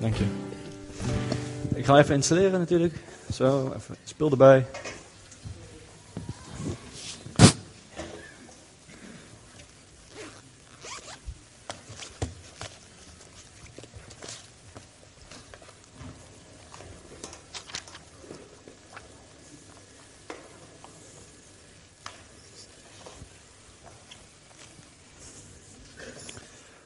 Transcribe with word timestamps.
Dank 0.00 0.14
je. 0.14 0.24
Ik 1.74 1.84
ga 1.84 1.98
even 1.98 2.14
installeren 2.14 2.58
natuurlijk. 2.58 2.94
Zo, 3.32 3.72
even 3.76 3.96
speel 4.04 4.30
erbij. 4.30 4.66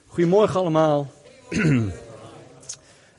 Goedemorgen 0.07 0.61
allemaal. 0.61 1.11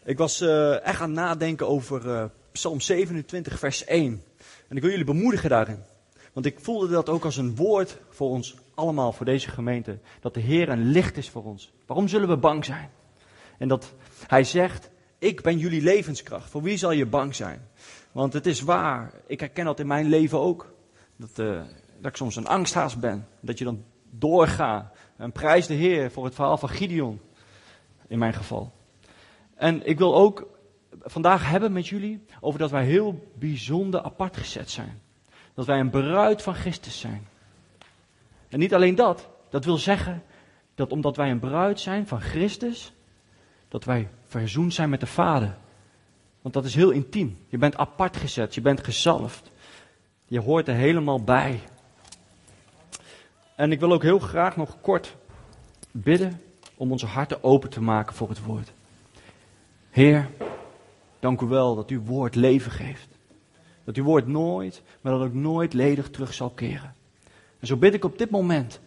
ik 0.06 0.18
was 0.18 0.42
uh, 0.42 0.86
echt 0.86 1.02
aan 1.02 1.10
het 1.10 1.20
nadenken 1.20 1.68
over 1.68 2.06
uh, 2.06 2.24
Psalm 2.52 2.82
27, 2.82 3.60
vers 3.60 3.86
1. 3.86 4.24
En 4.68 4.76
ik 4.76 4.82
wil 4.82 4.92
jullie 4.92 5.06
bemoedigen 5.06 5.50
daarin. 5.50 5.80
Want 6.34 6.46
ik 6.46 6.60
voelde 6.60 6.88
dat 6.88 7.10
ook 7.10 7.26
als 7.26 7.38
een 7.38 7.56
woord 7.56 7.98
voor 8.10 8.30
ons 8.30 8.56
allemaal, 8.74 9.12
voor 9.12 9.26
deze 9.26 9.50
gemeente. 9.50 10.00
Dat 10.20 10.34
de 10.34 10.40
Heer 10.40 10.70
een 10.70 10.92
licht 10.92 11.18
is 11.18 11.30
voor 11.30 11.44
ons. 11.44 11.74
Waarom 11.86 12.08
zullen 12.08 12.28
we 12.28 12.38
bang 12.38 12.66
zijn? 12.66 12.90
En 13.58 13.68
dat 13.68 13.94
Hij 14.28 14.44
zegt, 14.44 14.90
ik 15.18 15.42
ben 15.42 15.58
jullie 15.58 15.82
levenskracht. 15.82 16.50
Voor 16.50 16.62
wie 16.62 16.78
zal 16.78 16.92
je 16.92 17.06
bang 17.06 17.36
zijn? 17.36 17.68
Want 18.12 18.34
het 18.34 18.46
is 18.46 18.62
waar, 18.62 19.12
ik 19.28 19.40
herken 19.40 19.66
dat 19.66 19.80
in 19.80 19.88
mijn 19.88 20.06
leven 20.06 20.40
ook. 20.40 20.74
Dat, 21.16 21.40
uh, 21.40 21.62
dat 22.00 22.12
ik 22.12 22.16
soms 22.16 22.36
een 22.36 22.48
angsthaas 22.48 23.00
ben. 23.00 23.28
Dat 23.40 23.58
je 23.58 23.64
dan 23.64 23.84
doorgaat 24.10 24.96
en 25.18 25.32
prijs 25.32 25.68
de 25.68 25.74
Heer 25.74 26.12
voor 26.12 26.26
het 26.26 26.36
verhaal 26.36 26.58
van 26.58 26.70
Gideon. 26.70 27.22
In 28.08 28.20
mijn 28.20 28.34
geval. 28.34 28.74
En 29.56 29.88
ik 29.88 29.98
wil 29.98 30.16
ook 30.16 30.48
vandaag 31.02 31.50
hebben 31.50 31.72
met 31.72 31.88
jullie 31.88 32.26
over 32.40 32.60
dat 32.60 32.72
wij 32.72 32.86
heel 32.86 33.32
bijzonder 33.34 34.02
apart 34.02 34.38
gezet 34.38 34.70
zijn. 34.70 35.02
Dat 35.54 35.66
wij 35.66 35.80
een 35.80 35.90
bruid 35.90 36.42
van 36.42 36.54
Christus 36.54 37.00
zijn. 37.00 37.28
En 38.50 38.60
niet 38.60 38.74
alleen 38.74 38.96
dat, 38.96 39.28
dat 39.50 39.66
wil 39.66 39.78
zeggen 39.78 40.24
dat 40.76 40.92
omdat 40.92 41.16
wij 41.16 41.32
een 41.32 41.40
bruid 41.40 41.80
zijn 41.80 42.08
van 42.08 42.22
Christus, 42.22 42.94
dat 43.68 43.84
wij 43.84 44.10
verzoend 44.28 44.74
zijn 44.74 44.90
met 44.90 45.00
de 45.00 45.08
Vader. 45.08 45.58
Want 46.42 46.54
dat 46.54 46.66
is 46.66 46.76
heel 46.76 46.92
intiem. 46.92 47.38
Je 47.48 47.58
bent 47.58 47.78
apart 47.78 48.18
gezet, 48.18 48.56
je 48.56 48.62
bent 48.62 48.84
gezalfd. 48.84 49.52
Je 50.28 50.40
hoort 50.40 50.68
er 50.68 50.76
helemaal 50.76 51.24
bij. 51.24 51.60
En 53.56 53.72
ik 53.72 53.80
wil 53.80 53.92
ook 53.92 54.04
heel 54.04 54.20
graag 54.20 54.56
nog 54.56 54.82
kort 54.82 55.16
bidden 55.92 56.42
om 56.76 56.92
onze 56.92 57.06
harten 57.06 57.44
open 57.44 57.70
te 57.70 57.82
maken 57.82 58.16
voor 58.16 58.30
het 58.30 58.44
woord. 58.44 58.74
Heer, 59.96 60.30
dank 61.20 61.42
u 61.42 61.46
wel 61.46 61.76
dat 61.76 61.90
uw 61.90 62.02
woord 62.02 62.36
leven 62.36 62.72
geeft. 62.72 63.08
Dat 63.84 63.96
uw 63.96 64.04
woord 64.04 64.28
nooit, 64.28 64.82
maar 65.02 65.12
dat 65.12 65.22
ook 65.22 65.34
nooit 65.34 65.74
ledig 65.74 66.10
terug 66.10 66.34
zal 66.34 66.50
keren. 66.50 66.96
En 67.60 67.68
zo 67.68 67.76
bid 67.76 67.94
ik 67.94 68.04
op 68.04 68.18
dit 68.18 68.30
moment 68.30 68.80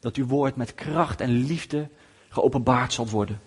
dat 0.00 0.16
uw 0.16 0.26
woord 0.26 0.56
met 0.56 0.74
kracht 0.74 1.20
en 1.20 1.30
liefde 1.30 1.88
geopenbaard 2.28 2.92
zal 2.92 3.08
worden. 3.08 3.40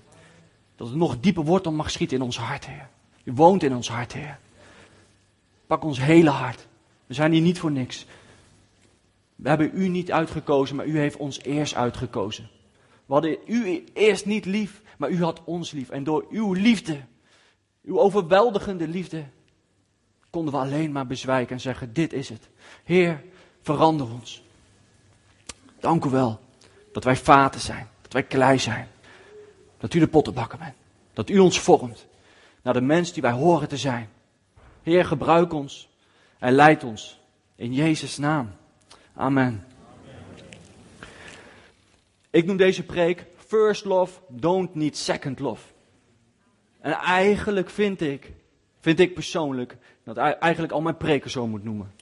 Dat 0.76 0.88
het 0.88 0.98
nog 0.98 1.20
dieper 1.20 1.44
wortel 1.44 1.72
mag 1.72 1.92
schieten 1.92 2.18
in 2.18 2.24
ons 2.24 2.38
hart, 2.38 2.68
Heer. 2.68 2.90
U 3.24 3.32
woont 3.34 3.64
in 3.64 3.76
ons 3.76 3.90
hart, 3.90 4.14
Heer. 4.14 4.40
Pak 5.68 5.84
ons 5.84 6.00
hele 6.02 6.30
hart. 6.30 6.68
We 7.08 7.14
zijn 7.14 7.32
hier 7.32 7.42
niet 7.42 7.60
voor 7.60 7.72
niks. 7.72 8.06
We 9.36 9.50
hebben 9.50 9.72
u 9.74 9.88
niet 9.88 10.12
uitgekozen, 10.12 10.76
maar 10.76 10.86
u 10.86 10.98
heeft 10.98 11.18
ons 11.18 11.42
eerst 11.42 11.76
uitgekozen. 11.76 12.50
We 13.06 13.14
hadden 13.14 13.38
u 13.46 13.84
eerst 13.94 14.26
niet 14.26 14.46
lief, 14.46 14.82
maar 14.98 15.10
u 15.10 15.24
had 15.24 15.42
ons 15.44 15.72
lief. 15.72 15.90
En 15.90 16.04
door 16.04 16.26
uw 16.30 16.54
liefde, 16.54 17.00
uw 17.84 18.00
overweldigende 18.00 18.88
liefde, 18.88 19.26
konden 20.30 20.54
we 20.54 20.60
alleen 20.60 20.92
maar 20.92 21.08
bezwijken 21.08 21.56
en 21.56 21.62
zeggen: 21.62 21.94
Dit 21.94 22.14
is 22.14 22.30
het. 22.30 22.50
Heer, 22.84 23.24
verander 23.62 24.12
ons. 24.12 24.44
Dank 25.80 26.06
u 26.06 26.10
wel 26.10 26.40
dat 26.92 27.04
wij 27.04 27.16
vaten 27.16 27.62
zijn, 27.62 27.88
dat 28.02 28.14
wij 28.14 28.24
klei 28.24 28.60
zijn. 28.60 28.88
Dat 29.78 29.94
u 29.94 30.00
de 30.00 30.08
pottenbakker 30.08 30.58
bent. 30.58 30.76
Dat 31.14 31.30
u 31.30 31.40
ons 31.40 31.60
vormt 31.60 32.06
naar 32.62 32.74
de 32.74 32.82
mens 32.82 33.14
die 33.14 33.22
wij 33.22 33.32
horen 33.32 33.68
te 33.68 33.78
zijn. 33.78 34.10
Heer, 34.84 35.06
gebruik 35.06 35.54
ons 35.54 35.90
en 36.40 36.54
leid 36.54 36.84
ons 36.84 37.20
in 37.56 37.74
Jezus' 37.74 38.18
naam. 38.18 38.56
Amen. 39.16 39.66
Ik 42.30 42.46
noem 42.46 42.58
deze 42.58 42.84
preek 42.84 43.26
First 43.48 43.86
Love, 43.86 44.20
Don't 44.28 44.76
Need 44.76 44.98
Second 44.98 45.40
Love. 45.40 45.68
En 46.80 46.92
eigenlijk 46.92 47.70
vind 47.70 48.02
ik, 48.02 48.34
vind 48.80 49.00
ik 49.00 49.14
persoonlijk, 49.14 49.78
dat 50.04 50.18
eigenlijk 50.18 50.74
al 50.74 50.82
mijn 50.82 50.98
preken 50.98 51.30
zo 51.30 51.48
moet 51.48 51.64
noemen. 51.64 51.94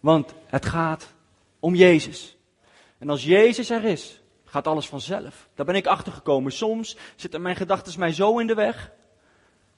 Want 0.00 0.34
het 0.46 0.66
gaat 0.66 1.14
om 1.58 1.74
Jezus. 1.74 2.36
En 2.98 3.10
als 3.10 3.24
Jezus 3.24 3.70
er 3.70 3.84
is, 3.84 4.22
gaat 4.44 4.66
alles 4.66 4.88
vanzelf. 4.88 5.48
Daar 5.54 5.66
ben 5.66 5.74
ik 5.74 5.86
achter 5.86 6.12
gekomen. 6.12 6.52
Soms 6.52 6.96
zitten 7.16 7.42
mijn 7.42 7.56
gedachten 7.56 7.98
mij 7.98 8.12
zo 8.12 8.38
in 8.38 8.46
de 8.46 8.54
weg 8.54 8.92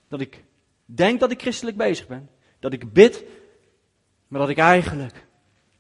dat 0.09 0.21
ik 0.21 0.45
denk 0.85 1.21
dat 1.21 1.31
ik 1.31 1.41
christelijk 1.41 1.77
bezig 1.77 2.07
ben. 2.07 2.31
Dat 2.59 2.73
ik 2.73 2.93
bid, 2.93 3.25
maar 4.29 4.41
dat 4.41 4.49
ik 4.49 4.59
eigenlijk 4.59 5.27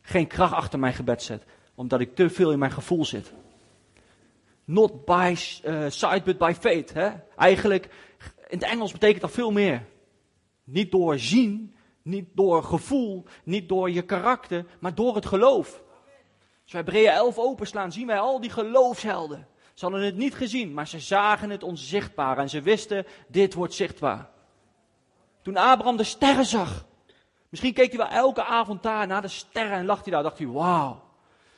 geen 0.02 0.26
kracht 0.26 0.52
achter 0.52 0.78
mijn 0.78 0.94
gebed 0.94 1.22
zet. 1.22 1.44
Omdat 1.74 2.00
ik 2.00 2.14
te 2.14 2.30
veel 2.30 2.52
in 2.52 2.58
mijn 2.58 2.72
gevoel 2.72 3.04
zit. 3.04 3.32
Not 4.70 5.04
by 5.04 5.36
uh, 5.64 5.84
sight, 5.88 6.24
but 6.24 6.38
by 6.38 6.52
faith. 6.60 6.92
Hè? 6.92 7.10
Eigenlijk, 7.36 7.84
in 8.48 8.58
het 8.58 8.62
Engels 8.62 8.92
betekent 8.92 9.20
dat 9.20 9.30
veel 9.30 9.50
meer. 9.50 9.86
Niet 10.64 10.90
door 10.90 11.18
zien, 11.18 11.74
niet 12.02 12.28
door 12.34 12.62
gevoel, 12.62 13.24
niet 13.44 13.68
door 13.68 13.90
je 13.90 14.02
karakter, 14.02 14.66
maar 14.80 14.94
door 14.94 15.14
het 15.14 15.26
geloof. 15.26 15.82
Als 16.62 16.72
wij 16.72 16.80
Hebreeën 16.80 17.10
11 17.10 17.38
openslaan, 17.38 17.92
zien 17.92 18.06
wij 18.06 18.18
al 18.18 18.40
die 18.40 18.50
geloofshelden. 18.50 19.46
Ze 19.74 19.84
hadden 19.84 20.04
het 20.04 20.16
niet 20.16 20.34
gezien, 20.34 20.74
maar 20.74 20.88
ze 20.88 21.00
zagen 21.00 21.50
het 21.50 21.62
onzichtbaar 21.62 22.38
en 22.38 22.48
ze 22.48 22.60
wisten, 22.60 23.06
dit 23.28 23.54
wordt 23.54 23.74
zichtbaar. 23.74 24.30
Toen 25.42 25.56
Abraham 25.56 25.96
de 25.96 26.04
sterren 26.04 26.46
zag, 26.46 26.86
misschien 27.48 27.72
keek 27.72 27.88
hij 27.88 27.98
wel 27.98 28.08
elke 28.08 28.44
avond 28.44 28.82
daar 28.82 29.06
naar 29.06 29.22
de 29.22 29.28
sterren 29.28 29.78
en 29.78 29.86
lacht 29.86 30.04
hij 30.04 30.12
daar, 30.12 30.22
dacht 30.22 30.38
hij, 30.38 30.46
wauw. 30.46 31.02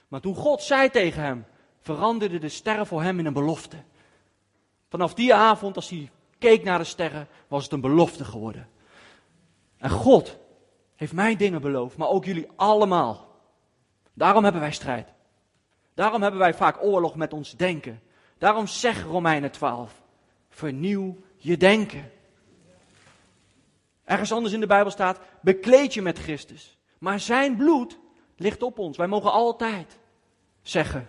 Maar 0.08 0.20
toen 0.20 0.34
God 0.34 0.62
zei 0.62 0.90
tegen 0.90 1.22
hem, 1.22 1.46
veranderde 1.82 2.38
de 2.38 2.48
sterren 2.48 2.86
voor 2.86 3.02
hem 3.02 3.18
in 3.18 3.26
een 3.26 3.32
belofte. 3.32 3.76
Vanaf 4.88 5.14
die 5.14 5.34
avond, 5.34 5.76
als 5.76 5.88
hij 5.88 6.10
keek 6.38 6.64
naar 6.64 6.78
de 6.78 6.84
sterren, 6.84 7.28
was 7.48 7.62
het 7.62 7.72
een 7.72 7.80
belofte 7.80 8.24
geworden. 8.24 8.68
En 9.78 9.90
God 9.90 10.38
heeft 10.96 11.12
mij 11.12 11.36
dingen 11.36 11.60
beloofd, 11.60 11.96
maar 11.96 12.08
ook 12.08 12.24
jullie 12.24 12.48
allemaal. 12.56 13.28
Daarom 14.14 14.42
hebben 14.42 14.60
wij 14.60 14.72
strijd. 14.72 15.08
Daarom 15.94 16.22
hebben 16.22 16.40
wij 16.40 16.54
vaak 16.54 16.82
oorlog 16.82 17.14
met 17.14 17.32
ons 17.32 17.56
denken. 17.56 18.02
Daarom 18.38 18.66
zegt 18.66 19.02
Romeinen 19.02 19.50
12, 19.50 20.02
vernieuw 20.48 21.16
je 21.36 21.56
denken. 21.56 22.10
Ergens 24.04 24.32
anders 24.32 24.54
in 24.54 24.60
de 24.60 24.66
Bijbel 24.66 24.90
staat, 24.90 25.20
bekleed 25.40 25.94
je 25.94 26.02
met 26.02 26.18
Christus. 26.18 26.76
Maar 26.98 27.20
zijn 27.20 27.56
bloed 27.56 27.98
ligt 28.36 28.62
op 28.62 28.78
ons. 28.78 28.96
Wij 28.96 29.06
mogen 29.06 29.32
altijd 29.32 29.98
zeggen, 30.62 31.08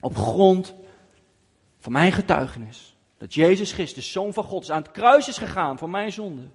op 0.00 0.16
grond 0.16 0.74
van 1.78 1.92
mijn 1.92 2.12
getuigenis, 2.12 2.96
dat 3.18 3.34
Jezus 3.34 3.72
Christus, 3.72 4.12
Zoon 4.12 4.32
van 4.32 4.44
God, 4.44 4.70
aan 4.70 4.82
het 4.82 4.90
kruis 4.90 5.28
is 5.28 5.38
gegaan 5.38 5.78
voor 5.78 5.90
mijn 5.90 6.12
zonde, 6.12 6.48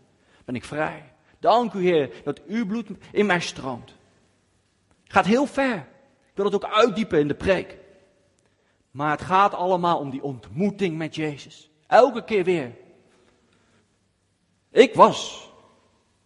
ben 0.46 0.56
ik 0.56 0.66
vrij. 0.66 1.14
Dank 1.40 1.74
u 1.74 1.82
Heer 1.82 2.14
dat 2.24 2.46
uw 2.46 2.66
bloed 2.66 2.88
in 3.12 3.26
mij 3.26 3.40
stroomt. 3.40 3.96
Gaat 5.04 5.26
heel 5.26 5.46
ver. 5.46 5.76
Ik 6.30 6.42
wil 6.42 6.46
het 6.46 6.56
ook 6.56 6.72
uitdiepen 6.72 7.20
in 7.20 7.28
de 7.28 7.36
preek. 7.36 7.78
Maar 8.92 9.12
het 9.12 9.22
gaat 9.22 9.54
allemaal 9.54 10.00
om 10.00 10.10
die 10.10 10.24
ontmoeting 10.24 10.98
met 10.98 11.16
Jezus. 11.16 11.70
Elke 11.88 12.24
keer 12.24 12.44
weer. 12.44 12.76
Ik 14.72 14.94
was 14.94 15.50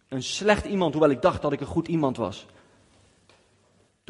een 0.08 0.22
slecht 0.22 0.64
iemand, 0.64 0.92
hoewel 0.92 1.10
ik 1.10 1.22
dacht 1.22 1.42
dat 1.42 1.52
ik 1.52 1.60
een 1.60 1.66
goed 1.66 1.88
iemand 1.88 2.16
was. 2.16 2.46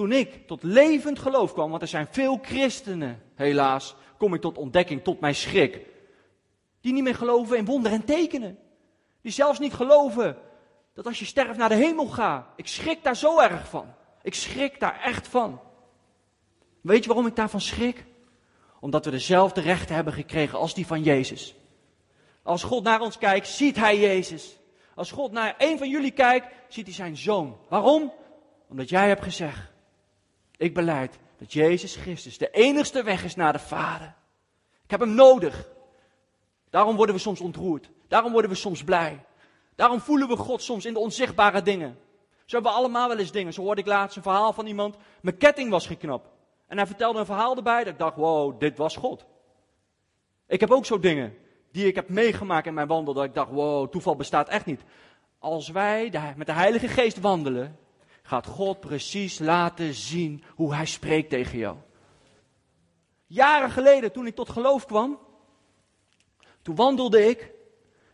Toen 0.00 0.12
ik 0.12 0.46
tot 0.46 0.62
levend 0.62 1.18
geloof 1.18 1.52
kwam, 1.52 1.70
want 1.70 1.82
er 1.82 1.88
zijn 1.88 2.06
veel 2.10 2.38
christenen, 2.42 3.22
helaas, 3.34 3.94
kom 4.16 4.34
ik 4.34 4.40
tot 4.40 4.58
ontdekking, 4.58 5.04
tot 5.04 5.20
mijn 5.20 5.34
schrik. 5.34 5.86
Die 6.80 6.92
niet 6.92 7.02
meer 7.02 7.14
geloven 7.14 7.56
in 7.56 7.64
wonderen 7.64 7.98
en 7.98 8.04
tekenen. 8.04 8.58
Die 9.22 9.32
zelfs 9.32 9.58
niet 9.58 9.72
geloven 9.72 10.36
dat 10.94 11.06
als 11.06 11.18
je 11.18 11.24
sterft 11.24 11.58
naar 11.58 11.68
de 11.68 11.74
hemel 11.74 12.06
gaat. 12.06 12.46
Ik 12.56 12.66
schrik 12.66 13.04
daar 13.04 13.16
zo 13.16 13.40
erg 13.40 13.68
van. 13.68 13.94
Ik 14.22 14.34
schrik 14.34 14.80
daar 14.80 15.00
echt 15.00 15.28
van. 15.28 15.60
Weet 16.80 17.02
je 17.02 17.08
waarom 17.08 17.26
ik 17.26 17.36
daarvan 17.36 17.60
schrik? 17.60 18.04
Omdat 18.80 19.04
we 19.04 19.10
dezelfde 19.10 19.60
rechten 19.60 19.94
hebben 19.94 20.12
gekregen 20.12 20.58
als 20.58 20.74
die 20.74 20.86
van 20.86 21.02
Jezus. 21.02 21.54
Als 22.42 22.62
God 22.62 22.82
naar 22.82 23.00
ons 23.00 23.18
kijkt, 23.18 23.48
ziet 23.48 23.76
hij 23.76 23.98
Jezus. 23.98 24.58
Als 24.94 25.10
God 25.10 25.32
naar 25.32 25.54
een 25.58 25.78
van 25.78 25.88
jullie 25.88 26.10
kijkt, 26.10 26.46
ziet 26.68 26.86
hij 26.86 26.94
zijn 26.94 27.16
zoon. 27.16 27.58
Waarom? 27.68 28.12
Omdat 28.68 28.88
jij 28.88 29.08
hebt 29.08 29.22
gezegd, 29.22 29.69
ik 30.60 30.74
beleid 30.74 31.18
dat 31.38 31.52
Jezus 31.52 31.96
Christus 31.96 32.38
de 32.38 32.50
enigste 32.50 33.02
weg 33.02 33.24
is 33.24 33.34
naar 33.34 33.52
de 33.52 33.58
Vader. 33.58 34.14
Ik 34.84 34.90
heb 34.90 35.00
hem 35.00 35.14
nodig. 35.14 35.68
Daarom 36.70 36.96
worden 36.96 37.14
we 37.14 37.20
soms 37.20 37.40
ontroerd. 37.40 37.90
Daarom 38.08 38.32
worden 38.32 38.50
we 38.50 38.56
soms 38.56 38.84
blij. 38.84 39.24
Daarom 39.74 40.00
voelen 40.00 40.28
we 40.28 40.36
God 40.36 40.62
soms 40.62 40.84
in 40.84 40.92
de 40.92 40.98
onzichtbare 40.98 41.62
dingen. 41.62 41.98
Zo 42.44 42.56
hebben 42.56 42.72
we 42.72 42.78
allemaal 42.78 43.08
wel 43.08 43.18
eens 43.18 43.32
dingen. 43.32 43.52
Zo 43.52 43.62
hoorde 43.62 43.80
ik 43.80 43.86
laatst 43.86 44.16
een 44.16 44.22
verhaal 44.22 44.52
van 44.52 44.66
iemand. 44.66 44.96
Mijn 45.22 45.36
ketting 45.36 45.70
was 45.70 45.86
geknapt. 45.86 46.28
En 46.66 46.76
hij 46.76 46.86
vertelde 46.86 47.18
een 47.18 47.26
verhaal 47.26 47.56
erbij 47.56 47.84
dat 47.84 47.92
ik 47.92 47.98
dacht, 47.98 48.16
wow, 48.16 48.60
dit 48.60 48.78
was 48.78 48.96
God. 48.96 49.26
Ik 50.46 50.60
heb 50.60 50.70
ook 50.70 50.86
zo 50.86 50.98
dingen 50.98 51.36
die 51.72 51.86
ik 51.86 51.94
heb 51.94 52.08
meegemaakt 52.08 52.66
in 52.66 52.74
mijn 52.74 52.88
wandel. 52.88 53.14
Dat 53.14 53.24
ik 53.24 53.34
dacht, 53.34 53.50
wow, 53.50 53.90
toeval 53.90 54.16
bestaat 54.16 54.48
echt 54.48 54.66
niet. 54.66 54.82
Als 55.38 55.68
wij 55.68 56.10
met 56.36 56.46
de 56.46 56.52
Heilige 56.52 56.88
Geest 56.88 57.20
wandelen, 57.20 57.78
gaat 58.30 58.46
God 58.46 58.80
precies 58.80 59.38
laten 59.38 59.94
zien 59.94 60.42
hoe 60.54 60.74
Hij 60.74 60.86
spreekt 60.86 61.30
tegen 61.30 61.58
jou. 61.58 61.76
Jaren 63.26 63.70
geleden, 63.70 64.12
toen 64.12 64.26
ik 64.26 64.34
tot 64.34 64.48
geloof 64.48 64.86
kwam, 64.86 65.18
toen 66.62 66.74
wandelde 66.74 67.28
ik. 67.28 67.38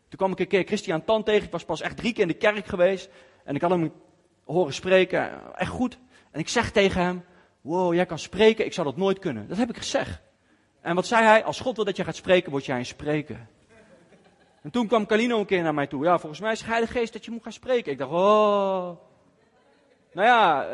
Toen 0.08 0.18
kwam 0.18 0.32
ik 0.32 0.38
een 0.38 0.46
keer 0.46 0.64
Christian 0.64 1.04
Tan 1.04 1.22
tegen. 1.22 1.44
Ik 1.44 1.50
was 1.50 1.64
pas 1.64 1.80
echt 1.80 1.96
drie 1.96 2.12
keer 2.12 2.22
in 2.22 2.28
de 2.28 2.34
kerk 2.34 2.66
geweest. 2.66 3.08
En 3.44 3.54
ik 3.54 3.60
had 3.60 3.70
hem 3.70 3.92
horen 4.44 4.74
spreken. 4.74 5.54
Echt 5.54 5.70
goed. 5.70 5.98
En 6.30 6.40
ik 6.40 6.48
zeg 6.48 6.70
tegen 6.70 7.02
hem: 7.02 7.24
Wow, 7.60 7.94
jij 7.94 8.06
kan 8.06 8.18
spreken. 8.18 8.64
Ik 8.64 8.72
zou 8.72 8.86
dat 8.86 8.96
nooit 8.96 9.18
kunnen. 9.18 9.48
Dat 9.48 9.56
heb 9.58 9.68
ik 9.68 9.76
gezegd. 9.76 10.20
En 10.80 10.94
wat 10.94 11.06
zei 11.06 11.24
hij? 11.24 11.44
Als 11.44 11.60
God 11.60 11.76
wil 11.76 11.84
dat 11.84 11.96
je 11.96 12.04
gaat 12.04 12.16
spreken, 12.16 12.50
word 12.50 12.66
jij 12.66 12.78
een 12.78 12.86
spreker. 12.86 13.46
En 14.62 14.70
toen 14.70 14.86
kwam 14.86 15.06
Kalino 15.06 15.38
een 15.38 15.46
keer 15.46 15.62
naar 15.62 15.74
mij 15.74 15.86
toe. 15.86 16.04
Ja, 16.04 16.18
volgens 16.18 16.40
mij 16.40 16.52
is 16.52 16.58
de 16.58 16.66
Heilige 16.66 16.92
Geest 16.92 17.12
dat 17.12 17.24
je 17.24 17.30
moet 17.30 17.42
gaan 17.42 17.52
spreken. 17.52 17.92
Ik 17.92 17.98
dacht, 17.98 18.10
oh. 18.10 19.06
Nou 20.16 20.28
ja, 20.28 20.64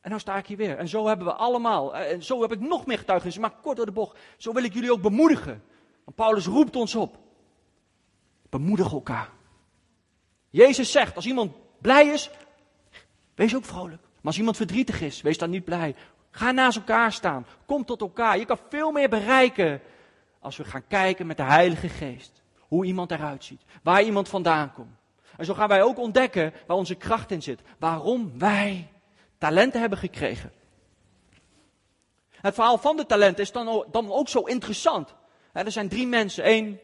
en 0.00 0.10
nou 0.10 0.20
sta 0.20 0.36
ik 0.36 0.46
hier 0.46 0.56
weer. 0.56 0.78
En 0.78 0.88
zo 0.88 1.06
hebben 1.06 1.26
we 1.26 1.32
allemaal. 1.32 1.96
En 1.96 2.22
zo 2.22 2.40
heb 2.40 2.52
ik 2.52 2.60
nog 2.60 2.86
meer 2.86 2.98
getuigenissen. 2.98 3.42
Maar 3.42 3.54
kort 3.62 3.76
door 3.76 3.86
de 3.86 3.92
bocht. 3.92 4.18
Zo 4.36 4.52
wil 4.52 4.64
ik 4.64 4.72
jullie 4.72 4.92
ook 4.92 5.02
bemoedigen. 5.02 5.62
Want 6.04 6.16
Paulus 6.16 6.46
roept 6.46 6.76
ons 6.76 6.94
op. 6.94 7.18
Bemoedig 8.50 8.92
elkaar. 8.92 9.28
Jezus 10.50 10.92
zegt, 10.92 11.16
als 11.16 11.26
iemand 11.26 11.52
blij 11.80 12.06
is, 12.06 12.30
wees 13.34 13.56
ook 13.56 13.64
vrolijk. 13.64 14.02
Maar 14.02 14.20
als 14.22 14.38
iemand 14.38 14.56
verdrietig 14.56 15.00
is, 15.00 15.22
wees 15.22 15.38
dan 15.38 15.50
niet 15.50 15.64
blij. 15.64 15.94
Ga 16.30 16.50
naast 16.50 16.76
elkaar 16.76 17.12
staan. 17.12 17.46
Kom 17.66 17.84
tot 17.84 18.00
elkaar. 18.00 18.38
Je 18.38 18.44
kan 18.44 18.58
veel 18.68 18.90
meer 18.90 19.08
bereiken 19.08 19.80
als 20.40 20.56
we 20.56 20.64
gaan 20.64 20.86
kijken 20.86 21.26
met 21.26 21.36
de 21.36 21.42
Heilige 21.42 21.88
Geest. 21.88 22.42
Hoe 22.58 22.84
iemand 22.84 23.10
eruit 23.10 23.44
ziet. 23.44 23.62
Waar 23.82 24.02
iemand 24.02 24.28
vandaan 24.28 24.72
komt. 24.72 24.96
En 25.36 25.44
zo 25.44 25.54
gaan 25.54 25.68
wij 25.68 25.82
ook 25.82 25.98
ontdekken 25.98 26.52
waar 26.66 26.76
onze 26.76 26.94
kracht 26.94 27.30
in 27.30 27.42
zit. 27.42 27.60
Waarom 27.78 28.38
wij 28.38 28.88
talenten 29.38 29.80
hebben 29.80 29.98
gekregen. 29.98 30.52
Het 32.30 32.54
verhaal 32.54 32.78
van 32.78 32.96
de 32.96 33.06
talenten 33.06 33.42
is 33.42 33.52
dan, 33.52 34.10
ook 34.10 34.28
zo 34.28 34.40
interessant. 34.40 35.14
er 35.52 35.72
zijn 35.72 35.88
drie 35.88 36.06
mensen. 36.06 36.48
Eén, 36.48 36.80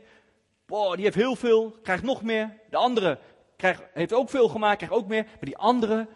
die 0.67 1.05
heeft 1.05 1.15
heel 1.15 1.37
veel, 1.37 1.71
krijgt 1.83 2.03
nog 2.03 2.23
meer. 2.23 2.59
De 2.71 2.77
andere 2.77 3.19
krijgt, 3.57 3.83
heeft 3.93 4.13
ook 4.13 4.31
veel 4.31 4.49
gemaakt, 4.49 4.77
krijgt 4.77 4.95
ook 4.95 5.07
meer. 5.09 5.25
Maar 5.25 5.37
die 5.41 5.57
andere 5.57 6.09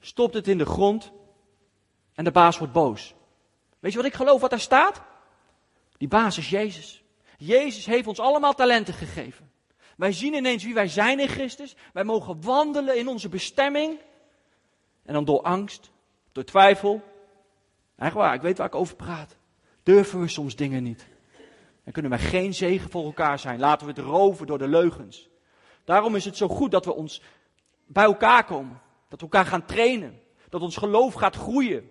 stopt 0.00 0.34
het 0.34 0.48
in 0.48 0.58
de 0.58 0.66
grond 0.66 1.12
en 2.14 2.24
de 2.24 2.30
baas 2.30 2.58
wordt 2.58 2.72
boos. 2.72 3.14
Weet 3.78 3.92
je 3.92 3.98
wat 3.98 4.06
ik 4.06 4.14
geloof 4.14 4.40
wat 4.40 4.50
daar 4.50 4.60
staat? 4.60 5.02
Die 5.96 6.08
baas 6.08 6.38
is 6.38 6.50
Jezus. 6.50 7.02
Jezus 7.36 7.86
heeft 7.86 8.06
ons 8.06 8.20
allemaal 8.20 8.54
talenten 8.54 8.94
gegeven. 8.94 9.52
Wij 9.96 10.12
zien 10.12 10.34
ineens 10.34 10.64
wie 10.64 10.74
wij 10.74 10.88
zijn 10.88 11.20
in 11.20 11.28
Christus. 11.28 11.76
Wij 11.92 12.04
mogen 12.04 12.42
wandelen 12.42 12.98
in 12.98 13.08
onze 13.08 13.28
bestemming. 13.28 13.98
En 15.02 15.14
dan 15.14 15.24
door 15.24 15.42
angst, 15.42 15.90
door 16.32 16.44
twijfel. 16.44 17.02
Waar, 17.96 18.34
ik 18.34 18.42
weet 18.42 18.58
waar 18.58 18.66
ik 18.66 18.74
over 18.74 18.96
praat. 18.96 19.36
Durven 19.82 20.20
we 20.20 20.28
soms 20.28 20.56
dingen 20.56 20.82
niet. 20.82 21.06
Dan 21.84 21.92
kunnen 21.92 22.10
wij 22.10 22.20
geen 22.20 22.54
zegen 22.54 22.90
voor 22.90 23.04
elkaar 23.04 23.38
zijn. 23.38 23.58
Laten 23.58 23.86
we 23.86 23.92
het 23.92 24.02
roven 24.02 24.46
door 24.46 24.58
de 24.58 24.68
leugens. 24.68 25.28
Daarom 25.84 26.14
is 26.16 26.24
het 26.24 26.36
zo 26.36 26.48
goed 26.48 26.70
dat 26.70 26.84
we 26.84 26.94
ons 26.94 27.22
bij 27.86 28.04
elkaar 28.04 28.44
komen. 28.44 28.80
Dat 29.08 29.20
we 29.20 29.26
elkaar 29.26 29.46
gaan 29.46 29.64
trainen. 29.64 30.20
Dat 30.48 30.62
ons 30.62 30.76
geloof 30.76 31.14
gaat 31.14 31.36
groeien. 31.36 31.90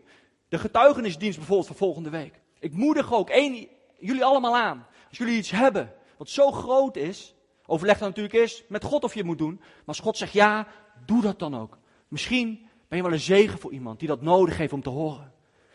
De 0.50 0.58
getuigenisdienst 0.58 1.38
bijvoorbeeld 1.38 1.68
voor 1.68 1.78
volgende 1.78 2.10
week. 2.10 2.40
Ik 2.60 2.74
moedig 2.74 3.14
ook 3.14 3.30
één, 3.30 3.68
jullie 4.00 4.26
allemaal 4.26 4.58
aan. 4.58 4.88
Als 5.10 5.18
jullie 5.18 5.38
iets 5.38 5.52
hebben 5.52 5.94
wat 6.18 6.30
zo 6.30 6.52
groot 6.52 6.96
is. 6.96 7.36
Overleg 7.66 7.98
dan 7.98 8.08
natuurlijk 8.08 8.36
eerst 8.36 8.64
met 8.70 8.84
God 8.84 9.04
of 9.04 9.12
je 9.14 9.20
het 9.20 9.28
moet 9.28 9.38
doen. 9.38 9.56
Maar 9.56 9.82
als 9.86 10.00
God 10.00 10.18
zegt 10.18 10.34
ja, 10.34 10.68
doe 11.06 11.22
dat 11.22 11.40
dan 11.40 11.56
ook. 11.56 11.78
Misschien 12.08 12.70
ben 12.88 12.98
je 12.98 13.04
wel 13.04 13.14
een 13.14 13.20
zegen 13.20 13.60
voor 13.60 13.72
iemand 13.72 14.00
die 14.00 14.08
dat 14.08 14.22
nodig 14.22 14.58
heeft 14.58 14.74
om 14.74 14.82
te 14.82 14.90
horen. 14.90 15.34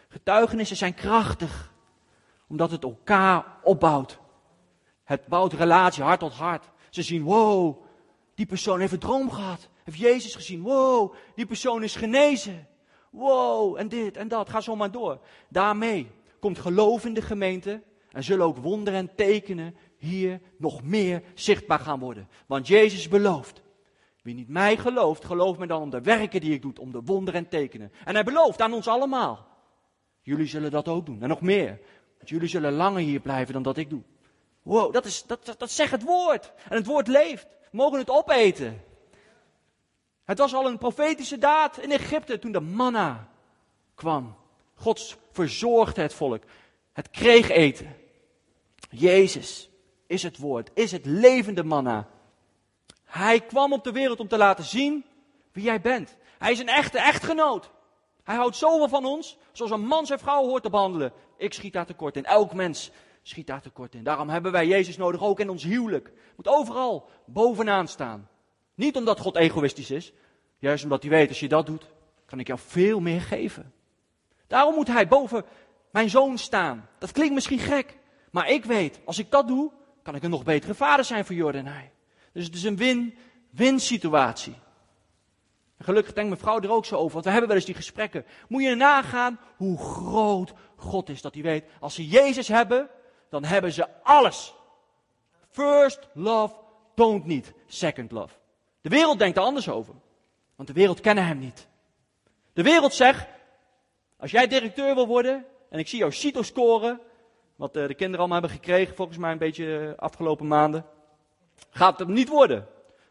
Getuigenissen 0.08 0.76
zijn 0.76 0.94
krachtig, 0.94 1.72
omdat 2.48 2.70
het 2.70 2.82
elkaar 2.82 3.44
opbouwt. 3.62 4.18
Het 5.04 5.26
bouwt 5.26 5.52
relatie 5.52 6.02
hart 6.02 6.20
tot 6.20 6.32
hart. 6.32 6.70
Ze 6.90 7.02
zien, 7.02 7.22
wow, 7.22 7.82
die 8.34 8.46
persoon 8.46 8.80
heeft 8.80 8.92
een 8.92 8.98
droom 8.98 9.30
gehad. 9.30 9.68
Heeft 9.84 9.98
Jezus 9.98 10.34
gezien, 10.34 10.62
wow, 10.62 11.14
die 11.34 11.46
persoon 11.46 11.82
is 11.82 11.96
genezen. 11.96 12.68
Wow, 13.10 13.76
en 13.78 13.88
dit 13.88 14.16
en 14.16 14.28
dat, 14.28 14.48
ga 14.48 14.60
zo 14.60 14.76
maar 14.76 14.90
door. 14.90 15.20
Daarmee 15.48 16.10
komt 16.40 16.58
geloof 16.58 17.04
in 17.04 17.14
de 17.14 17.22
gemeente 17.22 17.82
en 18.10 18.24
zullen 18.24 18.46
ook 18.46 18.56
wonderen 18.56 18.98
en 18.98 19.14
tekenen 19.14 19.76
hier 19.98 20.40
nog 20.56 20.82
meer 20.82 21.22
zichtbaar 21.34 21.78
gaan 21.78 21.98
worden. 21.98 22.28
Want 22.46 22.66
Jezus 22.66 23.08
belooft, 23.08 23.62
wie 24.22 24.34
niet 24.34 24.48
mij 24.48 24.76
gelooft, 24.76 25.24
gelooft 25.24 25.58
me 25.58 25.66
dan 25.66 25.82
om 25.82 25.90
de 25.90 26.00
werken 26.00 26.40
die 26.40 26.52
ik 26.52 26.62
doe, 26.62 26.72
om 26.80 26.92
de 26.92 27.02
wonderen 27.04 27.40
en 27.40 27.48
tekenen. 27.48 27.92
En 28.04 28.14
hij 28.14 28.24
belooft 28.24 28.60
aan 28.60 28.72
ons 28.72 28.88
allemaal. 28.88 29.46
Jullie 30.22 30.46
zullen 30.46 30.70
dat 30.70 30.88
ook 30.88 31.06
doen. 31.06 31.22
En 31.22 31.28
nog 31.28 31.40
meer. 31.40 31.80
Want 32.16 32.28
jullie 32.28 32.48
zullen 32.48 32.72
langer 32.72 33.00
hier 33.00 33.20
blijven 33.20 33.52
dan 33.52 33.62
dat 33.62 33.76
ik 33.76 33.90
doe. 33.90 34.02
Wow, 34.62 34.92
dat, 34.92 35.04
is, 35.04 35.24
dat, 35.26 35.54
dat, 35.58 35.70
zegt 35.70 35.90
het 35.90 36.02
woord. 36.02 36.52
En 36.68 36.76
het 36.76 36.86
woord 36.86 37.06
leeft. 37.06 37.46
We 37.70 37.76
mogen 37.76 37.98
het 37.98 38.10
opeten. 38.10 38.82
Het 40.24 40.38
was 40.38 40.54
al 40.54 40.66
een 40.66 40.78
profetische 40.78 41.38
daad 41.38 41.78
in 41.78 41.90
Egypte 41.90 42.38
toen 42.38 42.52
de 42.52 42.60
manna 42.60 43.28
kwam. 43.94 44.36
God 44.74 45.16
verzorgde 45.32 46.02
het 46.02 46.14
volk. 46.14 46.42
Het 46.92 47.10
kreeg 47.10 47.48
eten. 47.48 47.96
Jezus 48.90 49.70
is 50.08 50.22
het 50.22 50.38
woord, 50.38 50.70
is 50.74 50.92
het 50.92 51.06
levende 51.06 51.64
manna. 51.64 52.08
Hij 53.04 53.40
kwam 53.40 53.72
op 53.72 53.84
de 53.84 53.92
wereld 53.92 54.20
om 54.20 54.28
te 54.28 54.36
laten 54.36 54.64
zien 54.64 55.04
wie 55.52 55.64
jij 55.64 55.80
bent. 55.80 56.16
Hij 56.38 56.52
is 56.52 56.58
een 56.58 56.68
echte 56.68 56.98
echtgenoot. 56.98 57.70
Hij 58.24 58.36
houdt 58.36 58.56
zoveel 58.56 58.88
van 58.88 59.04
ons, 59.04 59.36
zoals 59.52 59.70
een 59.72 59.86
man 59.86 60.06
zijn 60.06 60.18
vrouw 60.18 60.44
hoort 60.44 60.62
te 60.62 60.70
behandelen. 60.70 61.12
Ik 61.36 61.52
schiet 61.52 61.72
daar 61.72 61.86
tekort 61.86 62.16
in. 62.16 62.24
Elk 62.24 62.54
mens 62.54 62.90
schiet 63.22 63.46
daar 63.46 63.62
tekort 63.62 63.94
in. 63.94 64.02
Daarom 64.02 64.28
hebben 64.28 64.52
wij 64.52 64.66
Jezus 64.66 64.96
nodig, 64.96 65.22
ook 65.22 65.40
in 65.40 65.50
ons 65.50 65.62
huwelijk. 65.62 66.12
Moet 66.36 66.48
overal 66.48 67.08
bovenaan 67.24 67.88
staan. 67.88 68.28
Niet 68.74 68.96
omdat 68.96 69.20
God 69.20 69.36
egoïstisch 69.36 69.90
is, 69.90 70.12
juist 70.58 70.84
omdat 70.84 71.02
hij 71.02 71.10
weet, 71.10 71.28
als 71.28 71.40
je 71.40 71.48
dat 71.48 71.66
doet, 71.66 71.86
kan 72.26 72.40
ik 72.40 72.46
jou 72.46 72.58
veel 72.58 73.00
meer 73.00 73.20
geven. 73.20 73.72
Daarom 74.46 74.74
moet 74.74 74.88
hij 74.88 75.08
boven 75.08 75.44
mijn 75.90 76.10
zoon 76.10 76.38
staan. 76.38 76.88
Dat 76.98 77.12
klinkt 77.12 77.34
misschien 77.34 77.58
gek, 77.58 77.98
maar 78.30 78.50
ik 78.50 78.64
weet, 78.64 79.00
als 79.04 79.18
ik 79.18 79.30
dat 79.30 79.48
doe, 79.48 79.70
kan 80.08 80.16
ik 80.16 80.22
een 80.22 80.30
nog 80.30 80.44
betere 80.44 80.74
vader 80.74 81.04
zijn 81.04 81.24
voor 81.24 81.34
Jordan 81.34 81.66
en 81.66 81.72
hij. 81.72 81.92
Dus 82.32 82.44
het 82.44 82.54
is 82.54 82.62
een 82.62 82.76
win-win 82.76 83.80
situatie. 83.80 84.54
Gelukkig 85.78 86.12
denkt 86.12 86.30
mijn 86.30 86.40
vrouw 86.40 86.60
er 86.60 86.70
ook 86.70 86.84
zo 86.84 86.96
over, 86.96 87.12
want 87.12 87.24
we 87.24 87.30
hebben 87.30 87.48
wel 87.48 87.56
eens 87.56 87.66
die 87.66 87.74
gesprekken. 87.74 88.24
Moet 88.48 88.62
je 88.62 88.74
nagaan 88.74 89.40
hoe 89.56 89.78
groot 89.78 90.52
God 90.76 91.08
is, 91.08 91.22
dat 91.22 91.34
hij 91.34 91.42
weet, 91.42 91.64
als 91.80 91.94
ze 91.94 92.06
Jezus 92.06 92.48
hebben, 92.48 92.88
dan 93.30 93.44
hebben 93.44 93.72
ze 93.72 94.02
alles. 94.02 94.54
First 95.50 96.08
love 96.14 96.54
toont 96.94 97.24
niet 97.24 97.52
second 97.66 98.10
love. 98.10 98.34
De 98.80 98.88
wereld 98.88 99.18
denkt 99.18 99.36
er 99.36 99.42
anders 99.42 99.68
over, 99.68 99.94
want 100.56 100.68
de 100.68 100.74
wereld 100.74 101.00
kennen 101.00 101.26
hem 101.26 101.38
niet. 101.38 101.68
De 102.52 102.62
wereld 102.62 102.94
zegt, 102.94 103.28
als 104.16 104.30
jij 104.30 104.46
directeur 104.46 104.94
wil 104.94 105.06
worden, 105.06 105.46
en 105.70 105.78
ik 105.78 105.88
zie 105.88 105.98
jou 105.98 106.12
CITO 106.12 106.42
scoren, 106.42 107.00
wat 107.58 107.76
eh, 107.76 107.86
de 107.86 107.94
kinderen 107.94 108.18
allemaal 108.18 108.40
hebben 108.40 108.58
gekregen, 108.58 108.94
volgens 108.94 109.18
mij 109.18 109.32
een 109.32 109.38
beetje 109.38 109.78
eh, 109.78 109.98
afgelopen 109.98 110.46
maanden, 110.46 110.84
gaat 111.70 111.98
het 111.98 112.08
niet 112.08 112.28
worden. 112.28 112.58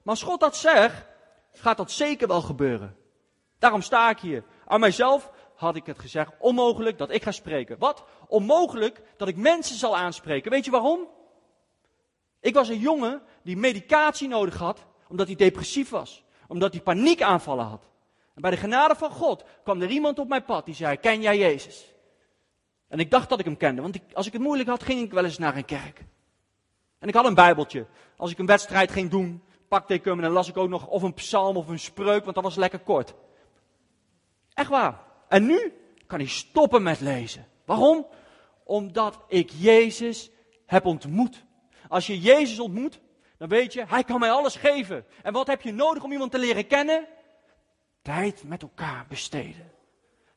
Maar 0.03 0.15
als 0.15 0.23
God 0.23 0.39
dat 0.39 0.55
zegt, 0.55 1.05
gaat 1.51 1.77
dat 1.77 1.91
zeker 1.91 2.27
wel 2.27 2.41
gebeuren. 2.41 2.95
Daarom 3.59 3.81
sta 3.81 4.09
ik 4.09 4.19
hier. 4.19 4.43
Aan 4.65 4.79
mijzelf 4.79 5.31
had 5.55 5.75
ik 5.75 5.85
het 5.85 5.99
gezegd, 5.99 6.31
onmogelijk 6.39 6.97
dat 6.97 7.11
ik 7.11 7.23
ga 7.23 7.31
spreken. 7.31 7.77
Wat? 7.79 8.03
Onmogelijk 8.27 9.01
dat 9.17 9.27
ik 9.27 9.35
mensen 9.35 9.75
zal 9.75 9.97
aanspreken. 9.97 10.51
Weet 10.51 10.65
je 10.65 10.71
waarom? 10.71 11.07
Ik 12.39 12.53
was 12.53 12.69
een 12.69 12.79
jongen 12.79 13.21
die 13.43 13.57
medicatie 13.57 14.27
nodig 14.27 14.57
had, 14.57 14.85
omdat 15.07 15.27
hij 15.27 15.35
depressief 15.35 15.89
was. 15.89 16.23
Omdat 16.47 16.73
hij 16.73 16.81
paniekaanvallen 16.81 17.65
had. 17.65 17.89
En 18.35 18.41
bij 18.41 18.51
de 18.51 18.57
genade 18.57 18.95
van 18.95 19.11
God 19.11 19.43
kwam 19.63 19.81
er 19.81 19.89
iemand 19.89 20.19
op 20.19 20.27
mijn 20.27 20.45
pad 20.45 20.65
die 20.65 20.75
zei, 20.75 20.97
ken 20.97 21.21
jij 21.21 21.37
Jezus? 21.37 21.95
En 22.87 22.99
ik 22.99 23.11
dacht 23.11 23.29
dat 23.29 23.39
ik 23.39 23.45
hem 23.45 23.57
kende, 23.57 23.81
want 23.81 23.95
ik, 23.95 24.03
als 24.13 24.27
ik 24.27 24.33
het 24.33 24.41
moeilijk 24.41 24.69
had, 24.69 24.83
ging 24.83 25.01
ik 25.01 25.11
wel 25.11 25.23
eens 25.23 25.37
naar 25.37 25.55
een 25.55 25.65
kerk. 25.65 26.05
En 26.99 27.07
ik 27.07 27.13
had 27.13 27.25
een 27.25 27.33
bijbeltje. 27.33 27.85
Als 28.17 28.31
ik 28.31 28.37
een 28.37 28.45
wedstrijd 28.45 28.91
ging 28.91 29.09
doen, 29.09 29.43
pakte 29.67 29.93
ik 29.93 30.05
hem 30.05 30.17
en 30.17 30.21
dan 30.21 30.31
las 30.31 30.47
ik 30.47 30.57
ook 30.57 30.69
nog 30.69 30.87
of 30.87 31.01
een 31.01 31.13
psalm 31.13 31.57
of 31.57 31.67
een 31.67 31.79
spreuk, 31.79 32.23
want 32.23 32.35
dat 32.35 32.43
was 32.43 32.55
lekker 32.55 32.79
kort. 32.79 33.13
Echt 34.53 34.69
waar. 34.69 35.03
En 35.27 35.45
nu 35.45 35.73
kan 36.07 36.19
ik 36.19 36.29
stoppen 36.29 36.83
met 36.83 36.99
lezen. 36.99 37.47
Waarom? 37.65 38.07
Omdat 38.63 39.19
ik 39.27 39.49
Jezus 39.49 40.31
heb 40.65 40.85
ontmoet. 40.85 41.45
Als 41.87 42.07
je 42.07 42.19
Jezus 42.19 42.59
ontmoet, 42.59 42.99
dan 43.37 43.49
weet 43.49 43.73
je, 43.73 43.85
hij 43.87 44.03
kan 44.03 44.19
mij 44.19 44.31
alles 44.31 44.55
geven. 44.55 45.05
En 45.23 45.33
wat 45.33 45.47
heb 45.47 45.61
je 45.61 45.73
nodig 45.73 46.03
om 46.03 46.11
iemand 46.11 46.31
te 46.31 46.39
leren 46.39 46.67
kennen? 46.67 47.07
Tijd 48.01 48.43
met 48.43 48.61
elkaar 48.61 49.05
besteden. 49.09 49.71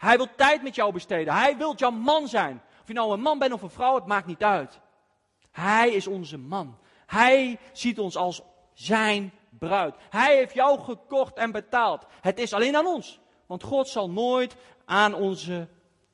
Hij 0.00 0.16
wil 0.16 0.35
tijd 0.37 0.62
met 0.62 0.75
jou 0.75 0.92
besteden. 0.92 1.35
Hij 1.35 1.57
wil 1.57 1.75
jouw 1.75 1.90
man 1.90 2.28
zijn. 2.28 2.62
Of 2.80 2.87
je 2.87 2.92
nou 2.92 3.12
een 3.12 3.21
man 3.21 3.38
bent 3.38 3.52
of 3.52 3.62
een 3.62 3.71
vrouw, 3.71 3.95
het 3.95 4.07
maakt 4.07 4.26
niet 4.26 4.42
uit. 4.42 4.80
Hij 5.50 5.90
is 5.90 6.07
onze 6.07 6.38
man. 6.38 6.78
Hij 7.07 7.59
ziet 7.73 7.99
ons 7.99 8.16
als 8.16 8.42
zijn 8.73 9.33
bruid. 9.59 9.95
Hij 10.11 10.37
heeft 10.37 10.54
jou 10.54 10.80
gekocht 10.80 11.37
en 11.37 11.52
betaald. 11.52 12.07
Het 12.21 12.38
is 12.38 12.52
alleen 12.52 12.76
aan 12.76 12.87
ons. 12.87 13.21
Want 13.47 13.62
God 13.62 13.88
zal 13.88 14.11
nooit 14.11 14.57
aan 14.85 15.14
onze 15.14 15.69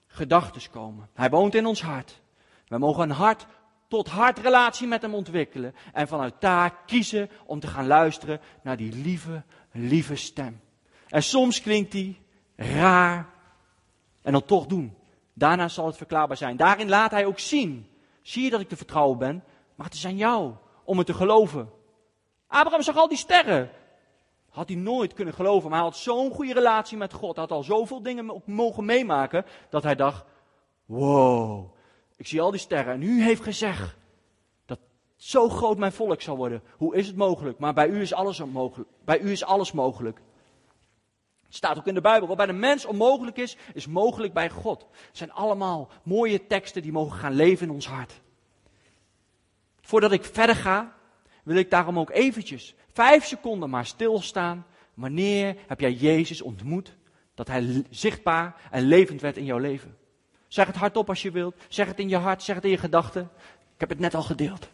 gedachten 0.07 0.71
komen. 0.71 1.09
Hij 1.15 1.31
woont 1.31 1.55
in 1.55 1.67
ons 1.67 1.83
hart. 1.83 2.21
We 2.69 2.79
mogen 2.79 3.03
een 3.03 3.17
hart 3.17 3.47
tot 3.89 4.09
hart 4.09 4.39
relatie 4.39 4.87
met 4.87 5.03
hem 5.03 5.15
ontwikkelen. 5.15 5.75
En 5.93 6.09
vanuit 6.09 6.35
daar 6.39 6.77
kiezen 6.87 7.31
om 7.45 7.61
te 7.61 7.67
gaan 7.67 7.87
luisteren 7.87 8.41
naar 8.63 8.77
die 8.77 8.93
lieve, 8.93 9.43
lieve 9.73 10.17
stem. 10.17 10.61
En 11.09 11.23
soms 11.23 11.61
klinkt 11.61 11.93
die 11.93 12.21
raar. 12.57 13.35
En 14.27 14.33
dan 14.33 14.45
toch 14.45 14.67
doen. 14.67 14.97
Daarna 15.33 15.69
zal 15.69 15.87
het 15.87 15.97
verklaarbaar 15.97 16.37
zijn. 16.37 16.57
Daarin 16.57 16.89
laat 16.89 17.11
hij 17.11 17.27
ook 17.27 17.39
zien. 17.39 17.87
Zie 18.23 18.45
je 18.45 18.51
dat 18.51 18.61
ik 18.61 18.69
te 18.69 18.77
vertrouwen 18.77 19.19
ben? 19.19 19.45
Maar 19.75 19.87
het 19.87 19.95
is 19.95 20.07
aan 20.07 20.17
jou 20.17 20.53
om 20.85 20.99
het 20.99 21.07
te 21.07 21.15
geloven. 21.15 21.71
Abraham 22.47 22.83
zag 22.83 22.97
al 22.97 23.09
die 23.09 23.19
sterren. 23.19 23.71
Had 24.51 24.69
hij 24.69 24.77
nooit 24.77 25.13
kunnen 25.13 25.35
geloven, 25.35 25.71
maar 25.71 25.79
hij 25.79 25.89
had 25.89 25.97
zo'n 25.97 26.31
goede 26.31 26.53
relatie 26.53 26.97
met 26.97 27.13
God. 27.13 27.37
Had 27.37 27.51
al 27.51 27.63
zoveel 27.63 28.03
dingen 28.03 28.43
mogen 28.45 28.85
meemaken, 28.85 29.45
dat 29.71 29.83
hij 29.83 29.95
dacht, 29.95 30.25
wow, 30.87 31.73
ik 32.17 32.27
zie 32.27 32.41
al 32.41 32.51
die 32.51 32.61
sterren. 32.61 32.95
En 32.95 33.03
u 33.03 33.23
heeft 33.23 33.43
gezegd 33.43 33.97
dat 34.65 34.79
zo 35.17 35.49
groot 35.49 35.79
mijn 35.79 35.93
volk 35.93 36.23
zal 36.23 36.37
worden. 36.37 36.63
Hoe 36.77 36.97
is 36.97 37.07
het 37.07 37.17
mogelijk? 37.17 37.59
Maar 37.59 37.75
bij 37.75 37.89
u 37.89 38.01
is 38.01 38.15
alles 38.15 38.45
mogelijk. 38.45 38.91
Bij 39.05 39.21
u 39.21 39.31
is 39.31 39.45
alles 39.45 39.73
mogelijk. 39.73 40.21
Het 41.47 41.55
staat 41.55 41.79
ook 41.79 41.87
in 41.87 41.95
de 41.95 42.01
Bijbel. 42.01 42.29
Wat 42.29 42.37
bij 42.37 42.47
de 42.47 42.53
mens 42.53 42.85
onmogelijk 42.85 43.37
is, 43.37 43.57
is 43.75 43.87
mogelijk 43.87 44.33
bij 44.33 44.51
God. 44.51 44.87
Het 44.91 45.17
zijn 45.17 45.33
allemaal 45.33 45.89
mooie 46.03 46.47
teksten 46.47 46.83
die 46.83 46.93
mogen 46.93 47.19
gaan 47.19 47.33
leven 47.33 47.67
in 47.67 47.73
ons 47.73 47.87
hart. 47.87 48.21
Voordat 49.81 50.13
ik 50.13 50.25
verder 50.25 50.57
ga, 50.57 50.95
wil 51.43 51.57
ik 51.57 51.71
daarom 51.71 51.99
ook 51.99 52.11
eventjes, 52.11 52.75
vijf 52.93 53.25
seconden 53.25 53.71
maar 53.71 53.87
stilstaan. 53.87 54.67
Wanneer 54.95 55.57
heb 55.67 55.81
jij 55.81 55.93
Jezus 55.93 56.43
ontmoet? 56.43 56.97
Dat 57.35 57.49
hij 57.49 57.85
zichtbaar 57.91 58.55
en 58.71 58.83
levend 58.83 59.21
werd 59.21 59.37
in 59.37 59.45
jouw 59.45 59.59
leven. 59.59 59.97
Zeg 60.49 60.67
het 60.67 60.77
hardop 60.77 61.09
als 61.09 61.23
je 61.23 61.31
wilt. 61.31 61.55
Zeg 61.69 61.87
het 61.87 61.99
in 61.99 62.09
je 62.09 62.17
hart, 62.17 62.43
zeg 62.43 62.55
het 62.55 62.65
in 62.65 62.71
je 62.71 62.79
gedachten. 62.79 63.31
Ik 63.75 63.81
heb 63.81 63.89
het 63.89 63.99
net 63.99 64.15
al 64.15 64.23
gedeeld. 64.23 64.69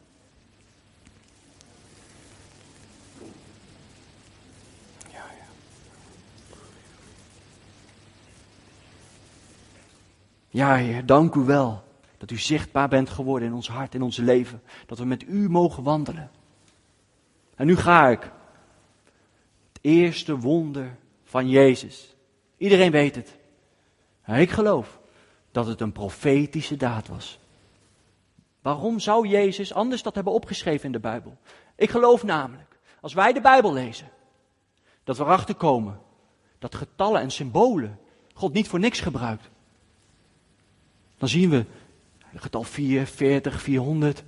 Ja, 10.52 10.74
Heer, 10.74 11.06
dank 11.06 11.34
u 11.34 11.40
wel 11.40 11.82
dat 12.18 12.30
u 12.30 12.38
zichtbaar 12.38 12.88
bent 12.88 13.10
geworden 13.10 13.48
in 13.48 13.54
ons 13.54 13.68
hart, 13.68 13.94
in 13.94 14.02
ons 14.02 14.16
leven. 14.16 14.62
Dat 14.86 14.98
we 14.98 15.04
met 15.04 15.22
u 15.22 15.48
mogen 15.50 15.82
wandelen. 15.82 16.30
En 17.54 17.66
nu 17.66 17.76
ga 17.76 18.08
ik. 18.08 18.22
Het 19.72 19.78
eerste 19.80 20.38
wonder 20.38 20.96
van 21.24 21.48
Jezus. 21.48 22.16
Iedereen 22.56 22.90
weet 22.90 23.14
het. 23.14 23.36
ik 24.26 24.50
geloof 24.50 25.00
dat 25.50 25.66
het 25.66 25.80
een 25.80 25.92
profetische 25.92 26.76
daad 26.76 27.08
was. 27.08 27.38
Waarom 28.62 29.00
zou 29.00 29.28
Jezus 29.28 29.74
anders 29.74 30.02
dat 30.02 30.14
hebben 30.14 30.32
opgeschreven 30.32 30.86
in 30.86 30.92
de 30.92 31.00
Bijbel? 31.00 31.36
Ik 31.76 31.90
geloof 31.90 32.22
namelijk, 32.22 32.78
als 33.00 33.14
wij 33.14 33.32
de 33.32 33.40
Bijbel 33.40 33.72
lezen, 33.72 34.10
dat 35.04 35.16
we 35.16 35.22
erachter 35.22 35.54
komen 35.54 36.00
dat 36.58 36.74
getallen 36.74 37.20
en 37.20 37.30
symbolen 37.30 37.98
God 38.34 38.52
niet 38.52 38.68
voor 38.68 38.78
niks 38.78 39.00
gebruikt. 39.00 39.50
Dan 41.22 41.30
zien 41.30 41.50
we 41.50 41.64
getal 42.34 42.62
4, 42.62 43.06
40, 43.06 43.62
400 43.62 44.24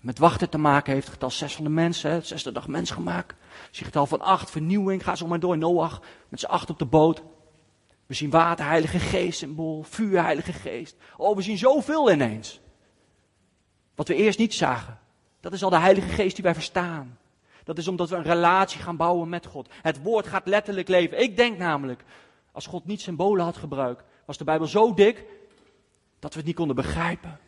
met 0.00 0.18
wachten 0.18 0.48
te 0.48 0.58
maken 0.58 0.92
heeft. 0.92 1.08
Getal 1.08 1.30
600 1.30 1.76
mensen, 1.76 2.10
hè, 2.10 2.20
zesde 2.20 2.52
dag 2.52 2.68
mens 2.68 2.90
gemaakt. 2.90 3.34
Zie 3.70 3.84
getal 3.84 4.06
van 4.06 4.20
8, 4.20 4.50
vernieuwing, 4.50 5.04
ga 5.04 5.14
zo 5.14 5.26
maar 5.26 5.40
door. 5.40 5.58
Noach 5.58 6.02
met 6.28 6.40
z'n 6.40 6.46
acht 6.46 6.70
op 6.70 6.78
de 6.78 6.84
boot. 6.84 7.22
We 8.06 8.14
zien 8.14 8.30
water, 8.30 8.66
heilige 8.66 8.98
geest 8.98 9.38
symbool, 9.38 9.82
vuur, 9.82 10.22
heilige 10.22 10.52
geest. 10.52 10.96
Oh, 11.16 11.36
we 11.36 11.42
zien 11.42 11.58
zoveel 11.58 12.12
ineens. 12.12 12.60
Wat 13.94 14.08
we 14.08 14.14
eerst 14.14 14.38
niet 14.38 14.54
zagen. 14.54 14.98
Dat 15.40 15.52
is 15.52 15.62
al 15.62 15.70
de 15.70 15.78
heilige 15.78 16.08
geest 16.08 16.34
die 16.34 16.44
wij 16.44 16.54
verstaan. 16.54 17.18
Dat 17.64 17.78
is 17.78 17.88
omdat 17.88 18.08
we 18.08 18.16
een 18.16 18.22
relatie 18.22 18.80
gaan 18.80 18.96
bouwen 18.96 19.28
met 19.28 19.46
God. 19.46 19.68
Het 19.82 20.02
woord 20.02 20.26
gaat 20.26 20.46
letterlijk 20.46 20.88
leven. 20.88 21.22
Ik 21.22 21.36
denk 21.36 21.58
namelijk, 21.58 22.04
als 22.52 22.66
God 22.66 22.86
niet 22.86 23.00
symbolen 23.00 23.44
had 23.44 23.56
gebruikt, 23.56 24.04
was 24.24 24.38
de 24.38 24.44
Bijbel 24.44 24.66
zo 24.66 24.94
dik 24.94 25.24
dat 26.18 26.32
we 26.32 26.38
het 26.38 26.46
niet 26.46 26.56
konden 26.56 26.76
begrijpen. 26.76 27.40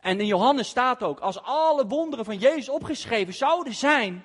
En 0.00 0.20
in 0.20 0.26
Johannes 0.26 0.68
staat 0.68 1.02
ook, 1.02 1.20
als 1.20 1.42
alle 1.42 1.86
wonderen 1.86 2.24
van 2.24 2.38
Jezus 2.38 2.68
opgeschreven 2.68 3.34
zouden 3.34 3.74
zijn, 3.74 4.24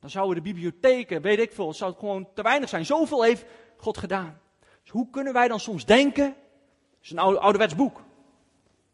dan 0.00 0.10
zouden 0.10 0.36
de 0.36 0.52
bibliotheken, 0.52 1.22
weet 1.22 1.38
ik 1.38 1.52
veel, 1.52 1.68
het 1.68 1.78
gewoon 1.78 2.28
te 2.34 2.42
weinig 2.42 2.68
zijn. 2.68 2.86
Zoveel 2.86 3.22
heeft 3.22 3.44
God 3.76 3.98
gedaan. 3.98 4.40
Dus 4.82 4.90
hoe 4.90 5.10
kunnen 5.10 5.32
wij 5.32 5.48
dan 5.48 5.60
soms 5.60 5.84
denken? 5.84 6.24
Het 6.24 7.02
is 7.02 7.10
een 7.10 7.18
oude, 7.18 7.38
ouderwets 7.38 7.74
boek. 7.74 8.02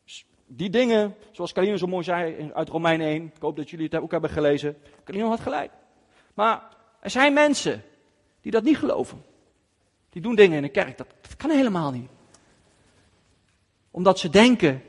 Dus 0.05 0.27
die 0.47 0.71
dingen, 0.71 1.17
zoals 1.33 1.53
Kalino 1.53 1.77
zo 1.77 1.87
mooi 1.87 2.05
zei 2.05 2.51
uit 2.55 2.69
Romein 2.69 3.01
1, 3.01 3.25
ik 3.25 3.43
hoop 3.43 3.57
dat 3.57 3.71
jullie 3.71 3.89
het 3.91 4.01
ook 4.01 4.11
hebben 4.11 4.31
gelezen. 4.31 4.77
Kalino 5.05 5.29
had 5.29 5.41
gelijk. 5.41 5.73
Maar 6.35 6.77
er 7.01 7.11
zijn 7.11 7.33
mensen 7.33 7.83
die 8.41 8.53
dat 8.53 8.63
niet 8.63 8.79
geloven. 8.79 9.25
Die 10.11 10.23
doen 10.23 10.35
dingen 10.35 10.57
in 10.57 10.63
de 10.63 10.69
kerk, 10.69 10.99
dat 10.99 11.37
kan 11.37 11.51
helemaal 11.51 11.91
niet. 11.91 12.11
Omdat 13.93 14.19
ze 14.19 14.29
denken 14.29 14.83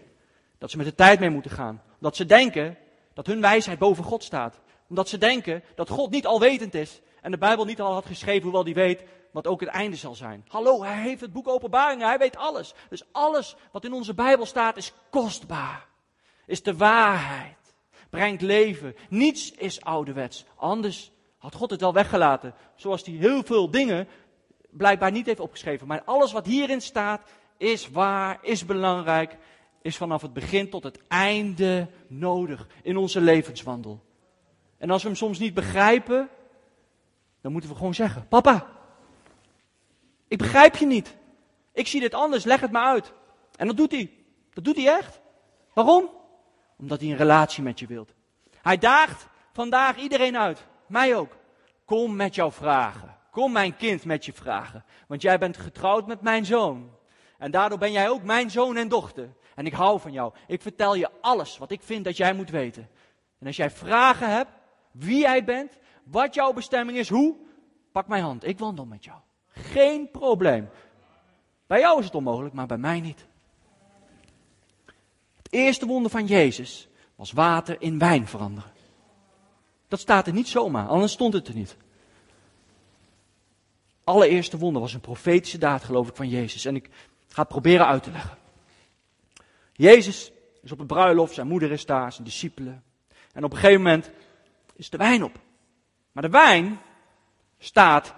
dat 0.57 0.71
ze 0.71 0.77
met 0.77 0.85
de 0.85 0.95
tijd 0.95 1.19
mee 1.19 1.29
moeten 1.29 1.51
gaan. 1.51 1.81
Omdat 1.95 2.15
ze 2.15 2.25
denken 2.25 2.77
dat 3.13 3.27
hun 3.27 3.41
wijsheid 3.41 3.79
boven 3.79 4.03
God 4.03 4.23
staat. 4.23 4.59
Omdat 4.89 5.09
ze 5.09 5.17
denken 5.17 5.63
dat 5.75 5.89
God 5.89 6.11
niet 6.11 6.25
alwetend 6.25 6.73
is. 6.73 7.01
En 7.21 7.31
de 7.31 7.37
Bijbel 7.37 7.65
niet 7.65 7.81
al 7.81 7.93
had 7.93 8.05
geschreven, 8.05 8.43
hoewel 8.43 8.63
die 8.63 8.73
weet 8.73 9.03
wat 9.31 9.47
ook 9.47 9.59
het 9.59 9.69
einde 9.69 9.95
zal 9.95 10.15
zijn. 10.15 10.45
Hallo, 10.47 10.83
hij 10.83 11.01
heeft 11.01 11.21
het 11.21 11.33
boek 11.33 11.47
Openbaringen, 11.47 12.07
hij 12.07 12.17
weet 12.17 12.37
alles. 12.37 12.73
Dus 12.89 13.03
alles 13.11 13.55
wat 13.71 13.85
in 13.85 13.93
onze 13.93 14.13
Bijbel 14.13 14.45
staat 14.45 14.77
is 14.77 14.93
kostbaar. 15.09 15.87
Is 16.45 16.63
de 16.63 16.77
waarheid. 16.77 17.75
Brengt 18.09 18.41
leven. 18.41 18.95
Niets 19.09 19.51
is 19.51 19.81
ouderwets. 19.81 20.45
Anders 20.55 21.11
had 21.37 21.55
God 21.55 21.69
het 21.69 21.81
wel 21.81 21.93
weggelaten. 21.93 22.53
Zoals 22.75 23.05
hij 23.05 23.13
heel 23.13 23.43
veel 23.43 23.71
dingen 23.71 24.07
blijkbaar 24.69 25.11
niet 25.11 25.25
heeft 25.25 25.39
opgeschreven. 25.39 25.87
Maar 25.87 26.03
alles 26.03 26.31
wat 26.31 26.45
hierin 26.45 26.81
staat 26.81 27.21
is 27.57 27.89
waar, 27.89 28.39
is 28.41 28.65
belangrijk 28.65 29.37
is 29.83 29.97
vanaf 29.97 30.21
het 30.21 30.33
begin 30.33 30.69
tot 30.69 30.83
het 30.83 30.99
einde 31.07 31.87
nodig 32.07 32.67
in 32.83 32.97
onze 32.97 33.21
levenswandel. 33.21 34.03
En 34.77 34.89
als 34.89 35.01
we 35.01 35.07
hem 35.07 35.17
soms 35.17 35.39
niet 35.39 35.53
begrijpen, 35.53 36.29
dan 37.41 37.51
moeten 37.51 37.69
we 37.69 37.75
gewoon 37.75 37.93
zeggen: 37.93 38.27
Papa, 38.27 38.67
ik 40.27 40.37
begrijp 40.37 40.75
je 40.75 40.85
niet. 40.85 41.15
Ik 41.73 41.87
zie 41.87 41.99
dit 41.99 42.13
anders, 42.13 42.43
leg 42.43 42.59
het 42.59 42.71
maar 42.71 42.85
uit. 42.85 43.13
En 43.55 43.67
dat 43.67 43.77
doet 43.77 43.91
hij. 43.91 44.11
Dat 44.53 44.63
doet 44.63 44.75
hij 44.75 44.87
echt. 44.87 45.19
Waarom? 45.73 46.09
Omdat 46.77 46.99
hij 47.01 47.09
een 47.09 47.17
relatie 47.17 47.63
met 47.63 47.79
je 47.79 47.87
wilt. 47.87 48.13
Hij 48.61 48.77
daagt 48.77 49.27
vandaag 49.53 49.97
iedereen 49.97 50.37
uit, 50.37 50.67
mij 50.87 51.15
ook. 51.15 51.37
Kom 51.85 52.15
met 52.15 52.35
jouw 52.35 52.51
vragen. 52.51 53.17
Kom 53.31 53.51
mijn 53.51 53.75
kind 53.75 54.05
met 54.05 54.25
je 54.25 54.33
vragen. 54.33 54.85
Want 55.07 55.21
jij 55.21 55.39
bent 55.39 55.57
getrouwd 55.57 56.07
met 56.07 56.21
mijn 56.21 56.45
zoon. 56.45 56.91
En 57.43 57.51
daardoor 57.51 57.77
ben 57.77 57.91
jij 57.91 58.09
ook 58.09 58.23
mijn 58.23 58.51
zoon 58.51 58.77
en 58.77 58.87
dochter. 58.87 59.33
En 59.55 59.65
ik 59.65 59.73
hou 59.73 59.99
van 59.99 60.11
jou. 60.11 60.33
Ik 60.47 60.61
vertel 60.61 60.95
je 60.95 61.09
alles 61.21 61.57
wat 61.57 61.71
ik 61.71 61.81
vind 61.81 62.05
dat 62.05 62.17
jij 62.17 62.33
moet 62.33 62.49
weten. 62.49 62.89
En 63.39 63.47
als 63.47 63.55
jij 63.55 63.69
vragen 63.69 64.29
hebt, 64.31 64.51
wie 64.91 65.19
jij 65.19 65.43
bent, 65.43 65.77
wat 66.03 66.33
jouw 66.33 66.53
bestemming 66.53 66.97
is, 66.97 67.09
hoe, 67.09 67.35
pak 67.91 68.07
mijn 68.07 68.23
hand. 68.23 68.47
Ik 68.47 68.59
wandel 68.59 68.85
met 68.85 69.03
jou. 69.03 69.19
Geen 69.47 70.11
probleem. 70.11 70.69
Bij 71.67 71.79
jou 71.79 71.99
is 71.99 72.05
het 72.05 72.15
onmogelijk, 72.15 72.53
maar 72.53 72.67
bij 72.67 72.77
mij 72.77 72.99
niet. 72.99 73.25
Het 75.35 75.47
eerste 75.49 75.85
wonder 75.85 76.11
van 76.11 76.25
Jezus 76.25 76.87
was 77.15 77.31
water 77.31 77.81
in 77.81 77.99
wijn 77.99 78.27
veranderen. 78.27 78.71
Dat 79.87 79.99
staat 79.99 80.27
er 80.27 80.33
niet 80.33 80.47
zomaar, 80.47 80.87
anders 80.87 81.11
stond 81.11 81.33
het 81.33 81.47
er 81.47 81.55
niet. 81.55 81.77
Allereerste 84.03 84.57
wonder 84.57 84.81
was 84.81 84.93
een 84.93 84.99
profetische 84.99 85.57
daad, 85.57 85.83
geloof 85.83 86.07
ik, 86.07 86.15
van 86.15 86.29
Jezus. 86.29 86.65
En 86.65 86.75
ik 86.75 86.89
ga 87.33 87.41
het 87.41 87.47
proberen 87.47 87.87
uit 87.87 88.03
te 88.03 88.11
leggen. 88.11 88.37
Jezus 89.71 90.31
is 90.61 90.71
op 90.71 90.77
de 90.77 90.85
bruiloft, 90.85 91.33
zijn 91.33 91.47
moeder 91.47 91.71
is 91.71 91.85
daar, 91.85 92.11
zijn 92.11 92.23
discipelen. 92.23 92.83
En 93.31 93.43
op 93.43 93.51
een 93.51 93.57
gegeven 93.57 93.81
moment 93.81 94.11
is 94.75 94.89
de 94.89 94.97
wijn 94.97 95.23
op. 95.23 95.39
Maar 96.11 96.23
de 96.23 96.29
wijn 96.29 96.79
staat 97.57 98.13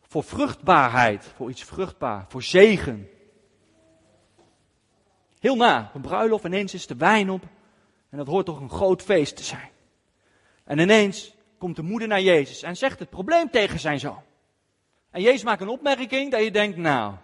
voor 0.00 0.24
vruchtbaarheid, 0.24 1.24
voor 1.24 1.50
iets 1.50 1.64
vruchtbaar, 1.64 2.24
voor 2.28 2.42
zegen. 2.42 3.08
Heel 5.38 5.56
na, 5.56 5.90
een 5.94 6.00
bruiloft, 6.00 6.44
ineens 6.44 6.74
is 6.74 6.86
de 6.86 6.96
wijn 6.96 7.30
op. 7.30 7.42
En 8.10 8.18
dat 8.18 8.26
hoort 8.26 8.46
toch 8.46 8.60
een 8.60 8.70
groot 8.70 9.02
feest 9.02 9.36
te 9.36 9.44
zijn. 9.44 9.70
En 10.64 10.78
ineens 10.78 11.34
komt 11.58 11.76
de 11.76 11.82
moeder 11.82 12.08
naar 12.08 12.22
Jezus 12.22 12.62
en 12.62 12.76
zegt 12.76 12.98
het 12.98 13.10
probleem 13.10 13.50
tegen 13.50 13.80
zijn 13.80 13.98
zoon. 13.98 14.22
En 15.10 15.22
Jezus 15.22 15.44
maakt 15.44 15.60
een 15.60 15.68
opmerking 15.68 16.30
dat 16.30 16.42
je 16.42 16.50
denkt, 16.50 16.76
nou, 16.76 17.14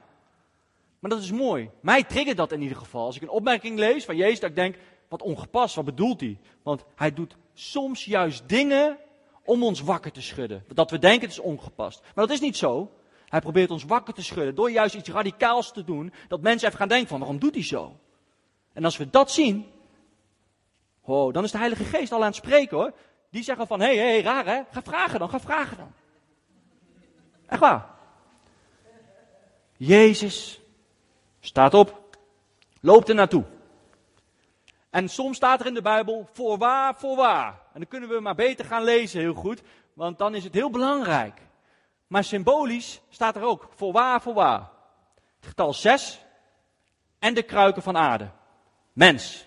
maar 1.03 1.11
dat 1.11 1.21
is 1.21 1.33
mooi. 1.33 1.71
Mij 1.81 2.05
triggert 2.05 2.37
dat 2.37 2.53
in 2.53 2.63
ieder 2.63 2.77
geval. 2.77 3.05
Als 3.05 3.17
ik 3.17 3.23
een 3.23 3.29
opmerking 3.29 3.79
lees 3.79 4.05
van 4.05 4.17
Jezus, 4.17 4.41
dat 4.41 4.51
ik 4.51 4.57
denk, 4.57 4.77
wat 5.09 5.23
ongepast, 5.23 5.75
wat 5.75 5.85
bedoelt 5.85 6.21
hij? 6.21 6.39
Want 6.63 6.85
hij 6.95 7.13
doet 7.13 7.37
soms 7.55 8.05
juist 8.05 8.49
dingen 8.49 8.99
om 9.45 9.63
ons 9.63 9.81
wakker 9.81 10.13
te 10.13 10.23
schudden. 10.23 10.65
Dat 10.75 10.91
we 10.91 10.99
denken 10.99 11.21
het 11.21 11.31
is 11.31 11.39
ongepast. 11.39 12.01
Maar 12.01 12.27
dat 12.27 12.31
is 12.31 12.41
niet 12.41 12.57
zo. 12.57 12.93
Hij 13.29 13.41
probeert 13.41 13.71
ons 13.71 13.85
wakker 13.85 14.15
te 14.15 14.23
schudden 14.23 14.55
door 14.55 14.71
juist 14.71 14.95
iets 14.95 15.09
radicaals 15.09 15.73
te 15.73 15.85
doen. 15.85 16.13
Dat 16.29 16.41
mensen 16.41 16.67
even 16.67 16.79
gaan 16.79 16.89
denken 16.89 17.09
van 17.09 17.19
waarom 17.19 17.39
doet 17.39 17.55
hij 17.55 17.65
zo? 17.65 17.97
En 18.73 18.85
als 18.85 18.97
we 18.97 19.11
dat 19.11 19.31
zien, 19.31 19.67
oh, 21.01 21.33
dan 21.33 21.45
is 21.45 21.51
de 21.51 21.59
Heilige 21.59 21.85
Geest 21.85 22.13
al 22.13 22.21
aan 22.21 22.27
het 22.27 22.35
spreken 22.35 22.77
hoor. 22.77 22.93
Die 23.31 23.43
zeggen 23.43 23.67
van, 23.67 23.81
hé, 23.81 23.97
hey, 23.97 23.97
hey, 23.97 24.23
raar 24.23 24.47
hè, 24.47 24.61
ga 24.71 24.83
vragen 24.83 25.19
dan, 25.19 25.29
ga 25.29 25.41
vragen 25.41 25.77
dan. 25.77 25.93
Echt 27.47 27.61
waar. 27.61 27.91
Jezus 29.77 30.62
staat 31.45 31.75
op, 31.75 32.19
loopt 32.81 33.09
er 33.09 33.15
naartoe. 33.15 33.45
En 34.91 35.09
soms 35.09 35.37
staat 35.37 35.61
er 35.61 35.67
in 35.67 35.75
de 35.75 35.83
Bijbel, 35.83 36.29
voorwaar, 36.33 36.95
voorwaar. 36.95 37.47
En 37.47 37.81
dan 37.81 37.89
kunnen 37.89 38.09
we 38.09 38.21
maar 38.21 38.35
beter 38.35 38.65
gaan 38.65 38.85
lezen, 38.85 39.21
heel 39.21 39.35
goed, 39.35 39.63
want 39.93 40.19
dan 40.19 40.35
is 40.35 40.45
het 40.45 40.55
heel 40.55 40.71
belangrijk. 40.71 41.41
Maar 42.07 42.25
symbolisch 42.25 43.01
staat 43.11 43.37
er 43.37 43.43
ook, 43.43 43.69
voorwaar, 43.75 44.23
voorwaar. 44.23 44.69
Het 45.37 45.49
getal 45.49 45.73
6 45.73 46.21
en 47.19 47.35
de 47.35 47.43
kruiken 47.43 47.83
van 47.83 47.97
aarde. 47.97 48.31
Mens. 48.93 49.45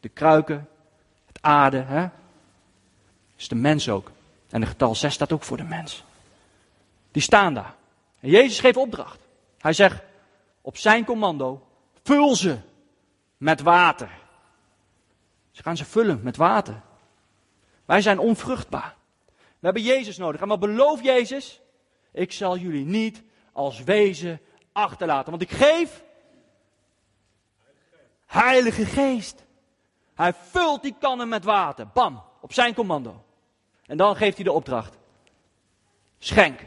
De 0.00 0.08
kruiken, 0.08 0.68
het 1.26 1.38
aarde, 1.40 1.80
hè, 1.80 2.06
is 3.36 3.48
de 3.48 3.54
mens 3.54 3.88
ook. 3.88 4.10
En 4.50 4.60
het 4.60 4.70
getal 4.70 4.94
6 4.94 5.14
staat 5.14 5.32
ook 5.32 5.42
voor 5.42 5.56
de 5.56 5.62
mens. 5.62 6.04
Die 7.10 7.22
staan 7.22 7.54
daar. 7.54 7.74
En 8.20 8.30
Jezus 8.30 8.60
geeft 8.60 8.76
opdracht. 8.76 9.20
Hij 9.58 9.72
zegt, 9.72 10.02
op 10.62 10.76
zijn 10.76 11.04
commando, 11.04 11.66
vul 12.02 12.36
ze 12.36 12.58
met 13.36 13.60
water. 13.60 14.10
Ze 15.50 15.62
gaan 15.62 15.76
ze 15.76 15.84
vullen 15.84 16.20
met 16.22 16.36
water. 16.36 16.82
Wij 17.84 18.00
zijn 18.00 18.18
onvruchtbaar. 18.18 18.96
We 19.36 19.68
hebben 19.68 19.82
Jezus 19.82 20.16
nodig. 20.16 20.40
En 20.40 20.48
wat 20.48 20.60
belooft 20.60 21.04
Jezus? 21.04 21.60
Ik 22.12 22.32
zal 22.32 22.56
jullie 22.56 22.84
niet 22.84 23.22
als 23.52 23.82
wezen 23.82 24.40
achterlaten. 24.72 25.30
Want 25.30 25.42
ik 25.42 25.50
geef 25.50 26.02
Heilige 28.26 28.86
Geest. 28.86 29.44
Hij 30.14 30.34
vult 30.34 30.82
die 30.82 30.94
kannen 31.00 31.28
met 31.28 31.44
water. 31.44 31.88
Bam, 31.88 32.22
op 32.40 32.52
zijn 32.52 32.74
commando. 32.74 33.24
En 33.86 33.96
dan 33.96 34.16
geeft 34.16 34.36
hij 34.36 34.44
de 34.44 34.52
opdracht. 34.52 34.96
Schenk. 36.18 36.60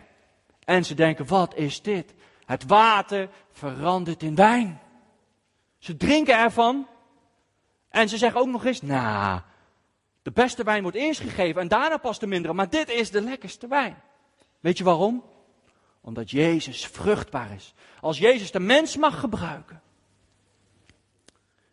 En 0.64 0.86
ze 0.86 0.94
denken, 0.94 1.28
wat 1.28 1.56
is 1.56 1.82
dit? 1.82 2.14
Het 2.46 2.66
water 2.66 3.30
verandert 3.52 4.24
in 4.24 4.36
wijn. 4.36 4.80
Ze 5.78 5.98
drinken 5.98 6.38
ervan. 6.38 6.88
En 7.90 8.10
ze 8.10 8.18
zeggen 8.18 8.42
ook 8.42 8.48
nog 8.48 8.66
eens, 8.66 8.82
nou, 8.82 9.42
de 10.22 10.32
beste 10.32 10.64
wijn 10.64 10.82
wordt 10.82 10.98
eerst 10.98 11.20
gegeven 11.20 11.62
en 11.62 11.68
daarna 11.68 11.98
pas 11.98 12.20
de 12.20 12.28
mindere. 12.28 12.54
Maar 12.54 12.70
dit 12.70 12.90
is 12.90 13.12
de 13.12 13.22
lekkerste 13.22 13.68
wijn. 13.68 14.02
Weet 14.60 14.78
je 14.78 14.84
waarom? 14.84 15.24
Omdat 16.02 16.32
Jezus 16.32 16.86
vruchtbaar 16.86 17.52
is. 17.52 17.74
Als 18.02 18.18
Jezus 18.18 18.52
de 18.52 18.60
mens 18.60 18.98
mag 18.98 19.20
gebruiken. 19.20 19.82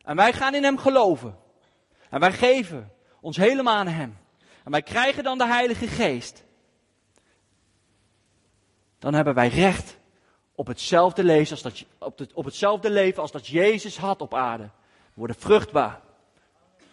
En 0.03 0.17
wij 0.17 0.33
gaan 0.33 0.55
in 0.55 0.63
Hem 0.63 0.79
geloven. 0.79 1.39
En 2.11 2.21
wij 2.21 2.33
geven 2.33 2.93
ons 3.21 3.37
helemaal 3.37 3.77
aan 3.77 3.87
Hem. 3.87 4.19
En 4.65 4.71
wij 4.71 4.83
krijgen 4.83 5.25
dan 5.25 5.39
de 5.39 5.47
Heilige 5.47 5.87
Geest. 5.87 6.45
Dan 8.99 9.15
hebben 9.15 9.35
wij 9.35 9.49
recht 9.49 9.99
op 10.63 10.69
hetzelfde 10.69 11.25
leven 11.25 11.51
als 11.51 11.63
dat, 11.63 11.85
op, 11.99 12.19
het, 12.19 12.33
op 12.33 12.45
hetzelfde 12.45 12.91
leven 12.91 13.23
als 13.23 13.33
dat 13.33 13.47
Jezus 13.47 13.97
had 13.97 14.21
op 14.21 14.35
aarde. 14.35 14.63
We 14.63 14.71
worden 15.15 15.37
vruchtbaar. 15.37 16.01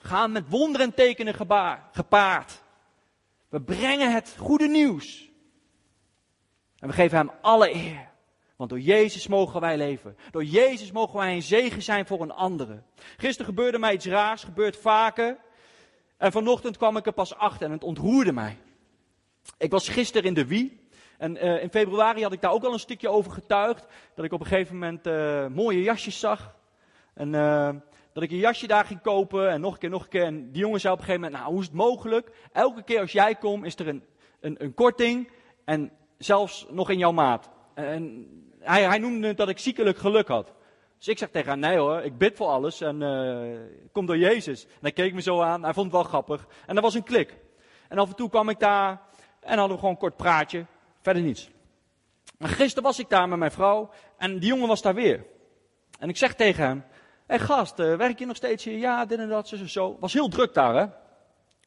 Gaan 0.01 0.31
met 0.31 0.49
wonderen 0.49 0.87
en 0.87 0.93
tekenen 0.93 1.33
gebaar, 1.33 1.89
gepaard. 1.91 2.61
We 3.49 3.61
brengen 3.61 4.13
het 4.13 4.35
goede 4.37 4.67
nieuws. 4.67 5.29
En 6.79 6.87
we 6.87 6.93
geven 6.93 7.17
hem 7.17 7.31
alle 7.41 7.73
eer. 7.73 8.09
Want 8.55 8.69
door 8.69 8.79
Jezus 8.79 9.27
mogen 9.27 9.61
wij 9.61 9.77
leven. 9.77 10.17
Door 10.31 10.43
Jezus 10.43 10.91
mogen 10.91 11.19
wij 11.19 11.33
een 11.33 11.41
zegen 11.41 11.81
zijn 11.81 12.05
voor 12.05 12.21
een 12.21 12.31
andere. 12.31 12.81
Gisteren 13.17 13.45
gebeurde 13.45 13.79
mij 13.79 13.93
iets 13.93 14.05
raars, 14.05 14.43
gebeurt 14.43 14.77
vaker. 14.77 15.37
En 16.17 16.31
vanochtend 16.31 16.77
kwam 16.77 16.97
ik 16.97 17.05
er 17.05 17.13
pas 17.13 17.35
achter 17.35 17.65
en 17.65 17.71
het 17.71 17.83
ontroerde 17.83 18.31
mij. 18.31 18.57
Ik 19.57 19.71
was 19.71 19.89
gisteren 19.89 20.27
in 20.27 20.33
de 20.33 20.45
Wie. 20.45 20.78
En 21.19 21.45
uh, 21.45 21.63
in 21.63 21.69
februari 21.69 22.23
had 22.23 22.33
ik 22.33 22.41
daar 22.41 22.51
ook 22.51 22.63
al 22.63 22.73
een 22.73 22.79
stukje 22.79 23.09
over 23.09 23.31
getuigd. 23.31 23.85
Dat 24.15 24.25
ik 24.25 24.31
op 24.31 24.39
een 24.39 24.45
gegeven 24.45 24.73
moment 24.73 25.07
uh, 25.07 25.47
mooie 25.47 25.81
jasjes 25.81 26.19
zag. 26.19 26.55
En 27.13 27.33
uh, 27.33 27.69
dat 28.13 28.23
ik 28.23 28.31
een 28.31 28.37
jasje 28.37 28.67
daar 28.67 28.85
ging 28.85 29.01
kopen 29.01 29.49
en 29.49 29.61
nog 29.61 29.73
een 29.73 29.79
keer, 29.79 29.89
nog 29.89 30.03
een 30.03 30.09
keer. 30.09 30.23
En 30.23 30.51
die 30.51 30.61
jongen 30.61 30.79
zei 30.79 30.93
op 30.93 30.99
een 30.99 31.05
gegeven 31.05 31.25
moment, 31.25 31.41
nou 31.41 31.53
hoe 31.53 31.63
is 31.63 31.67
het 31.67 31.77
mogelijk? 31.77 32.31
Elke 32.51 32.83
keer 32.83 32.99
als 32.99 33.11
jij 33.11 33.35
komt 33.35 33.65
is 33.65 33.75
er 33.75 33.87
een, 33.87 34.03
een, 34.39 34.63
een 34.63 34.73
korting 34.73 35.31
en 35.65 35.91
zelfs 36.17 36.65
nog 36.69 36.89
in 36.89 36.97
jouw 36.97 37.11
maat. 37.11 37.49
En 37.73 38.27
hij, 38.59 38.83
hij 38.83 38.97
noemde 38.97 39.33
dat 39.33 39.49
ik 39.49 39.59
ziekelijk 39.59 39.97
geluk 39.97 40.27
had. 40.27 40.53
Dus 40.97 41.07
ik 41.07 41.17
zeg 41.17 41.29
tegen 41.29 41.49
hem, 41.49 41.59
nee 41.59 41.77
hoor, 41.77 42.01
ik 42.01 42.17
bid 42.17 42.37
voor 42.37 42.47
alles 42.47 42.81
en 42.81 42.99
kom 43.91 44.05
door 44.05 44.17
Jezus. 44.17 44.65
En 44.65 44.71
hij 44.81 44.91
keek 44.91 45.13
me 45.13 45.21
zo 45.21 45.41
aan, 45.41 45.63
hij 45.63 45.73
vond 45.73 45.85
het 45.85 45.95
wel 45.95 46.03
grappig. 46.03 46.47
En 46.65 46.75
dat 46.75 46.83
was 46.83 46.93
een 46.93 47.03
klik. 47.03 47.37
En 47.87 47.97
af 47.97 48.09
en 48.09 48.15
toe 48.15 48.29
kwam 48.29 48.49
ik 48.49 48.59
daar 48.59 49.01
en 49.39 49.57
hadden 49.57 49.75
we 49.75 49.79
gewoon 49.79 49.93
een 49.93 49.99
kort 50.01 50.15
praatje. 50.15 50.65
Verder 51.01 51.23
niets. 51.23 51.49
Maar 52.37 52.49
gisteren 52.49 52.83
was 52.83 52.99
ik 52.99 53.09
daar 53.09 53.29
met 53.29 53.39
mijn 53.39 53.51
vrouw 53.51 53.89
en 54.17 54.39
die 54.39 54.49
jongen 54.49 54.67
was 54.67 54.81
daar 54.81 54.93
weer. 54.93 55.25
En 55.99 56.09
ik 56.09 56.17
zeg 56.17 56.35
tegen 56.35 56.63
hem, 56.63 56.83
hé 57.25 57.35
hey 57.35 57.39
gast, 57.39 57.79
uh, 57.79 57.95
werk 57.95 58.19
je 58.19 58.25
nog 58.25 58.35
steeds 58.35 58.63
hier? 58.63 58.77
Ja, 58.77 59.05
dit 59.05 59.19
en 59.19 59.29
dat, 59.29 59.47
zo, 59.47 59.65
zo. 59.65 59.97
Was 59.99 60.13
heel 60.13 60.27
druk 60.27 60.53
daar 60.53 60.75
hè. 60.75 60.85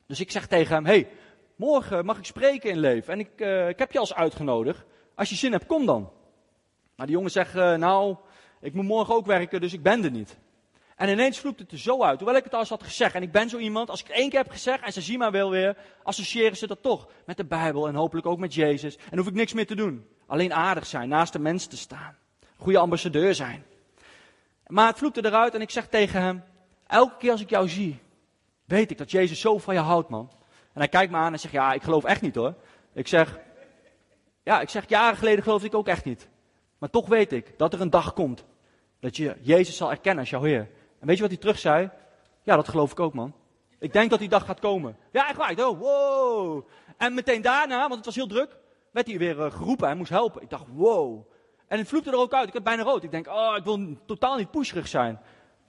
Dus 0.06 0.20
ik 0.20 0.30
zeg 0.30 0.46
tegen 0.46 0.74
hem, 0.74 0.84
hey, 0.84 1.08
morgen 1.56 2.04
mag 2.04 2.18
ik 2.18 2.24
spreken 2.24 2.70
in 2.70 2.78
leven 2.78 3.12
en 3.12 3.20
ik, 3.20 3.30
uh, 3.36 3.68
ik 3.68 3.78
heb 3.78 3.92
je 3.92 3.98
als 3.98 4.14
uitgenodigd. 4.14 4.84
Als 5.14 5.28
je 5.28 5.34
zin 5.34 5.52
hebt, 5.52 5.66
kom 5.66 5.86
dan. 5.86 6.12
Maar 6.96 7.06
die 7.06 7.14
jongen 7.14 7.30
zegt, 7.30 7.54
uh, 7.54 7.74
nou, 7.74 8.16
ik 8.60 8.74
moet 8.74 8.84
morgen 8.84 9.14
ook 9.14 9.26
werken, 9.26 9.60
dus 9.60 9.72
ik 9.72 9.82
ben 9.82 10.04
er 10.04 10.10
niet. 10.10 10.38
En 11.02 11.08
ineens 11.08 11.38
vloept 11.38 11.58
het 11.58 11.72
er 11.72 11.78
zo 11.78 12.02
uit, 12.02 12.18
hoewel 12.18 12.36
ik 12.36 12.44
het 12.44 12.52
al 12.52 12.60
eens 12.60 12.68
had 12.68 12.82
gezegd. 12.82 13.14
En 13.14 13.22
ik 13.22 13.32
ben 13.32 13.48
zo 13.48 13.58
iemand, 13.58 13.90
als 13.90 14.00
ik 14.00 14.06
het 14.06 14.16
één 14.16 14.28
keer 14.28 14.38
heb 14.38 14.50
gezegd 14.50 14.84
en 14.84 14.92
ze 14.92 15.00
zien 15.00 15.18
mij 15.18 15.30
wel 15.30 15.50
weer, 15.50 15.76
associëren 16.02 16.56
ze 16.56 16.66
dat 16.66 16.82
toch 16.82 17.08
met 17.26 17.36
de 17.36 17.44
Bijbel 17.44 17.88
en 17.88 17.94
hopelijk 17.94 18.26
ook 18.26 18.38
met 18.38 18.54
Jezus. 18.54 18.98
En 19.10 19.18
hoef 19.18 19.26
ik 19.26 19.34
niks 19.34 19.52
meer 19.52 19.66
te 19.66 19.74
doen. 19.74 20.06
Alleen 20.26 20.54
aardig 20.54 20.86
zijn, 20.86 21.08
naast 21.08 21.32
de 21.32 21.38
mens 21.38 21.66
te 21.66 21.76
staan. 21.76 22.16
Goede 22.56 22.78
ambassadeur 22.78 23.34
zijn. 23.34 23.64
Maar 24.66 24.86
het 24.86 24.98
vloekte 24.98 25.24
eruit 25.24 25.54
en 25.54 25.60
ik 25.60 25.70
zeg 25.70 25.88
tegen 25.88 26.22
hem, 26.22 26.44
elke 26.86 27.16
keer 27.16 27.30
als 27.30 27.40
ik 27.40 27.50
jou 27.50 27.68
zie, 27.68 27.98
weet 28.64 28.90
ik 28.90 28.98
dat 28.98 29.10
Jezus 29.10 29.40
zo 29.40 29.58
van 29.58 29.74
je 29.74 29.80
houdt, 29.80 30.08
man. 30.08 30.30
En 30.72 30.80
hij 30.80 30.88
kijkt 30.88 31.12
me 31.12 31.18
aan 31.18 31.32
en 31.32 31.40
zegt, 31.40 31.54
ja, 31.54 31.72
ik 31.72 31.82
geloof 31.82 32.04
echt 32.04 32.20
niet 32.20 32.34
hoor. 32.34 32.54
Ik 32.92 33.08
zeg, 33.08 33.38
ja, 34.42 34.60
ik 34.60 34.68
zeg, 34.68 34.88
jaren 34.88 35.16
geleden 35.16 35.42
geloofde 35.42 35.66
ik 35.66 35.74
ook 35.74 35.88
echt 35.88 36.04
niet. 36.04 36.28
Maar 36.78 36.90
toch 36.90 37.08
weet 37.08 37.32
ik 37.32 37.58
dat 37.58 37.72
er 37.72 37.80
een 37.80 37.90
dag 37.90 38.12
komt 38.12 38.44
dat 39.00 39.16
je 39.16 39.36
Jezus 39.40 39.76
zal 39.76 39.90
erkennen 39.90 40.20
als 40.20 40.30
jouw 40.30 40.42
Heer. 40.42 40.68
En 41.02 41.08
weet 41.08 41.16
je 41.16 41.22
wat 41.22 41.30
hij 41.30 41.40
terug 41.40 41.58
zei? 41.58 41.90
Ja, 42.42 42.56
dat 42.56 42.68
geloof 42.68 42.90
ik 42.90 43.00
ook, 43.00 43.14
man. 43.14 43.32
Ik 43.78 43.92
denk 43.92 44.10
dat 44.10 44.18
die 44.18 44.28
dag 44.28 44.44
gaat 44.44 44.60
komen. 44.60 44.96
Ja, 45.12 45.28
echt 45.28 45.36
waar. 45.36 45.54
Dacht, 45.54 45.78
wow. 45.78 46.68
En 46.96 47.14
meteen 47.14 47.42
daarna, 47.42 47.80
want 47.80 47.94
het 47.94 48.04
was 48.04 48.14
heel 48.14 48.26
druk, 48.26 48.56
werd 48.90 49.06
hij 49.06 49.18
weer 49.18 49.38
uh, 49.38 49.52
geroepen. 49.52 49.86
Hij 49.86 49.96
moest 49.96 50.10
helpen. 50.10 50.42
Ik 50.42 50.50
dacht, 50.50 50.64
wow. 50.74 51.26
En 51.66 51.78
het 51.78 51.88
vloekte 51.88 52.10
er 52.10 52.16
ook 52.16 52.32
uit. 52.32 52.46
Ik 52.46 52.52
werd 52.52 52.64
bijna 52.64 52.82
rood. 52.82 53.02
Ik 53.02 53.10
denk, 53.10 53.26
oh, 53.26 53.54
ik 53.56 53.64
wil 53.64 53.96
totaal 54.06 54.36
niet 54.36 54.50
pusherig 54.50 54.88
zijn. 54.88 55.20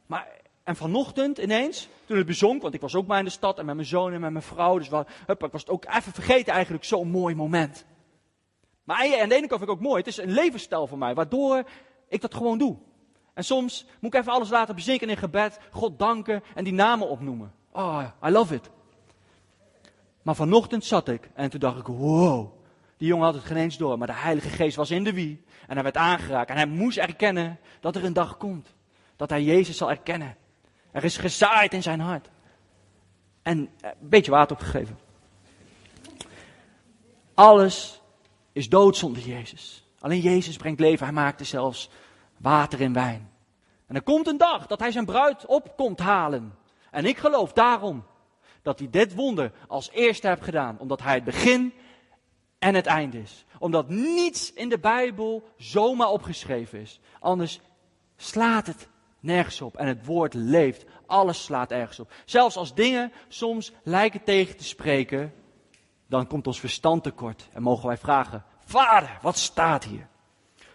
Maar, 0.06 0.28
en 0.64 0.76
vanochtend 0.76 1.38
ineens, 1.38 1.88
toen 2.06 2.18
het 2.18 2.26
bezonk, 2.26 2.62
want 2.62 2.74
ik 2.74 2.82
was 2.82 2.96
ook 2.96 3.08
maar 3.08 3.20
in 3.20 3.26
de 3.26 3.32
stad 3.32 3.60
en 3.60 3.66
met 3.66 3.76
mijn 3.76 3.88
zoon 3.88 4.14
en 4.14 4.22
met 4.22 4.32
mijn 4.32 4.44
vrouw. 4.44 4.78
Dus 4.78 4.90
wel, 4.90 5.06
hup, 5.26 5.44
ik 5.44 5.52
was 5.52 5.62
het 5.62 5.70
ook 5.70 5.86
even 5.86 6.14
vergeten 6.14 6.54
eigenlijk, 6.54 6.84
zo'n 6.84 7.10
mooi 7.10 7.36
moment. 7.36 7.86
Maar 8.84 8.98
aan 9.22 9.30
de 9.30 9.36
ene 9.36 9.48
kant 9.48 9.60
vind 9.60 9.62
ik 9.62 9.70
ook 9.70 9.80
mooi. 9.80 9.98
Het 9.98 10.08
is 10.08 10.18
een 10.18 10.32
levensstijl 10.32 10.88
voor 10.88 10.98
mij, 10.98 11.14
waardoor 11.14 11.64
ik 12.08 12.22
dat 12.22 12.36
gewoon 12.36 12.58
doe. 12.58 12.78
En 13.34 13.44
soms 13.44 13.86
moet 14.00 14.14
ik 14.14 14.20
even 14.20 14.34
alles 14.34 14.50
laten 14.50 14.76
bezinken 14.76 15.10
in 15.10 15.18
gebed, 15.18 15.60
God 15.72 16.00
danken 16.00 16.44
en 16.56 16.64
die 16.64 16.74
namen 16.74 17.10
opnoemen. 17.10 17.54
Oh, 17.72 18.04
I 18.26 18.30
love 18.30 18.56
it. 18.56 18.70
Maar 20.22 20.36
vanochtend 20.36 20.86
zat 20.86 21.08
ik 21.08 21.30
en 21.34 21.50
toen 21.50 21.60
dacht 21.60 21.80
ik, 21.80 21.88
wow, 21.88 22.54
die 22.98 23.08
jongen 23.08 23.26
had 23.26 23.34
het 23.34 23.44
geen 23.44 23.58
eens 23.58 23.78
door, 23.78 23.98
maar 23.98 24.08
de 24.08 24.14
Heilige 24.14 24.50
Geest 24.50 24.76
was 24.76 24.92
in 24.92 25.04
de 25.04 25.14
wie. 25.14 25.44
En 25.68 25.74
hij 25.74 25.84
werd 25.84 25.98
aangeraakt 25.98 26.50
en 26.50 26.56
hij 26.56 26.66
moest 26.66 26.98
erkennen 26.98 27.60
dat 27.80 27.96
er 27.96 28.04
een 28.04 28.14
dag 28.14 28.38
komt. 28.38 28.74
Dat 29.16 29.30
hij 29.30 29.44
Jezus 29.44 29.78
zal 29.78 29.90
erkennen. 29.90 30.36
Er 30.92 31.04
is 31.04 31.18
gezaaid 31.18 31.74
in 31.74 31.84
zijn 31.84 32.00
hart. 32.00 32.30
En 33.42 33.70
eh, 33.82 33.90
een 34.02 34.10
beetje 34.10 34.32
water 34.32 34.56
opgegeven. 34.56 34.98
Alles 37.34 38.02
is 38.52 38.70
dood 38.70 38.98
zonder 38.98 39.22
Jezus. 39.24 39.88
Alleen 40.00 40.22
Jezus 40.22 40.58
brengt 40.58 40.80
leven. 40.80 41.06
Hij 41.06 41.16
maakte 41.16 41.44
zelfs 41.44 41.90
water 42.44 42.82
in 42.82 42.94
wijn. 42.94 43.32
En 43.88 43.96
er 43.96 44.04
komt 44.04 44.28
een 44.28 44.38
dag 44.38 44.68
dat 44.68 44.80
hij 44.80 44.92
zijn 44.92 45.06
bruid 45.06 45.46
op 45.46 45.74
komt 45.76 46.00
halen. 46.00 46.56
En 46.92 47.06
ik 47.06 47.18
geloof 47.18 47.54
daarom 47.54 48.06
dat 48.62 48.80
hij 48.80 48.90
dit 48.90 49.16
wonder 49.16 49.52
als 49.68 49.92
eerste 49.92 50.28
heeft 50.28 50.44
gedaan. 50.44 50.80
Omdat 50.80 51.02
hij 51.02 51.14
het 51.14 51.24
begin 51.24 51.74
en 52.60 52.76
het 52.76 52.86
einde 52.86 53.22
is. 53.22 53.46
Omdat 53.60 53.90
niets 53.90 54.54
in 54.54 54.70
de 54.70 54.80
Bijbel 54.80 55.44
zomaar 55.58 56.10
opgeschreven 56.10 56.80
is. 56.80 57.00
Anders 57.20 57.60
slaat 58.16 58.68
het 58.68 58.88
nergens 59.20 59.62
op. 59.62 59.78
En 59.78 59.88
het 59.88 60.06
woord 60.06 60.34
leeft. 60.34 60.86
Alles 61.06 61.44
slaat 61.44 61.72
ergens 61.72 62.00
op. 62.00 62.12
Zelfs 62.26 62.56
als 62.56 62.74
dingen 62.74 63.12
soms 63.28 63.72
lijken 63.84 64.24
tegen 64.24 64.58
te 64.58 64.64
spreken, 64.64 65.34
dan 66.08 66.28
komt 66.28 66.48
ons 66.48 66.60
verstand 66.60 67.04
tekort. 67.04 67.50
En 67.54 67.62
mogen 67.62 67.88
wij 67.88 67.98
vragen, 67.98 68.44
vader, 68.66 69.18
wat 69.22 69.38
staat 69.38 69.84
hier? 69.84 70.08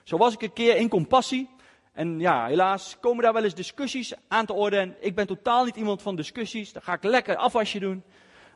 Zo 0.02 0.16
was 0.16 0.34
ik 0.34 0.42
een 0.42 0.52
keer 0.52 0.76
in 0.76 0.88
compassie. 0.88 1.56
En 1.98 2.20
ja, 2.20 2.46
helaas 2.46 2.96
komen 3.00 3.22
daar 3.22 3.32
wel 3.32 3.44
eens 3.44 3.54
discussies 3.54 4.12
aan 4.28 4.46
te 4.46 4.52
orde. 4.52 4.76
En 4.76 4.96
ik 5.00 5.14
ben 5.14 5.26
totaal 5.26 5.64
niet 5.64 5.76
iemand 5.76 6.02
van 6.02 6.16
discussies. 6.16 6.72
Dan 6.72 6.82
ga 6.82 6.92
ik 6.92 7.02
lekker 7.02 7.36
afwasje 7.36 7.78
doen. 7.78 8.02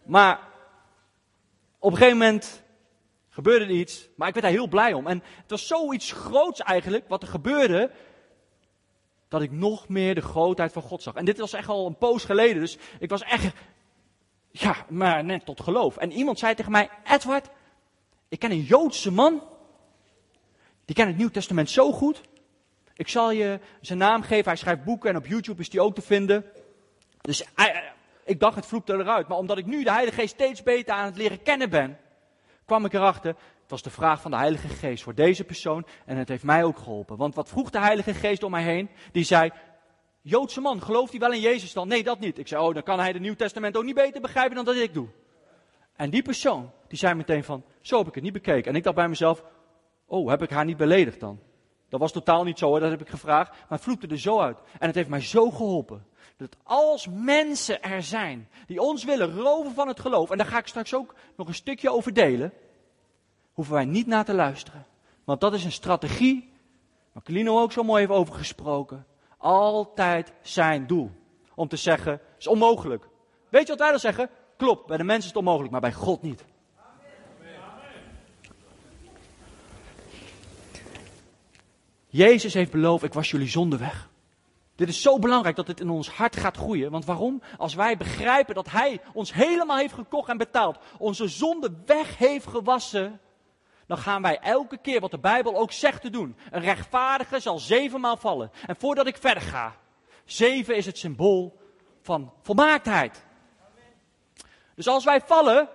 Maar 0.05 0.41
op 1.79 1.91
een 1.91 1.97
gegeven 1.97 2.19
moment 2.19 2.63
gebeurde 3.29 3.65
er 3.65 3.71
iets. 3.71 4.09
Maar 4.17 4.29
ik 4.29 4.35
werd 4.35 4.47
daar 4.47 4.55
heel 4.55 4.69
blij 4.69 4.93
om. 4.93 5.07
En 5.07 5.23
het 5.37 5.51
was 5.51 5.67
zoiets 5.67 6.13
groots 6.13 6.61
eigenlijk, 6.61 7.09
wat 7.09 7.23
er 7.23 7.29
gebeurde. 7.29 7.91
Dat 9.29 9.43
ik 9.43 9.51
nog 9.51 9.89
meer 9.89 10.15
de 10.15 10.21
grootheid 10.21 10.73
van 10.73 10.83
God 10.83 11.03
zag. 11.03 11.15
En 11.15 11.25
dit 11.25 11.39
was 11.39 11.53
echt 11.53 11.69
al 11.69 11.87
een 11.87 11.99
poos 11.99 12.25
geleden. 12.25 12.61
Dus 12.61 12.79
ik 12.99 13.11
was 13.11 13.23
echt, 13.23 13.55
ja, 14.51 14.77
maar 14.89 15.25
net 15.25 15.45
tot 15.45 15.61
geloof. 15.61 15.97
En 15.97 16.13
iemand 16.13 16.39
zei 16.39 16.55
tegen 16.55 16.73
mij, 16.73 16.91
Edward, 17.05 17.49
ik 18.29 18.39
ken 18.39 18.51
een 18.51 18.63
Joodse 18.63 19.13
man. 19.13 19.43
Die 20.85 20.97
kent 20.97 21.09
het 21.09 21.19
Nieuw 21.19 21.31
Testament 21.31 21.71
zo 21.71 21.93
goed. 21.93 22.31
Ik 22.97 23.09
zal 23.09 23.31
je 23.31 23.61
zijn 23.81 23.99
naam 23.99 24.23
geven. 24.23 24.45
Hij 24.45 24.57
schrijft 24.57 24.85
boeken 24.85 25.11
en 25.11 25.17
op 25.17 25.27
YouTube 25.27 25.61
is 25.61 25.71
die 25.71 25.81
ook 25.81 25.95
te 25.95 26.03
vinden. 26.03 26.45
Dus 27.21 27.45
ik 28.25 28.41
dacht, 28.41 28.57
het 28.57 28.67
vloekte 28.67 28.93
eruit. 28.93 29.29
Maar 29.29 29.39
omdat 29.39 29.59
ik 29.59 29.67
nu 29.67 29.85
de 29.85 29.93
Heilige 29.93 30.21
Geest 30.21 30.35
steeds 30.35 30.63
beter 30.63 30.95
aan 30.95 31.05
het 31.05 31.17
leren 31.17 31.43
kennen 31.43 31.71
ben, 31.71 31.99
kwam 32.65 32.85
ik 32.85 32.93
erachter. 32.93 33.31
Het 33.61 33.71
was 33.71 33.83
de 33.83 33.91
vraag 33.91 34.21
van 34.21 34.31
de 34.31 34.37
Heilige 34.37 34.69
Geest 34.69 35.03
voor 35.03 35.15
deze 35.15 35.45
persoon. 35.45 35.87
En 36.07 36.17
het 36.17 36.29
heeft 36.29 36.45
mij 36.45 36.65
ook 36.65 36.79
geholpen. 36.79 37.17
Want 37.17 37.35
wat 37.35 37.49
vroeg 37.49 37.71
de 37.71 37.81
Heilige 37.81 38.15
Geest 38.15 38.43
om 38.43 38.51
mij 38.51 38.63
heen? 38.63 38.91
Die 39.13 39.25
zei, 39.25 39.51
Joodse 40.21 40.61
man, 40.61 40.83
gelooft 40.83 41.11
hij 41.11 41.21
wel 41.21 41.33
in 41.33 41.41
Jezus 41.41 41.73
dan? 41.73 41.89
Nee, 41.89 42.03
dat 42.03 42.21
niet. 42.21 42.39
Ik 42.39 42.49
zei, 42.49 42.63
oh, 42.63 42.75
dan 42.75 42.83
kan 42.83 42.99
hij 42.99 43.09
het 43.09 43.21
Nieuw 43.21 43.35
Testament 43.35 43.77
ook 43.77 43.85
niet 43.85 43.95
beter 43.95 44.21
begrijpen 44.21 44.55
dan 44.55 44.65
dat 44.65 44.77
ik 44.77 44.95
doe. 44.95 45.09
En 45.97 46.11
die 46.11 46.23
persoon, 46.23 46.71
die 46.89 46.99
zei 46.99 47.15
meteen 47.15 47.45
van, 47.45 47.65
zo 47.81 47.99
heb 47.99 48.07
ik 48.07 48.15
het 48.15 48.25
niet 48.25 48.33
bekeken. 48.33 48.71
En 48.71 48.77
ik 48.77 48.83
dacht 48.83 48.97
bij 48.97 49.09
mezelf, 49.09 49.45
oh, 50.07 50.29
heb 50.29 50.43
ik 50.43 50.51
haar 50.51 50.65
niet 50.65 50.77
beledigd 50.77 51.21
dan? 51.21 51.41
Dat 51.93 52.01
was 52.01 52.13
totaal 52.13 52.45
niet 52.45 52.59
zo 52.59 52.67
hoor, 52.67 52.81
dat 52.81 52.91
heb 52.91 53.01
ik 53.01 53.09
gevraagd. 53.09 53.51
Maar 53.51 53.67
het 53.69 53.81
vloekte 53.81 54.07
er 54.07 54.19
zo 54.19 54.41
uit. 54.41 54.59
En 54.79 54.87
het 54.87 54.95
heeft 54.95 55.09
mij 55.09 55.21
zo 55.21 55.51
geholpen. 55.51 56.07
Dat 56.37 56.57
als 56.63 57.09
mensen 57.11 57.83
er 57.83 58.03
zijn 58.03 58.49
die 58.67 58.81
ons 58.81 59.05
willen 59.05 59.35
roven 59.35 59.73
van 59.73 59.89
het 59.89 60.01
geloof. 60.01 60.31
En 60.31 60.39
daar 60.39 60.47
ga 60.47 60.59
ik 60.59 60.67
straks 60.67 60.95
ook 60.95 61.15
nog 61.37 61.49
een 61.49 61.55
stukje 61.55 61.91
over 61.91 62.13
delen. 62.13 62.53
Hoeven 63.53 63.75
wij 63.75 63.85
niet 63.85 64.07
naar 64.07 64.25
te 64.25 64.35
luisteren. 64.35 64.87
Want 65.25 65.41
dat 65.41 65.55
is 65.55 65.65
een 65.65 65.73
strategie. 65.73 66.53
Waar 67.13 67.23
Clino 67.23 67.61
ook 67.61 67.73
zo 67.73 67.83
mooi 67.83 68.01
heeft 68.01 68.19
over 68.19 68.35
gesproken. 68.35 69.07
Altijd 69.39 70.33
zijn 70.43 70.87
doel. 70.87 71.11
Om 71.55 71.69
te 71.69 71.77
zeggen, 71.77 72.21
is 72.39 72.47
onmogelijk. 72.47 73.09
Weet 73.49 73.63
je 73.63 73.69
wat 73.69 73.81
wij 73.81 73.91
dan 73.91 73.99
zeggen? 73.99 74.31
Klopt, 74.57 74.87
bij 74.87 74.97
de 74.97 75.05
mensen 75.05 75.23
is 75.23 75.29
het 75.29 75.37
onmogelijk, 75.37 75.73
maar 75.73 75.81
bij 75.81 75.93
God 75.93 76.23
niet. 76.23 76.45
Jezus 82.13 82.55
heeft 82.55 82.71
beloofd, 82.71 83.05
ik 83.05 83.13
was 83.13 83.31
jullie 83.31 83.49
zonde 83.49 83.77
weg. 83.77 84.09
Dit 84.77 84.89
is 84.89 85.03
zo 85.03 85.19
belangrijk 85.19 85.57
dat 85.57 85.67
het 85.67 85.81
in 85.81 85.91
ons 85.91 86.11
hart 86.11 86.37
gaat 86.37 86.57
groeien. 86.57 86.91
Want 86.91 87.05
waarom? 87.05 87.43
Als 87.57 87.75
wij 87.75 87.97
begrijpen 87.97 88.55
dat 88.55 88.71
Hij 88.71 89.01
ons 89.13 89.33
helemaal 89.33 89.77
heeft 89.77 89.95
gekocht 89.95 90.29
en 90.29 90.37
betaald, 90.37 90.79
onze 90.99 91.29
zonde 91.29 91.73
weg 91.87 92.19
heeft 92.19 92.47
gewassen, 92.47 93.21
dan 93.87 93.99
gaan 93.99 94.23
wij 94.23 94.39
elke 94.39 94.77
keer 94.77 95.01
wat 95.01 95.11
de 95.11 95.19
Bijbel 95.19 95.57
ook 95.57 95.73
zegt 95.73 96.03
te 96.03 96.11
doen. 96.11 96.37
Een 96.51 96.61
rechtvaardige 96.61 97.41
zal 97.41 97.59
zevenmaal 97.59 98.17
vallen. 98.17 98.51
En 98.67 98.77
voordat 98.77 99.07
ik 99.07 99.17
verder 99.17 99.43
ga, 99.43 99.77
zeven 100.25 100.77
is 100.77 100.87
het 100.87 100.99
symbool 100.99 101.59
van 102.03 102.33
volmaaktheid. 102.43 103.25
Dus 104.75 104.89
als 104.89 105.05
wij 105.05 105.21
vallen, 105.21 105.69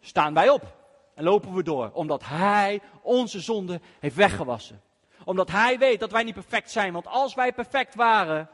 staan 0.00 0.34
wij 0.34 0.48
op 0.48 0.76
en 1.14 1.24
lopen 1.24 1.54
we 1.54 1.62
door, 1.62 1.90
omdat 1.92 2.24
Hij 2.24 2.80
onze 3.02 3.40
zonde 3.40 3.80
heeft 3.98 4.16
weggewassen 4.16 4.82
omdat 5.24 5.50
hij 5.50 5.78
weet 5.78 6.00
dat 6.00 6.10
wij 6.10 6.22
niet 6.22 6.34
perfect 6.34 6.70
zijn. 6.70 6.92
Want 6.92 7.06
als 7.06 7.34
wij 7.34 7.52
perfect 7.52 7.94
waren, 7.94 8.48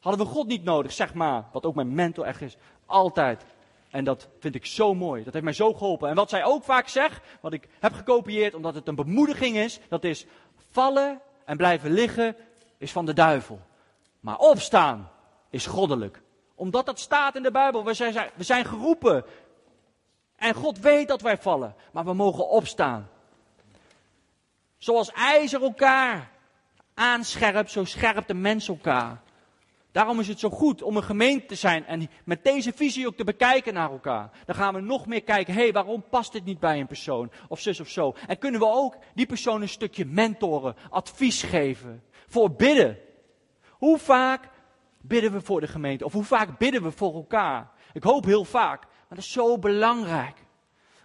hadden 0.00 0.26
we 0.26 0.32
God 0.32 0.46
niet 0.46 0.64
nodig, 0.64 0.92
zeg 0.92 1.14
maar. 1.14 1.44
Wat 1.52 1.66
ook 1.66 1.74
mijn 1.74 1.94
mentor 1.94 2.24
echt 2.24 2.40
is. 2.40 2.56
Altijd. 2.86 3.44
En 3.90 4.04
dat 4.04 4.28
vind 4.38 4.54
ik 4.54 4.66
zo 4.66 4.94
mooi. 4.94 5.24
Dat 5.24 5.32
heeft 5.32 5.44
mij 5.44 5.54
zo 5.54 5.74
geholpen. 5.74 6.08
En 6.08 6.14
wat 6.14 6.30
zij 6.30 6.44
ook 6.44 6.64
vaak 6.64 6.88
zegt, 6.88 7.20
wat 7.40 7.52
ik 7.52 7.68
heb 7.80 7.92
gekopieerd 7.92 8.54
omdat 8.54 8.74
het 8.74 8.88
een 8.88 8.94
bemoediging 8.94 9.56
is, 9.56 9.80
dat 9.88 10.04
is 10.04 10.26
vallen 10.70 11.20
en 11.44 11.56
blijven 11.56 11.90
liggen 11.90 12.36
is 12.78 12.92
van 12.92 13.06
de 13.06 13.12
duivel. 13.12 13.60
Maar 14.20 14.38
opstaan 14.38 15.10
is 15.50 15.66
goddelijk. 15.66 16.22
Omdat 16.54 16.86
dat 16.86 16.98
staat 16.98 17.36
in 17.36 17.42
de 17.42 17.50
Bijbel. 17.50 17.84
We 17.84 18.44
zijn 18.44 18.64
geroepen. 18.64 19.24
En 20.36 20.54
God 20.54 20.78
weet 20.78 21.08
dat 21.08 21.20
wij 21.20 21.38
vallen. 21.38 21.74
Maar 21.92 22.04
we 22.04 22.12
mogen 22.12 22.48
opstaan. 22.48 23.08
Zoals 24.82 25.12
ijzer 25.12 25.62
elkaar 25.62 26.30
aanscherpt, 26.94 27.70
zo 27.70 27.84
scherpt 27.84 28.28
de 28.28 28.34
mens 28.34 28.68
elkaar. 28.68 29.22
Daarom 29.92 30.20
is 30.20 30.28
het 30.28 30.38
zo 30.38 30.50
goed 30.50 30.82
om 30.82 30.96
een 30.96 31.02
gemeente 31.02 31.46
te 31.46 31.54
zijn 31.54 31.86
en 31.86 32.10
met 32.24 32.44
deze 32.44 32.72
visie 32.72 33.06
ook 33.06 33.16
te 33.16 33.24
bekijken 33.24 33.74
naar 33.74 33.90
elkaar. 33.90 34.30
Dan 34.46 34.54
gaan 34.54 34.74
we 34.74 34.80
nog 34.80 35.06
meer 35.06 35.22
kijken, 35.22 35.54
hé, 35.54 35.60
hey, 35.60 35.72
waarom 35.72 36.04
past 36.10 36.32
dit 36.32 36.44
niet 36.44 36.60
bij 36.60 36.80
een 36.80 36.86
persoon? 36.86 37.30
Of 37.48 37.60
zus 37.60 37.80
of 37.80 37.88
zo. 37.88 38.14
En 38.26 38.38
kunnen 38.38 38.60
we 38.60 38.66
ook 38.66 38.96
die 39.14 39.26
persoon 39.26 39.62
een 39.62 39.68
stukje 39.68 40.04
mentoren, 40.04 40.76
advies 40.90 41.42
geven, 41.42 42.02
voor 42.26 42.50
bidden. 42.50 42.98
Hoe 43.68 43.98
vaak 43.98 44.48
bidden 45.00 45.32
we 45.32 45.40
voor 45.40 45.60
de 45.60 45.68
gemeente? 45.68 46.04
Of 46.04 46.12
hoe 46.12 46.24
vaak 46.24 46.58
bidden 46.58 46.82
we 46.82 46.90
voor 46.90 47.14
elkaar? 47.14 47.70
Ik 47.92 48.02
hoop 48.02 48.24
heel 48.24 48.44
vaak, 48.44 48.80
maar 48.80 49.08
dat 49.08 49.18
is 49.18 49.32
zo 49.32 49.58
belangrijk. 49.58 50.36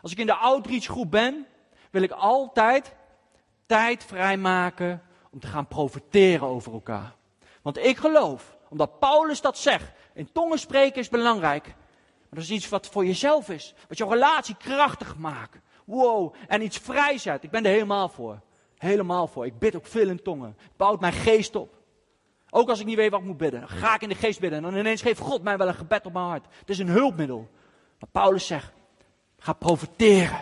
Als 0.02 0.12
ik 0.12 0.18
in 0.18 0.26
de 0.26 0.36
outreach 0.36 0.86
groep 0.86 1.12
ben, 1.12 1.46
wil 1.92 2.02
ik 2.02 2.12
altijd 2.12 2.96
tijd 3.68 4.04
vrijmaken 4.04 5.02
om 5.32 5.40
te 5.40 5.48
gaan 5.48 5.68
profiteren 5.68 6.48
over 6.48 6.74
elkaar. 6.74 7.16
Want 7.62 7.78
ik 7.78 7.98
geloof, 7.98 8.58
omdat 8.70 9.00
Paulus 9.00 9.42
dat 9.42 9.58
zegt, 9.58 9.92
in 10.14 10.32
tongen 10.32 10.60
spreken 10.60 11.00
is 11.00 11.10
belangrijk. 11.10 11.66
Maar 11.66 12.40
dat 12.40 12.44
is 12.44 12.52
iets 12.52 12.70
wat 12.70 12.88
voor 12.88 13.06
jezelf 13.06 13.50
is. 13.50 13.74
Wat 13.88 13.98
jouw 13.98 14.10
relatie 14.10 14.56
krachtig 14.56 15.18
maakt. 15.18 15.58
Wow, 15.86 16.34
en 16.48 16.62
iets 16.62 16.78
vrijzet. 16.78 17.44
Ik 17.44 17.52
ben 17.52 17.66
er 17.66 17.72
helemaal 17.72 18.10
voor. 18.10 18.40
Helemaal 18.78 19.28
voor. 19.28 19.46
Ik 19.46 19.60
bid 19.60 19.76
ook 19.76 19.86
veel 19.86 20.10
in 20.10 20.22
tongen. 20.22 20.56
Het 20.58 20.78
bouwt 20.78 21.00
mijn 21.00 21.14
geest 21.14 21.56
op. 21.56 21.76
Ook 22.50 22.70
als 22.70 22.80
ik 22.80 22.86
niet 22.86 22.96
weet 22.96 23.12
wat 23.12 23.20
ik 23.20 23.26
moet 23.26 23.38
bidden. 23.38 23.60
Dan 23.60 23.70
ga 23.70 23.96
ik 23.96 24.02
in 24.02 24.10
de 24.10 24.16
geest 24.16 24.40
bidden. 24.40 24.58
En 24.64 24.72
dan 24.72 24.80
ineens 24.80 25.02
geeft 25.02 25.20
God 25.20 25.44
mij 25.44 25.58
wel 25.58 25.68
een 25.68 25.74
gebed 25.74 26.06
op 26.06 26.14
mijn 26.14 26.26
hart. 26.26 26.46
Het 26.60 26.70
is 26.70 26.80
een 26.80 26.88
hulpmiddel. 26.88 27.50
Maar 28.00 28.10
Paulus 28.12 28.48
zegt, 28.48 28.74
ga 29.38 29.54
profiteren. 29.54 30.42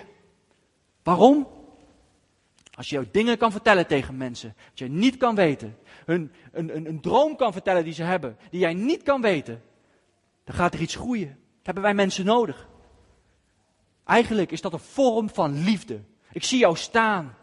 Waarom? 1.03 1.47
Als 2.75 2.89
je 2.89 3.07
dingen 3.11 3.37
kan 3.37 3.51
vertellen 3.51 3.87
tegen 3.87 4.17
mensen, 4.17 4.55
dat 4.69 4.79
je 4.79 4.87
niet 4.87 5.17
kan 5.17 5.35
weten, 5.35 5.77
hun, 6.05 6.31
een, 6.51 6.75
een, 6.75 6.87
een 6.87 7.01
droom 7.01 7.35
kan 7.35 7.51
vertellen 7.51 7.83
die 7.83 7.93
ze 7.93 8.03
hebben, 8.03 8.37
die 8.49 8.59
jij 8.59 8.73
niet 8.73 9.03
kan 9.03 9.21
weten, 9.21 9.63
dan 10.43 10.55
gaat 10.55 10.73
er 10.73 10.81
iets 10.81 10.95
groeien. 10.95 11.27
Dat 11.27 11.65
hebben 11.65 11.83
wij 11.83 11.93
mensen 11.93 12.25
nodig. 12.25 12.67
Eigenlijk 14.05 14.51
is 14.51 14.61
dat 14.61 14.73
een 14.73 14.79
vorm 14.79 15.29
van 15.29 15.63
liefde. 15.63 16.01
Ik 16.31 16.43
zie 16.43 16.59
jou 16.59 16.75
staan. 16.75 17.35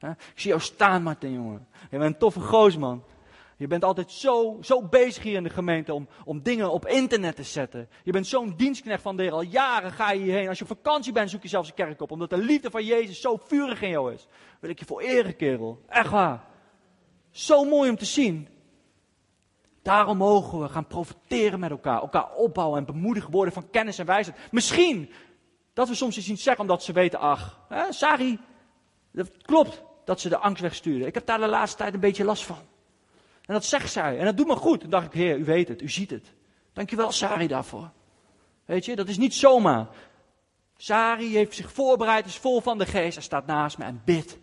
Ik 0.00 0.40
zie 0.40 0.50
jou 0.50 0.62
staan, 0.62 1.02
Martin, 1.02 1.32
jongen. 1.32 1.66
Je 1.90 1.98
bent 1.98 2.12
een 2.12 2.18
toffe 2.18 2.40
goosman. 2.40 3.04
Je 3.58 3.66
bent 3.66 3.84
altijd 3.84 4.12
zo, 4.12 4.58
zo 4.60 4.82
bezig 4.82 5.22
hier 5.22 5.36
in 5.36 5.42
de 5.42 5.50
gemeente 5.50 5.94
om, 5.94 6.08
om 6.24 6.42
dingen 6.42 6.70
op 6.70 6.86
internet 6.86 7.36
te 7.36 7.42
zetten. 7.42 7.88
Je 8.02 8.12
bent 8.12 8.26
zo'n 8.26 8.54
dienstknecht 8.56 9.02
van 9.02 9.16
de 9.16 9.22
Heer. 9.22 9.32
Al 9.32 9.42
jaren 9.42 9.92
ga 9.92 10.10
je 10.10 10.22
hierheen. 10.22 10.48
Als 10.48 10.58
je 10.58 10.64
op 10.64 10.76
vakantie 10.76 11.12
bent, 11.12 11.30
zoek 11.30 11.42
je 11.42 11.48
zelfs 11.48 11.68
een 11.68 11.74
kerk 11.74 12.00
op. 12.00 12.10
Omdat 12.10 12.30
de 12.30 12.36
liefde 12.36 12.70
van 12.70 12.84
Jezus 12.84 13.20
zo 13.20 13.40
vurig 13.46 13.82
in 13.82 13.88
jou 13.88 14.12
is. 14.12 14.26
Wil 14.60 14.70
ik 14.70 14.78
je 14.78 14.84
voor 14.84 15.00
eren, 15.00 15.36
kerel. 15.36 15.82
Echt 15.88 16.10
waar. 16.10 16.44
Zo 17.30 17.64
mooi 17.64 17.90
om 17.90 17.96
te 17.96 18.04
zien. 18.04 18.48
Daarom 19.82 20.16
mogen 20.16 20.60
we 20.60 20.68
gaan 20.68 20.86
profiteren 20.86 21.60
met 21.60 21.70
elkaar. 21.70 22.00
Elkaar 22.00 22.32
opbouwen 22.32 22.78
en 22.78 22.84
bemoedigen 22.84 23.30
worden 23.30 23.54
van 23.54 23.70
kennis 23.70 23.98
en 23.98 24.06
wijsheid. 24.06 24.38
Misschien 24.50 25.12
dat 25.72 25.88
we 25.88 25.94
soms 25.94 26.16
iets 26.16 26.28
niet 26.28 26.40
zeggen 26.40 26.62
omdat 26.62 26.82
ze 26.82 26.92
weten, 26.92 27.18
ach, 27.18 27.60
hè, 27.68 27.92
Sari, 27.92 28.38
dat 29.12 29.30
klopt 29.42 29.82
dat 30.04 30.20
ze 30.20 30.28
de 30.28 30.38
angst 30.38 30.62
wegsturen. 30.62 31.06
Ik 31.06 31.14
heb 31.14 31.26
daar 31.26 31.38
de 31.38 31.46
laatste 31.46 31.76
tijd 31.76 31.94
een 31.94 32.00
beetje 32.00 32.24
last 32.24 32.44
van. 32.44 32.74
En 33.46 33.54
dat 33.54 33.64
zegt 33.64 33.92
zij. 33.92 34.18
En 34.18 34.24
dat 34.24 34.36
doet 34.36 34.46
me 34.46 34.56
goed. 34.56 34.80
Dan 34.80 34.90
dacht 34.90 35.06
ik, 35.06 35.12
heer, 35.12 35.36
u 35.36 35.44
weet 35.44 35.68
het, 35.68 35.82
u 35.82 35.88
ziet 35.88 36.10
het. 36.10 36.34
Dankjewel, 36.72 37.12
Sari, 37.12 37.46
daarvoor. 37.46 37.90
Weet 38.64 38.84
je, 38.84 38.96
dat 38.96 39.08
is 39.08 39.18
niet 39.18 39.34
zomaar. 39.34 39.86
Sari 40.76 41.36
heeft 41.36 41.54
zich 41.54 41.72
voorbereid, 41.72 42.26
is 42.26 42.36
vol 42.36 42.60
van 42.60 42.78
de 42.78 42.86
geest. 42.86 43.14
Hij 43.14 43.22
staat 43.22 43.46
naast 43.46 43.78
me 43.78 43.84
en 43.84 44.02
bidt. 44.04 44.38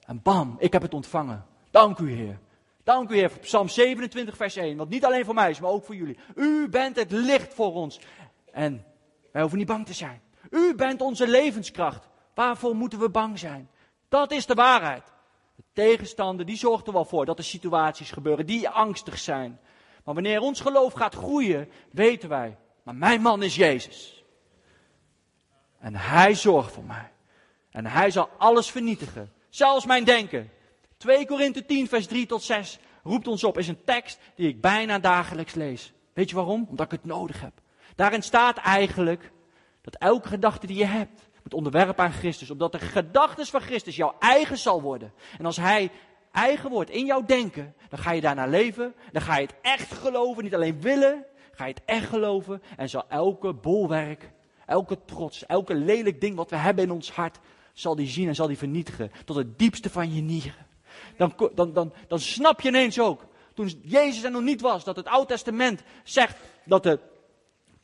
En 0.00 0.22
bam, 0.22 0.56
ik 0.58 0.72
heb 0.72 0.82
het 0.82 0.94
ontvangen. 0.94 1.46
Dank 1.70 1.98
u, 1.98 2.12
heer. 2.12 2.38
Dank 2.86 3.10
u, 3.10 3.14
Heer, 3.14 3.30
voor 3.30 3.40
Psalm 3.40 3.68
27, 3.68 4.36
vers 4.36 4.56
1. 4.56 4.76
Wat 4.76 4.88
niet 4.88 5.04
alleen 5.04 5.24
voor 5.24 5.34
mij 5.34 5.50
is, 5.50 5.60
maar 5.60 5.70
ook 5.70 5.84
voor 5.84 5.94
jullie. 5.94 6.18
U 6.34 6.68
bent 6.68 6.96
het 6.96 7.10
licht 7.10 7.54
voor 7.54 7.74
ons. 7.74 8.00
En 8.52 8.84
wij 9.32 9.40
hoeven 9.40 9.58
niet 9.58 9.66
bang 9.66 9.86
te 9.86 9.92
zijn. 9.92 10.20
U 10.50 10.74
bent 10.74 11.00
onze 11.00 11.28
levenskracht. 11.28 12.08
Waarvoor 12.34 12.74
moeten 12.74 12.98
we 12.98 13.10
bang 13.10 13.38
zijn? 13.38 13.70
Dat 14.08 14.30
is 14.30 14.46
de 14.46 14.54
waarheid. 14.54 15.02
De 15.56 15.64
tegenstander 15.72 16.46
die 16.46 16.56
zorgt 16.56 16.86
er 16.86 16.92
wel 16.92 17.04
voor 17.04 17.26
dat 17.26 17.38
er 17.38 17.44
situaties 17.44 18.10
gebeuren 18.10 18.46
die 18.46 18.68
angstig 18.68 19.18
zijn. 19.18 19.60
Maar 20.04 20.14
wanneer 20.14 20.40
ons 20.40 20.60
geloof 20.60 20.92
gaat 20.92 21.14
groeien, 21.14 21.68
weten 21.92 22.28
wij, 22.28 22.56
maar 22.82 22.94
mijn 22.94 23.20
man 23.20 23.42
is 23.42 23.54
Jezus. 23.54 24.24
En 25.78 25.94
hij 25.94 26.34
zorgt 26.34 26.72
voor 26.72 26.84
mij. 26.84 27.12
En 27.70 27.86
hij 27.86 28.10
zal 28.10 28.28
alles 28.38 28.70
vernietigen. 28.70 29.32
Zelfs 29.48 29.86
mijn 29.86 30.04
denken. 30.04 30.50
2 30.96 31.26
Korinthe 31.26 31.66
10, 31.66 31.88
vers 31.88 32.06
3 32.06 32.26
tot 32.26 32.42
6 32.42 32.78
roept 33.02 33.26
ons 33.26 33.44
op. 33.44 33.58
Is 33.58 33.68
een 33.68 33.84
tekst 33.84 34.18
die 34.34 34.48
ik 34.48 34.60
bijna 34.60 34.98
dagelijks 34.98 35.54
lees. 35.54 35.92
Weet 36.12 36.28
je 36.28 36.36
waarom? 36.36 36.66
Omdat 36.68 36.86
ik 36.86 36.92
het 36.92 37.04
nodig 37.04 37.40
heb. 37.40 37.52
Daarin 37.94 38.22
staat 38.22 38.56
eigenlijk 38.56 39.32
dat 39.80 39.96
elke 39.96 40.28
gedachte 40.28 40.66
die 40.66 40.76
je 40.76 40.84
hebt, 40.84 41.25
moet 41.46 41.54
onderwerpen 41.54 42.04
aan 42.04 42.12
Christus. 42.12 42.50
Omdat 42.50 42.72
de 42.72 42.78
gedachten 42.78 43.46
van 43.46 43.60
Christus 43.60 43.96
jouw 43.96 44.14
eigen 44.18 44.58
zal 44.58 44.82
worden. 44.82 45.12
En 45.38 45.46
als 45.46 45.56
hij 45.56 45.90
eigen 46.32 46.70
wordt 46.70 46.90
in 46.90 47.06
jouw 47.06 47.24
denken, 47.24 47.74
dan 47.88 47.98
ga 47.98 48.10
je 48.10 48.20
daarna 48.20 48.46
leven. 48.46 48.94
Dan 49.12 49.22
ga 49.22 49.36
je 49.36 49.46
het 49.46 49.54
echt 49.62 49.92
geloven, 49.92 50.42
niet 50.42 50.54
alleen 50.54 50.80
willen. 50.80 51.24
Ga 51.52 51.66
je 51.66 51.72
het 51.72 51.82
echt 51.84 52.08
geloven 52.08 52.62
en 52.76 52.88
zal 52.88 53.04
elke 53.08 53.52
bolwerk, 53.52 54.30
elke 54.66 54.98
trots, 55.04 55.46
elke 55.46 55.74
lelijk 55.74 56.20
ding 56.20 56.36
wat 56.36 56.50
we 56.50 56.56
hebben 56.56 56.84
in 56.84 56.90
ons 56.90 57.10
hart, 57.10 57.38
zal 57.72 57.94
die 57.96 58.08
zien 58.08 58.28
en 58.28 58.34
zal 58.34 58.46
die 58.46 58.58
vernietigen. 58.58 59.12
Tot 59.24 59.36
het 59.36 59.58
diepste 59.58 59.90
van 59.90 60.14
je 60.14 60.22
nieren. 60.22 60.66
Dan, 61.16 61.34
dan, 61.54 61.72
dan, 61.72 61.92
dan 62.08 62.18
snap 62.18 62.60
je 62.60 62.68
ineens 62.68 63.00
ook, 63.00 63.26
toen 63.54 63.80
Jezus 63.82 64.22
er 64.22 64.30
nog 64.30 64.42
niet 64.42 64.60
was, 64.60 64.84
dat 64.84 64.96
het 64.96 65.06
Oude 65.06 65.26
Testament 65.26 65.82
zegt 66.04 66.36
dat 66.64 66.82
de 66.82 66.98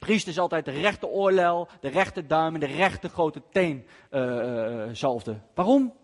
priesters 0.06 0.38
altijd 0.38 0.64
de 0.64 0.70
rechte 0.70 1.06
oorlel, 1.06 1.68
de 1.80 1.88
rechte 1.88 2.26
duim 2.26 2.54
en 2.54 2.60
de 2.60 2.66
rechte 2.66 3.08
grote 3.08 3.42
teen 3.50 3.86
uh. 4.10 5.36
Waarom? 5.54 5.94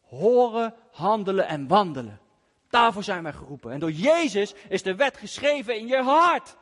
Horen, 0.00 0.74
handelen 0.90 1.46
en 1.46 1.68
wandelen. 1.68 2.20
Daarvoor 2.68 3.02
zijn 3.02 3.22
wij 3.22 3.32
geroepen. 3.32 3.72
En 3.72 3.80
door 3.80 3.90
Jezus 3.90 4.54
is 4.68 4.82
de 4.82 4.94
wet 4.94 5.16
geschreven 5.16 5.78
in 5.78 5.86
je 5.86 6.02
hart. 6.02 6.56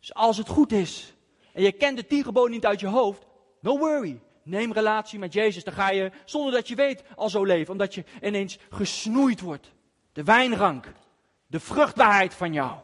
Dus 0.00 0.14
als 0.14 0.36
het 0.36 0.48
goed 0.48 0.72
is 0.72 1.14
en 1.52 1.62
je 1.62 1.72
kent 1.72 1.96
de 1.96 2.06
tien 2.06 2.24
geboden 2.24 2.50
niet 2.50 2.66
uit 2.66 2.80
je 2.80 2.86
hoofd, 2.86 3.26
no 3.60 3.78
worry. 3.78 4.20
Neem 4.42 4.72
relatie 4.72 5.18
met 5.18 5.32
Jezus. 5.32 5.64
Dan 5.64 5.74
ga 5.74 5.90
je, 5.90 6.12
zonder 6.24 6.52
dat 6.52 6.68
je 6.68 6.74
weet, 6.74 7.02
al 7.16 7.28
zo 7.28 7.44
leven. 7.44 7.72
Omdat 7.72 7.94
je 7.94 8.04
ineens 8.22 8.58
gesnoeid 8.70 9.40
wordt. 9.40 9.72
De 10.12 10.24
wijnrank, 10.24 10.92
de 11.46 11.60
vruchtbaarheid 11.60 12.34
van 12.34 12.52
jou, 12.52 12.78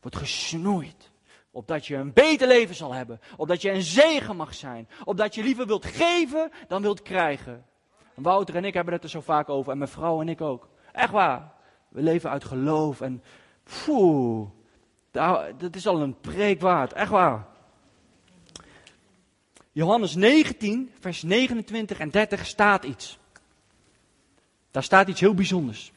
wordt 0.00 0.16
gesnoeid. 0.16 1.10
Opdat 1.56 1.86
je 1.86 1.96
een 1.96 2.12
beter 2.12 2.48
leven 2.48 2.74
zal 2.74 2.92
hebben. 2.92 3.20
Opdat 3.36 3.62
je 3.62 3.70
een 3.70 3.82
zegen 3.82 4.36
mag 4.36 4.54
zijn. 4.54 4.88
Opdat 5.04 5.34
je 5.34 5.42
liever 5.42 5.66
wilt 5.66 5.84
geven 5.84 6.50
dan 6.68 6.82
wilt 6.82 7.02
krijgen. 7.02 7.64
Wouter 8.14 8.56
en 8.56 8.64
ik 8.64 8.74
hebben 8.74 8.94
het 8.94 9.02
er 9.02 9.08
zo 9.08 9.20
vaak 9.20 9.48
over. 9.48 9.72
En 9.72 9.78
mijn 9.78 9.90
vrouw 9.90 10.20
en 10.20 10.28
ik 10.28 10.40
ook. 10.40 10.68
Echt 10.92 11.10
waar. 11.10 11.52
We 11.88 12.02
leven 12.02 12.30
uit 12.30 12.44
geloof. 12.44 13.00
En 13.00 13.22
poeh. 13.84 14.48
Dat 15.10 15.74
is 15.74 15.86
al 15.86 16.00
een 16.00 16.20
preek 16.20 16.60
waard. 16.60 16.92
Echt 16.92 17.10
waar. 17.10 17.46
Johannes 19.72 20.14
19, 20.14 20.92
vers 21.00 21.22
29 21.22 21.98
en 21.98 22.10
30 22.10 22.46
staat 22.46 22.84
iets. 22.84 23.18
Daar 24.70 24.82
staat 24.82 25.08
iets 25.08 25.20
heel 25.20 25.34
bijzonders. 25.34 25.92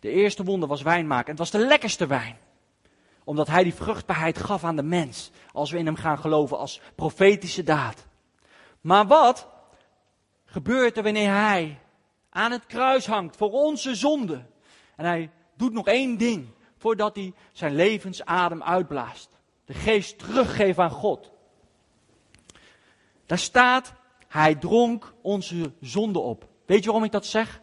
De 0.00 0.10
eerste 0.10 0.44
wonder 0.44 0.68
was 0.68 0.82
wijn 0.82 1.06
maken. 1.06 1.30
Het 1.30 1.38
was 1.38 1.50
de 1.50 1.66
lekkerste 1.66 2.06
wijn. 2.06 2.36
Omdat 3.24 3.46
hij 3.46 3.62
die 3.62 3.74
vruchtbaarheid 3.74 4.38
gaf 4.38 4.64
aan 4.64 4.76
de 4.76 4.82
mens. 4.82 5.30
Als 5.52 5.70
we 5.70 5.78
in 5.78 5.86
hem 5.86 5.96
gaan 5.96 6.18
geloven 6.18 6.58
als 6.58 6.80
profetische 6.94 7.62
daad. 7.62 8.06
Maar 8.80 9.06
wat 9.06 9.48
gebeurt 10.44 10.96
er 10.96 11.02
wanneer 11.02 11.32
hij 11.32 11.80
aan 12.30 12.50
het 12.50 12.66
kruis 12.66 13.06
hangt 13.06 13.36
voor 13.36 13.50
onze 13.50 13.94
zonde? 13.94 14.44
En 14.96 15.04
hij 15.04 15.30
doet 15.56 15.72
nog 15.72 15.86
één 15.86 16.18
ding 16.18 16.48
voordat 16.78 17.16
hij 17.16 17.32
zijn 17.52 17.74
levensadem 17.74 18.62
uitblaast. 18.62 19.28
De 19.64 19.74
geest 19.74 20.18
teruggeven 20.18 20.82
aan 20.82 20.90
God. 20.90 21.30
Daar 23.26 23.38
staat, 23.38 23.94
hij 24.28 24.54
dronk 24.54 25.14
onze 25.22 25.72
zonde 25.80 26.18
op. 26.18 26.48
Weet 26.66 26.78
je 26.78 26.84
waarom 26.84 27.04
ik 27.04 27.12
dat 27.12 27.26
zeg? 27.26 27.62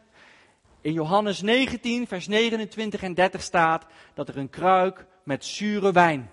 In 0.82 0.94
Johannes 0.94 1.42
19, 1.42 2.08
vers 2.08 2.28
29 2.28 3.02
en 3.02 3.14
30 3.14 3.42
staat 3.42 3.86
dat 4.14 4.30
er 4.30 4.38
een 4.38 4.50
kruik 4.50 5.06
met 5.24 5.46
zure 5.46 5.92
wijn 5.92 6.32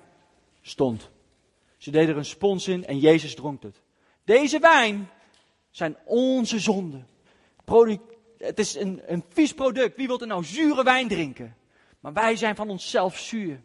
stond. 0.60 1.10
Ze 1.76 1.90
deden 1.90 2.08
er 2.08 2.16
een 2.16 2.24
spons 2.24 2.68
in 2.68 2.86
en 2.86 2.98
Jezus 2.98 3.34
dronk 3.34 3.62
het. 3.62 3.82
Deze 4.24 4.58
wijn 4.58 5.10
zijn 5.70 5.96
onze 6.04 6.58
zonden. 6.58 7.08
het 8.38 8.58
is 8.58 8.74
een, 8.74 9.02
een 9.06 9.24
vies 9.28 9.54
product. 9.54 9.96
Wie 9.96 10.06
wil 10.06 10.20
er 10.20 10.26
nou 10.26 10.44
zure 10.44 10.82
wijn 10.82 11.08
drinken? 11.08 11.56
Maar 12.00 12.12
wij 12.12 12.36
zijn 12.36 12.56
van 12.56 12.68
onszelf 12.70 13.18
zuur. 13.18 13.62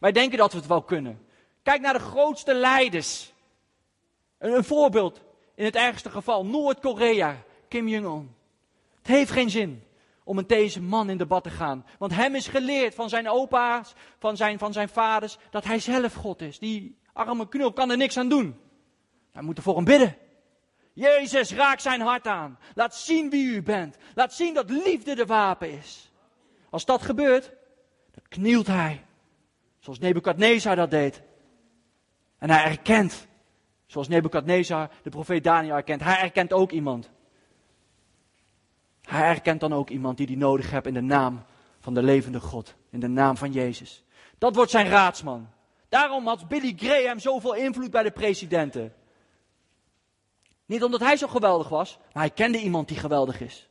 Wij 0.00 0.12
denken 0.12 0.38
dat 0.38 0.52
we 0.52 0.58
het 0.58 0.66
wel 0.66 0.82
kunnen. 0.82 1.26
Kijk 1.62 1.80
naar 1.80 1.92
de 1.92 1.98
grootste 1.98 2.54
leiders. 2.54 3.32
Een, 4.38 4.52
een 4.52 4.64
voorbeeld. 4.64 5.20
In 5.54 5.64
het 5.64 5.76
ergste 5.76 6.10
geval 6.10 6.46
Noord-Korea. 6.46 7.42
Kim 7.68 7.88
Jong-un. 7.88 8.34
Het 8.98 9.06
heeft 9.06 9.30
geen 9.30 9.50
zin 9.50 9.82
om 10.24 10.36
met 10.36 10.48
deze 10.48 10.82
man 10.82 11.10
in 11.10 11.16
debat 11.16 11.42
te 11.42 11.50
gaan. 11.50 11.86
Want 11.98 12.14
hem 12.14 12.34
is 12.34 12.46
geleerd 12.48 12.94
van 12.94 13.08
zijn 13.08 13.28
opa's, 13.28 13.94
van 14.18 14.36
zijn, 14.36 14.58
van 14.58 14.72
zijn 14.72 14.88
vaders, 14.88 15.38
dat 15.50 15.64
hij 15.64 15.78
zelf 15.78 16.14
God 16.14 16.40
is. 16.40 16.58
Die 16.58 16.98
arme 17.12 17.48
knul 17.48 17.72
kan 17.72 17.90
er 17.90 17.96
niks 17.96 18.16
aan 18.16 18.28
doen. 18.28 18.60
Wij 19.32 19.42
moeten 19.42 19.64
voor 19.64 19.76
hem 19.76 19.84
bidden. 19.84 20.16
Jezus, 20.92 21.52
raak 21.52 21.80
zijn 21.80 22.00
hart 22.00 22.26
aan. 22.26 22.58
Laat 22.74 22.94
zien 22.94 23.30
wie 23.30 23.46
u 23.46 23.62
bent. 23.62 23.96
Laat 24.14 24.34
zien 24.34 24.54
dat 24.54 24.70
liefde 24.70 25.14
de 25.14 25.26
wapen 25.26 25.70
is. 25.70 26.12
Als 26.70 26.84
dat 26.84 27.02
gebeurt, 27.02 27.44
dan 28.10 28.24
knielt 28.28 28.66
hij. 28.66 29.04
Zoals 29.78 29.98
Nebukadnezar 29.98 30.76
dat 30.76 30.90
deed. 30.90 31.22
En 32.38 32.50
hij 32.50 32.64
erkent, 32.64 33.26
zoals 33.86 34.08
Nebukadnezar 34.08 34.90
de 35.02 35.10
profeet 35.10 35.44
Daniel 35.44 35.74
erkent, 35.74 36.02
hij 36.02 36.20
erkent 36.20 36.52
ook 36.52 36.70
iemand. 36.70 37.10
Hij 39.02 39.28
erkent 39.28 39.60
dan 39.60 39.72
ook 39.72 39.90
iemand 39.90 40.16
die 40.16 40.26
hij 40.26 40.36
nodig 40.36 40.70
heeft 40.70 40.86
in 40.86 40.94
de 40.94 41.00
naam 41.00 41.44
van 41.80 41.94
de 41.94 42.02
levende 42.02 42.40
God. 42.40 42.74
In 42.90 43.00
de 43.00 43.08
naam 43.08 43.36
van 43.36 43.52
Jezus. 43.52 44.04
Dat 44.38 44.54
wordt 44.54 44.70
zijn 44.70 44.88
raadsman. 44.88 45.48
Daarom 45.88 46.26
had 46.26 46.48
Billy 46.48 46.72
Graham 46.76 47.18
zoveel 47.18 47.54
invloed 47.54 47.90
bij 47.90 48.02
de 48.02 48.10
presidenten. 48.10 48.94
Niet 50.66 50.84
omdat 50.84 51.00
hij 51.00 51.16
zo 51.16 51.26
geweldig 51.26 51.68
was, 51.68 51.98
maar 52.12 52.22
hij 52.22 52.32
kende 52.32 52.58
iemand 52.58 52.88
die 52.88 52.96
geweldig 52.96 53.40
is. 53.40 53.68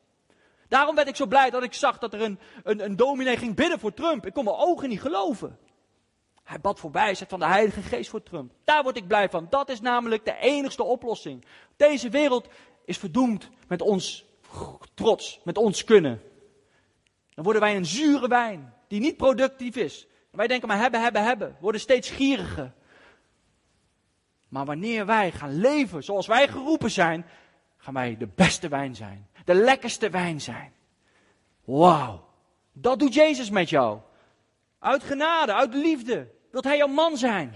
Daarom 0.68 0.96
werd 0.96 1.08
ik 1.08 1.16
zo 1.16 1.26
blij 1.26 1.50
dat 1.50 1.64
ik 1.64 1.74
zag 1.74 1.98
dat 1.98 2.14
er 2.14 2.22
een, 2.22 2.40
een, 2.64 2.84
een 2.84 2.96
dominee 2.96 3.38
ging 3.38 3.56
bidden 3.56 3.80
voor 3.80 3.94
Trump. 3.94 4.26
Ik 4.26 4.34
kon 4.34 4.44
mijn 4.44 4.56
ogen 4.56 4.90
niet 4.90 5.02
geloven. 5.02 5.58
Hij 6.44 6.60
bad 6.60 6.80
voorbij, 6.80 7.16
van 7.16 7.40
de 7.40 7.46
Heilige 7.46 7.82
Geest 7.82 8.10
voor 8.10 8.24
Trump. 8.24 8.52
Daar 8.64 8.84
word 8.84 8.98
ik 8.98 9.08
blij 9.08 9.30
van. 9.30 9.48
Dat 9.50 9.70
is 9.70 9.82
namelijk 9.82 10.26
de 10.26 10.38
enigste 10.38 10.84
oplossing. 10.84 11.46
Deze 11.78 12.10
wereld 12.10 12.48
is 12.86 12.98
verdoemd 12.98 13.50
met 13.68 13.82
ons 13.82 14.26
trots, 14.94 15.40
met 15.44 15.58
ons 15.58 15.84
kunnen. 15.84 16.22
Dan 17.34 17.44
worden 17.44 17.62
wij 17.62 17.76
een 17.76 17.86
zure 17.86 18.28
wijn 18.28 18.74
die 18.88 19.00
niet 19.00 19.18
productief 19.18 19.76
is. 19.76 20.08
wij 20.32 20.48
denken 20.48 20.68
maar 20.68 20.78
hebben, 20.78 21.02
hebben, 21.02 21.24
hebben. 21.24 21.58
Worden 21.60 21.82
steeds 21.82 22.10
gieriger. 22.10 22.74
Maar 24.48 24.66
wanneer 24.66 25.06
wij 25.06 25.32
gaan 25.32 25.60
leven 25.60 26.04
zoals 26.04 26.28
wij 26.28 26.48
geroepen 26.48 26.92
zijn, 26.92 27.26
gaan 27.78 27.94
wij 27.94 28.18
de 28.18 28.28
beste 28.28 28.68
wijn 28.68 28.96
zijn. 28.96 29.28
De 29.46 29.54
lekkerste 29.54 30.10
wijn 30.10 30.42
zijn. 30.42 30.74
Wauw. 31.64 32.30
Dat 32.74 33.00
doet 33.00 33.14
Jezus 33.14 33.50
met 33.50 33.70
jou. 33.70 34.00
Uit 34.80 35.04
genade, 35.04 35.54
uit 35.54 35.74
liefde. 35.74 36.32
Wilt 36.52 36.64
hij 36.64 36.78
jouw 36.78 36.88
man 36.88 37.18
zijn? 37.18 37.56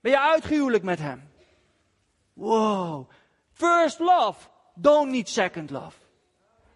Ben 0.00 0.12
je 0.12 0.20
uitgehuwelijk 0.20 0.82
met 0.82 0.98
hem? 0.98 1.30
Wow. 2.32 3.10
First 3.52 3.98
love. 3.98 4.48
Don't 4.78 5.10
need 5.10 5.28
second 5.28 5.70
love. 5.70 5.98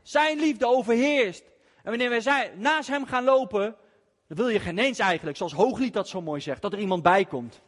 Zijn 0.02 0.38
liefde 0.38 0.66
overheerst. 0.66 1.42
En 1.82 1.90
wanneer 1.90 2.08
wij 2.08 2.20
zijn, 2.20 2.60
naast 2.60 2.88
hem 2.88 3.06
gaan 3.06 3.24
lopen, 3.24 3.76
dan 4.26 4.36
wil 4.36 4.48
je 4.48 4.60
geen 4.60 4.78
eens 4.78 4.98
eigenlijk, 4.98 5.36
zoals 5.36 5.52
Hooglied 5.52 5.92
dat 5.92 6.08
zo 6.08 6.20
mooi 6.20 6.40
zegt, 6.40 6.62
dat 6.62 6.72
er 6.72 6.78
iemand 6.78 7.02
bij 7.02 7.24
komt. 7.24 7.60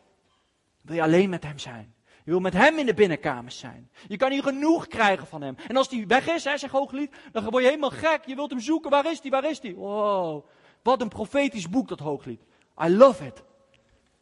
wil 0.80 0.96
je 0.96 1.02
alleen 1.02 1.30
met 1.30 1.44
hem 1.44 1.58
zijn. 1.58 1.94
Je 2.24 2.30
wil 2.30 2.40
met 2.40 2.52
hem 2.52 2.78
in 2.78 2.86
de 2.86 2.94
binnenkamers 2.94 3.58
zijn. 3.58 3.90
Je 4.08 4.16
kan 4.16 4.30
hier 4.30 4.42
genoeg 4.42 4.86
krijgen 4.86 5.26
van 5.26 5.42
hem. 5.42 5.56
En 5.68 5.76
als 5.76 5.88
die 5.88 6.06
weg 6.06 6.28
is, 6.28 6.44
hè, 6.44 6.58
zegt 6.58 6.72
Hooglied, 6.72 7.10
dan 7.32 7.50
word 7.50 7.62
je 7.62 7.68
helemaal 7.68 7.90
gek. 7.90 8.24
Je 8.26 8.34
wilt 8.34 8.50
hem 8.50 8.60
zoeken. 8.60 8.90
Waar 8.90 9.10
is 9.10 9.20
die? 9.20 9.30
Waar 9.30 9.50
is 9.50 9.60
die? 9.60 9.74
Wow. 9.74 10.46
Wat 10.82 11.00
een 11.00 11.08
profetisch 11.08 11.68
boek, 11.68 11.88
dat 11.88 11.98
Hooglied. 11.98 12.42
I 12.84 12.88
love 12.88 13.26
it. 13.26 13.42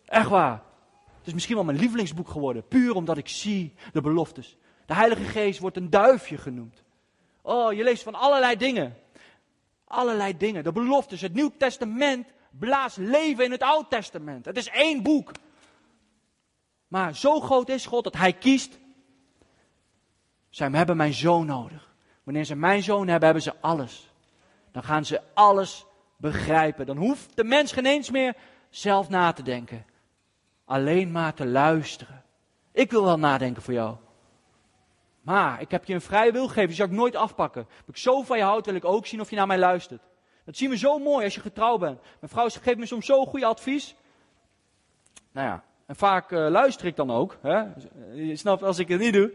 Echt 0.04 0.28
waar. 0.28 0.62
Het 1.18 1.26
is 1.26 1.32
misschien 1.32 1.54
wel 1.54 1.64
mijn 1.64 1.78
lievelingsboek 1.78 2.28
geworden. 2.28 2.68
Puur 2.68 2.94
omdat 2.94 3.18
ik 3.18 3.28
zie 3.28 3.74
de 3.92 4.00
beloftes. 4.00 4.56
De 4.90 4.96
Heilige 4.96 5.24
Geest 5.24 5.58
wordt 5.58 5.76
een 5.76 5.90
duifje 5.90 6.38
genoemd. 6.38 6.82
Oh, 7.42 7.72
je 7.72 7.82
leest 7.82 8.02
van 8.02 8.14
allerlei 8.14 8.56
dingen. 8.56 8.96
allerlei 9.84 10.36
dingen. 10.36 10.64
De 10.64 10.72
beloftes, 10.72 11.20
het 11.20 11.34
Nieuw 11.34 11.52
Testament 11.58 12.32
blaast 12.50 12.96
leven 12.96 13.44
in 13.44 13.50
het 13.50 13.62
Oud 13.62 13.90
Testament. 13.90 14.44
Het 14.44 14.56
is 14.56 14.68
één 14.68 15.02
boek. 15.02 15.32
Maar 16.88 17.16
zo 17.16 17.40
groot 17.40 17.68
is 17.68 17.86
God 17.86 18.04
dat 18.04 18.16
hij 18.16 18.32
kiest. 18.32 18.78
Zij 20.48 20.70
hebben 20.70 20.96
mijn 20.96 21.14
zoon 21.14 21.46
nodig. 21.46 21.94
Wanneer 22.22 22.44
ze 22.44 22.54
mijn 22.54 22.82
zoon 22.82 23.08
hebben, 23.08 23.24
hebben 23.24 23.42
ze 23.42 23.54
alles. 23.60 24.10
Dan 24.72 24.82
gaan 24.82 25.04
ze 25.04 25.20
alles 25.34 25.86
begrijpen. 26.16 26.86
Dan 26.86 26.96
hoeft 26.96 27.36
de 27.36 27.44
mens 27.44 27.72
geen 27.72 27.86
eens 27.86 28.10
meer 28.10 28.36
zelf 28.70 29.08
na 29.08 29.32
te 29.32 29.42
denken. 29.42 29.86
Alleen 30.64 31.10
maar 31.10 31.34
te 31.34 31.46
luisteren. 31.46 32.24
Ik 32.72 32.90
wil 32.90 33.04
wel 33.04 33.18
nadenken 33.18 33.62
voor 33.62 33.74
jou. 33.74 33.96
Maar 35.30 35.60
ik 35.60 35.70
heb 35.70 35.84
je 35.84 35.94
een 35.94 36.00
vrije 36.00 36.32
wil 36.32 36.46
gegeven, 36.46 36.66
die 36.66 36.76
zal 36.76 36.86
ik 36.86 36.92
nooit 36.92 37.16
afpakken. 37.16 37.66
Als 37.68 37.86
ik 37.86 37.96
zo 37.96 38.22
van 38.22 38.36
je 38.36 38.42
houd, 38.42 38.66
wil 38.66 38.74
ik 38.74 38.84
ook 38.84 39.06
zien 39.06 39.20
of 39.20 39.30
je 39.30 39.36
naar 39.36 39.46
mij 39.46 39.58
luistert. 39.58 40.02
Dat 40.44 40.56
zien 40.56 40.70
we 40.70 40.76
zo 40.76 40.98
mooi 40.98 41.24
als 41.24 41.34
je 41.34 41.40
getrouwd 41.40 41.80
bent. 41.80 42.00
Mijn 42.20 42.32
vrouw 42.32 42.48
geeft 42.48 42.78
me 42.78 42.86
soms 42.86 43.06
zo 43.06 43.26
goed 43.26 43.44
advies. 43.44 43.94
Nou 45.32 45.46
ja, 45.46 45.64
en 45.86 45.96
vaak 45.96 46.30
uh, 46.30 46.48
luister 46.48 46.86
ik 46.86 46.96
dan 46.96 47.10
ook. 47.10 47.36
Hè? 47.42 47.62
Je 48.12 48.36
snapt 48.36 48.62
als 48.62 48.78
ik 48.78 48.88
het 48.88 49.00
niet 49.00 49.12
doe. 49.12 49.34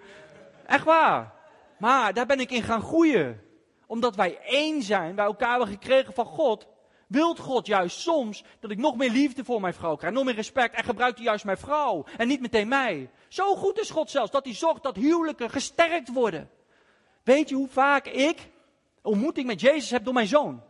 Echt 0.65 0.85
waar. 0.85 1.33
Maar 1.77 2.13
daar 2.13 2.25
ben 2.25 2.39
ik 2.39 2.51
in 2.51 2.63
gaan 2.63 2.81
groeien. 2.81 3.41
Omdat 3.85 4.15
wij 4.15 4.37
één 4.41 4.81
zijn, 4.81 5.15
bij 5.15 5.25
elkaar 5.25 5.49
hebben 5.49 5.67
gekregen 5.67 6.13
van 6.13 6.25
God. 6.25 6.67
Wilt 7.07 7.39
God 7.39 7.67
juist 7.67 7.99
soms 7.99 8.43
dat 8.59 8.71
ik 8.71 8.77
nog 8.77 8.95
meer 8.95 9.09
liefde 9.09 9.43
voor 9.43 9.61
mijn 9.61 9.73
vrouw 9.73 9.95
krijg, 9.95 10.13
nog 10.13 10.23
meer 10.23 10.35
respect 10.35 10.75
en 10.75 10.83
gebruikt 10.83 11.17
hij 11.17 11.25
juist 11.25 11.45
mijn 11.45 11.57
vrouw 11.57 12.05
en 12.17 12.27
niet 12.27 12.41
meteen 12.41 12.67
mij. 12.67 13.09
Zo 13.27 13.55
goed 13.55 13.79
is 13.79 13.89
God 13.89 14.09
zelfs 14.09 14.31
dat 14.31 14.45
hij 14.45 14.53
zorgt 14.53 14.83
dat 14.83 14.95
huwelijken 14.95 15.49
gesterkt 15.49 16.13
worden. 16.13 16.49
Weet 17.23 17.49
je 17.49 17.55
hoe 17.55 17.67
vaak 17.67 18.07
ik 18.07 18.49
ontmoeting 19.01 19.47
met 19.47 19.61
Jezus 19.61 19.89
heb 19.89 20.03
door 20.03 20.13
mijn 20.13 20.27
zoon? 20.27 20.61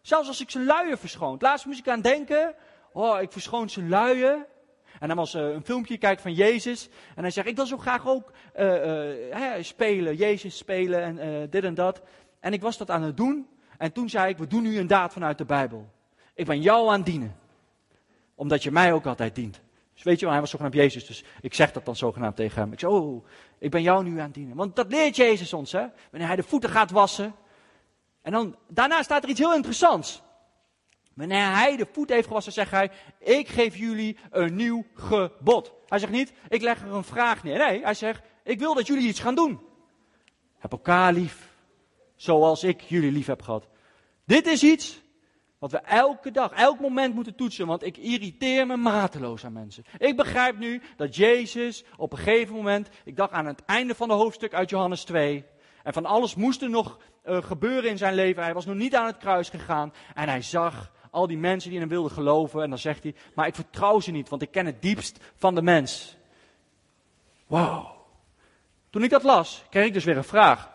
Zelfs 0.00 0.28
als 0.28 0.40
ik 0.40 0.50
zijn 0.50 0.64
luien 0.64 0.98
verschoont. 0.98 1.42
Laatst 1.42 1.66
moest 1.66 1.78
ik 1.78 1.88
aan 1.88 2.00
denken, 2.00 2.54
oh 2.92 3.20
ik 3.20 3.32
verschoon 3.32 3.70
zijn 3.70 3.88
luien. 3.88 4.46
En 5.00 5.08
dan 5.08 5.16
was 5.16 5.34
uh, 5.34 5.42
een 5.42 5.64
filmpje 5.64 5.98
kijken 5.98 6.22
van 6.22 6.34
Jezus. 6.34 6.88
En 7.14 7.22
hij 7.22 7.30
zegt, 7.30 7.46
ik 7.46 7.56
wil 7.56 7.66
zo 7.66 7.76
graag 7.76 8.06
ook 8.08 8.32
uh, 8.56 9.28
uh, 9.30 9.62
spelen, 9.62 10.16
Jezus 10.16 10.56
spelen 10.56 11.18
en 11.18 11.50
dit 11.50 11.64
en 11.64 11.74
dat. 11.74 12.02
En 12.40 12.52
ik 12.52 12.60
was 12.60 12.76
dat 12.76 12.90
aan 12.90 13.02
het 13.02 13.16
doen. 13.16 13.48
En 13.82 13.92
toen 13.92 14.08
zei 14.08 14.28
ik, 14.30 14.38
we 14.38 14.46
doen 14.46 14.62
nu 14.62 14.78
een 14.78 14.86
daad 14.86 15.12
vanuit 15.12 15.38
de 15.38 15.44
Bijbel. 15.44 15.88
Ik 16.34 16.46
ben 16.46 16.60
jou 16.60 16.88
aan 16.88 16.96
het 16.96 17.06
dienen. 17.06 17.36
Omdat 18.34 18.62
je 18.62 18.70
mij 18.70 18.92
ook 18.92 19.06
altijd 19.06 19.34
dient. 19.34 19.60
Dus 19.94 20.02
weet 20.02 20.14
je 20.14 20.20
wel, 20.20 20.30
hij 20.30 20.40
was 20.40 20.50
zogenaamd 20.50 20.76
Jezus, 20.76 21.06
dus 21.06 21.24
ik 21.40 21.54
zeg 21.54 21.72
dat 21.72 21.84
dan 21.84 21.96
zogenaamd 21.96 22.36
tegen 22.36 22.62
hem. 22.62 22.72
Ik 22.72 22.80
zeg, 22.80 22.90
oh, 22.90 23.26
ik 23.58 23.70
ben 23.70 23.82
jou 23.82 24.04
nu 24.04 24.18
aan 24.18 24.24
het 24.24 24.34
dienen. 24.34 24.56
Want 24.56 24.76
dat 24.76 24.90
leert 24.90 25.16
Jezus 25.16 25.52
ons, 25.52 25.72
hè. 25.72 25.86
Wanneer 26.10 26.28
hij 26.28 26.36
de 26.36 26.42
voeten 26.42 26.70
gaat 26.70 26.90
wassen. 26.90 27.34
En 28.22 28.32
dan, 28.32 28.56
daarna 28.68 29.02
staat 29.02 29.22
er 29.22 29.28
iets 29.28 29.40
heel 29.40 29.54
interessants. 29.54 30.22
Wanneer 31.14 31.50
hij 31.50 31.76
de 31.76 31.86
voet 31.92 32.08
heeft 32.08 32.26
gewassen, 32.26 32.52
zegt 32.52 32.70
hij, 32.70 32.90
ik 33.18 33.48
geef 33.48 33.76
jullie 33.76 34.16
een 34.30 34.54
nieuw 34.54 34.84
gebod. 34.94 35.72
Hij 35.86 35.98
zegt 35.98 36.12
niet, 36.12 36.32
ik 36.48 36.62
leg 36.62 36.82
er 36.82 36.92
een 36.92 37.04
vraag 37.04 37.42
neer. 37.42 37.58
Nee, 37.58 37.82
hij 37.82 37.94
zegt, 37.94 38.22
ik 38.42 38.58
wil 38.58 38.74
dat 38.74 38.86
jullie 38.86 39.08
iets 39.08 39.20
gaan 39.20 39.34
doen. 39.34 39.60
Heb 40.58 40.72
elkaar 40.72 41.12
lief, 41.12 41.48
zoals 42.16 42.64
ik 42.64 42.80
jullie 42.80 43.12
lief 43.12 43.26
heb 43.26 43.42
gehad. 43.42 43.70
Dit 44.24 44.46
is 44.46 44.62
iets 44.62 45.00
wat 45.58 45.70
we 45.70 45.78
elke 45.78 46.30
dag, 46.30 46.52
elk 46.52 46.80
moment 46.80 47.14
moeten 47.14 47.34
toetsen, 47.34 47.66
want 47.66 47.84
ik 47.84 47.96
irriteer 47.96 48.66
me 48.66 48.76
mateloos 48.76 49.44
aan 49.44 49.52
mensen. 49.52 49.84
Ik 49.98 50.16
begrijp 50.16 50.58
nu 50.58 50.82
dat 50.96 51.16
Jezus 51.16 51.84
op 51.96 52.12
een 52.12 52.18
gegeven 52.18 52.54
moment, 52.54 52.88
ik 53.04 53.16
dacht 53.16 53.32
aan 53.32 53.46
het 53.46 53.64
einde 53.64 53.94
van 53.94 54.08
de 54.08 54.14
hoofdstuk 54.14 54.54
uit 54.54 54.70
Johannes 54.70 55.04
2, 55.04 55.44
en 55.82 55.92
van 55.92 56.06
alles 56.06 56.34
moest 56.34 56.62
er 56.62 56.70
nog 56.70 56.98
uh, 57.24 57.42
gebeuren 57.42 57.90
in 57.90 57.98
zijn 57.98 58.14
leven. 58.14 58.42
Hij 58.42 58.54
was 58.54 58.66
nog 58.66 58.76
niet 58.76 58.94
aan 58.94 59.06
het 59.06 59.16
kruis 59.16 59.48
gegaan 59.48 59.92
en 60.14 60.28
hij 60.28 60.42
zag 60.42 60.92
al 61.10 61.26
die 61.26 61.38
mensen 61.38 61.70
die 61.70 61.78
in 61.78 61.84
hem 61.84 61.94
wilden 61.94 62.12
geloven 62.12 62.62
en 62.62 62.68
dan 62.68 62.78
zegt 62.78 63.02
hij, 63.02 63.14
maar 63.34 63.46
ik 63.46 63.54
vertrouw 63.54 64.00
ze 64.00 64.10
niet, 64.10 64.28
want 64.28 64.42
ik 64.42 64.50
ken 64.50 64.66
het 64.66 64.82
diepst 64.82 65.18
van 65.36 65.54
de 65.54 65.62
mens. 65.62 66.16
Wow. 67.46 67.86
Toen 68.90 69.02
ik 69.02 69.10
dat 69.10 69.22
las, 69.22 69.64
kreeg 69.70 69.86
ik 69.86 69.92
dus 69.92 70.04
weer 70.04 70.16
een 70.16 70.24
vraag. 70.24 70.71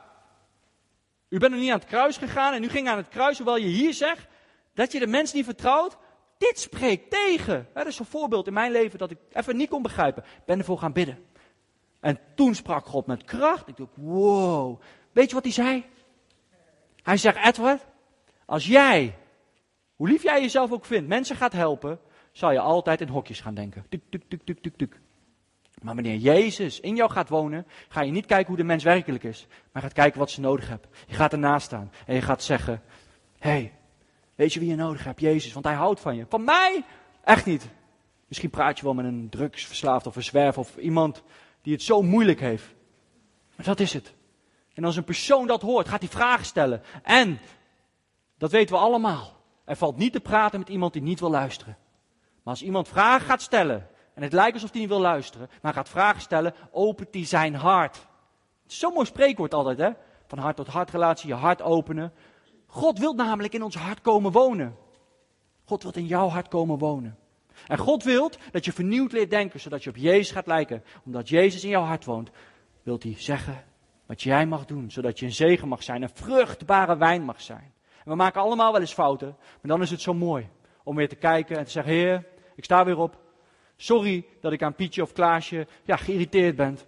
U 1.30 1.40
bent 1.40 1.52
nog 1.52 1.62
niet 1.62 1.72
aan 1.72 1.80
het 1.80 1.88
kruis 1.88 2.18
gegaan 2.18 2.54
en 2.54 2.63
u 2.63 2.70
ging 2.70 2.88
aan 2.88 2.98
het 2.98 3.08
kruis, 3.08 3.38
hoewel 3.38 3.58
je 3.58 3.68
hier 3.68 3.94
zegt 3.94 4.28
dat 4.74 4.92
je 4.92 5.00
de 5.00 5.08
mens 5.08 5.34
niet 5.34 5.46
vertrouwt. 5.46 5.98
Dit 6.38 6.60
spreekt 6.60 7.10
tegen. 7.10 7.68
Dat 7.74 7.88
is 7.88 8.00
een 8.00 8.06
voorbeeld 8.06 8.48
in 8.48 8.54
mijn 8.54 8.72
leven 8.72 9.00
dat 9.00 9.12
ik 9.12 9.18
even 9.32 9.58
niet 9.58 9.70
kon 9.70 9.82
begrijpen. 9.82 10.24
Ik 10.24 10.46
ben 10.46 10.60
ervoor 10.60 10.78
gaan 10.78 10.94
bidden. 10.94 11.26
En 12.00 12.20
toen 12.36 12.56
sprak 12.56 12.86
God 12.86 13.06
met 13.06 13.24
kracht. 13.24 13.68
Ik 13.68 13.78
dacht, 13.78 13.92
wow. 13.96 14.82
Weet 15.12 15.30
je 15.30 15.36
wat 15.36 15.44
hij 15.44 15.54
zei? 15.54 15.86
Hij 17.04 17.18
zegt, 17.18 17.46
Edward, 17.46 17.86
als 18.46 18.66
jij, 18.66 19.18
hoe 19.96 20.08
lief 20.08 20.24
jij 20.24 20.42
jezelf 20.42 20.72
ook 20.72 20.86
vindt, 20.86 21.08
mensen 21.08 21.36
gaat 21.36 21.54
helpen, 21.54 22.00
zal 22.32 22.52
je 22.52 22.60
altijd 22.60 23.02
in 23.02 23.08
hokjes 23.08 23.42
gaan 23.42 23.54
denken. 23.54 23.86
Tuk, 23.90 24.02
tuk, 24.10 24.44
tuk, 24.44 24.60
tuk, 24.62 24.78
tuk. 24.78 25.00
Maar 25.82 25.96
wanneer 25.96 26.16
Jezus 26.16 26.80
in 26.80 26.96
jou 26.96 27.12
gaat 27.12 27.30
wonen, 27.30 27.68
ga 27.88 28.02
je 28.02 28.12
niet 28.12 28.26
kijken 28.26 28.48
hoe 28.48 28.58
de 28.58 28.63
mens 28.63 28.84
werkelijk 28.84 29.24
is, 29.24 29.48
maar 29.72 29.82
gaat 29.82 29.94
kijken 29.94 30.20
wat 30.20 30.30
ze 30.30 30.42
nodig 30.42 30.68
hebben. 30.68 30.90
Je 31.08 31.16
gaat 31.16 31.32
ernaast 31.32 31.66
staan 31.66 31.92
en 32.06 32.16
je 32.16 32.22
gaat 32.22 32.44
zeggen, 32.44 32.82
hé, 33.38 33.50
hey, 33.50 33.74
weet 34.36 34.54
je 34.54 34.60
wie 34.60 34.70
je 34.70 34.76
nodig 34.76 35.04
hebt? 35.04 35.20
Jezus, 35.20 35.54
want 35.54 35.66
hij 35.66 35.76
houdt 35.76 36.00
van 36.00 36.16
je. 36.16 36.26
Van 36.30 36.44
mij? 36.44 36.84
Echt 37.24 37.46
niet. 37.46 37.68
Misschien 38.28 38.50
praat 38.50 38.78
je 38.78 38.84
wel 38.84 38.94
met 38.94 39.06
een 39.06 39.30
drugsverslaafd 39.30 40.08
of 40.08 40.16
een 40.16 40.24
zwerver 40.24 40.62
of 40.62 40.78
iemand 40.78 41.24
die 41.62 41.74
het 41.74 41.84
zo 41.84 42.02
moeilijk 42.02 42.40
heeft. 42.40 42.76
Maar 43.56 43.66
dat 43.66 43.80
is 43.80 43.94
het. 43.94 44.13
En 44.74 44.84
als 44.84 44.96
een 44.96 45.04
persoon 45.04 45.48
dat 45.48 45.62
hoort, 45.62 45.88
gaat 45.88 46.00
hij 46.00 46.10
vragen 46.10 46.46
stellen. 46.46 46.82
En, 47.04 47.40
dat 48.38 48.52
weten 48.52 48.76
we 48.76 48.82
allemaal, 48.82 49.42
er 49.66 49.76
valt 49.76 49.98
niet 49.98 50.12
te 50.12 50.20
praten 50.20 50.60
met 50.60 50.70
iemand 50.70 50.94
die 50.94 51.02
niet 51.02 51.20
wil 51.20 51.30
luisteren. 51.30 51.78
Maar 52.44 52.54
als 52.54 52.63
iemand 52.63 52.88
vragen 52.88 53.28
gaat 53.28 53.42
stellen 53.42 53.88
en 54.17 54.23
het 54.23 54.34
lijkt 54.34 54.53
alsof 54.53 54.71
hij 54.71 54.80
niet 54.80 54.89
wil 54.89 54.99
luisteren, 54.99 55.49
maar 55.62 55.73
gaat 55.73 55.89
vragen 55.89 56.21
stellen, 56.21 56.53
opent 56.71 57.13
hij 57.13 57.25
zijn 57.25 57.56
hart. 57.56 58.08
Zo'n 58.65 58.93
mooi 58.93 59.06
spreekwoord 59.06 59.53
altijd, 59.53 59.77
hè? 59.77 59.89
Van 60.27 60.38
hart 60.38 60.56
tot 60.56 60.67
hart 60.67 60.91
relatie, 60.91 61.27
je 61.27 61.34
hart 61.34 61.62
openen. 61.62 62.13
God 62.65 62.99
wil 62.99 63.13
namelijk 63.13 63.53
in 63.53 63.63
ons 63.63 63.75
hart 63.75 64.01
komen 64.01 64.32
wonen. 64.32 64.75
God 65.65 65.84
wil 65.84 65.91
in 65.95 66.06
jouw 66.06 66.27
hart 66.27 66.47
komen 66.47 66.77
wonen. 66.77 67.17
En 67.67 67.77
God 67.77 68.03
wil 68.03 68.32
dat 68.51 68.65
je 68.65 68.73
vernieuwd 68.73 69.12
leert 69.12 69.30
denken, 69.30 69.60
zodat 69.60 69.84
je 69.84 69.89
op 69.89 69.95
Jezus 69.95 70.32
gaat 70.32 70.47
lijken. 70.47 70.84
Omdat 71.06 71.30
Jezus 71.30 71.63
in 71.63 71.69
jouw 71.69 71.84
hart 71.84 72.06
woont, 72.06 72.30
wilt 72.84 73.03
hij 73.03 73.15
zeggen 73.17 73.63
wat 74.06 74.21
jij 74.21 74.45
mag 74.45 74.65
doen, 74.65 74.91
zodat 74.91 75.19
je 75.19 75.25
een 75.25 75.32
zegen 75.32 75.67
mag 75.67 75.84
zijn, 75.84 76.01
een 76.01 76.10
vruchtbare 76.13 76.97
wijn 76.97 77.23
mag 77.23 77.41
zijn. 77.41 77.73
En 78.03 78.12
we 78.12 78.15
maken 78.15 78.41
allemaal 78.41 78.71
wel 78.71 78.82
eens 78.82 78.93
fouten, 78.93 79.36
maar 79.38 79.71
dan 79.71 79.82
is 79.82 79.91
het 79.91 80.01
zo 80.01 80.13
mooi 80.13 80.49
om 80.84 80.95
weer 80.95 81.10
te 81.10 81.15
kijken 81.15 81.58
en 81.58 81.63
te 81.63 81.71
zeggen, 81.71 81.93
Heer, 81.93 82.25
ik 82.56 82.63
sta 82.63 82.86
weer 82.86 82.97
op, 82.97 83.25
Sorry 83.78 84.26
dat 84.42 84.52
ik 84.52 84.63
aan 84.63 84.76
Pietje 84.76 85.02
of 85.02 85.13
Klaasje 85.13 85.68
ja, 85.84 85.96
geïrriteerd 85.96 86.56
ben. 86.56 86.80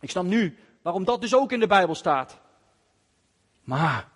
Ik 0.00 0.10
snap 0.10 0.24
nu 0.24 0.58
waarom 0.82 1.04
dat 1.04 1.20
dus 1.20 1.34
ook 1.34 1.52
in 1.52 1.60
de 1.60 1.66
Bijbel 1.66 1.94
staat. 1.94 2.40
Maar 3.62 4.08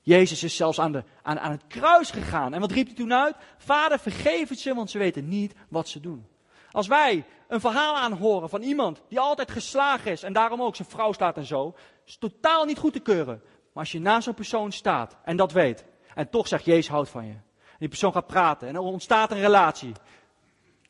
Jezus 0.00 0.42
is 0.42 0.56
zelfs 0.56 0.80
aan, 0.80 0.92
de, 0.92 1.04
aan, 1.22 1.40
aan 1.40 1.50
het 1.50 1.66
kruis 1.66 2.10
gegaan. 2.10 2.54
En 2.54 2.60
wat 2.60 2.70
riep 2.70 2.86
hij 2.86 2.96
toen 2.96 3.14
uit? 3.14 3.36
Vader, 3.58 3.98
vergeef 3.98 4.48
het 4.48 4.58
ze, 4.58 4.74
want 4.74 4.90
ze 4.90 4.98
weten 4.98 5.28
niet 5.28 5.54
wat 5.68 5.88
ze 5.88 6.00
doen. 6.00 6.26
Als 6.70 6.86
wij 6.86 7.24
een 7.48 7.60
verhaal 7.60 7.96
aanhoren 7.96 8.48
van 8.48 8.62
iemand 8.62 9.02
die 9.08 9.20
altijd 9.20 9.50
geslagen 9.50 10.10
is 10.10 10.22
en 10.22 10.32
daarom 10.32 10.62
ook 10.62 10.76
zijn 10.76 10.88
vrouw 10.88 11.12
slaat 11.12 11.36
en 11.36 11.44
zo, 11.44 11.74
is 12.06 12.16
totaal 12.16 12.64
niet 12.64 12.78
goed 12.78 12.92
te 12.92 13.00
keuren. 13.00 13.40
Maar 13.44 13.82
als 13.82 13.92
je 13.92 14.00
naast 14.00 14.24
zo'n 14.24 14.34
persoon 14.34 14.72
staat 14.72 15.16
en 15.24 15.36
dat 15.36 15.52
weet, 15.52 15.84
en 16.14 16.30
toch 16.30 16.48
zegt 16.48 16.64
Jezus 16.64 16.88
houdt 16.88 17.08
van 17.08 17.26
je. 17.26 17.32
En 17.32 17.76
die 17.78 17.88
persoon 17.88 18.12
gaat 18.12 18.26
praten 18.26 18.68
en 18.68 18.74
er 18.74 18.80
ontstaat 18.80 19.30
een 19.30 19.40
relatie. 19.40 19.92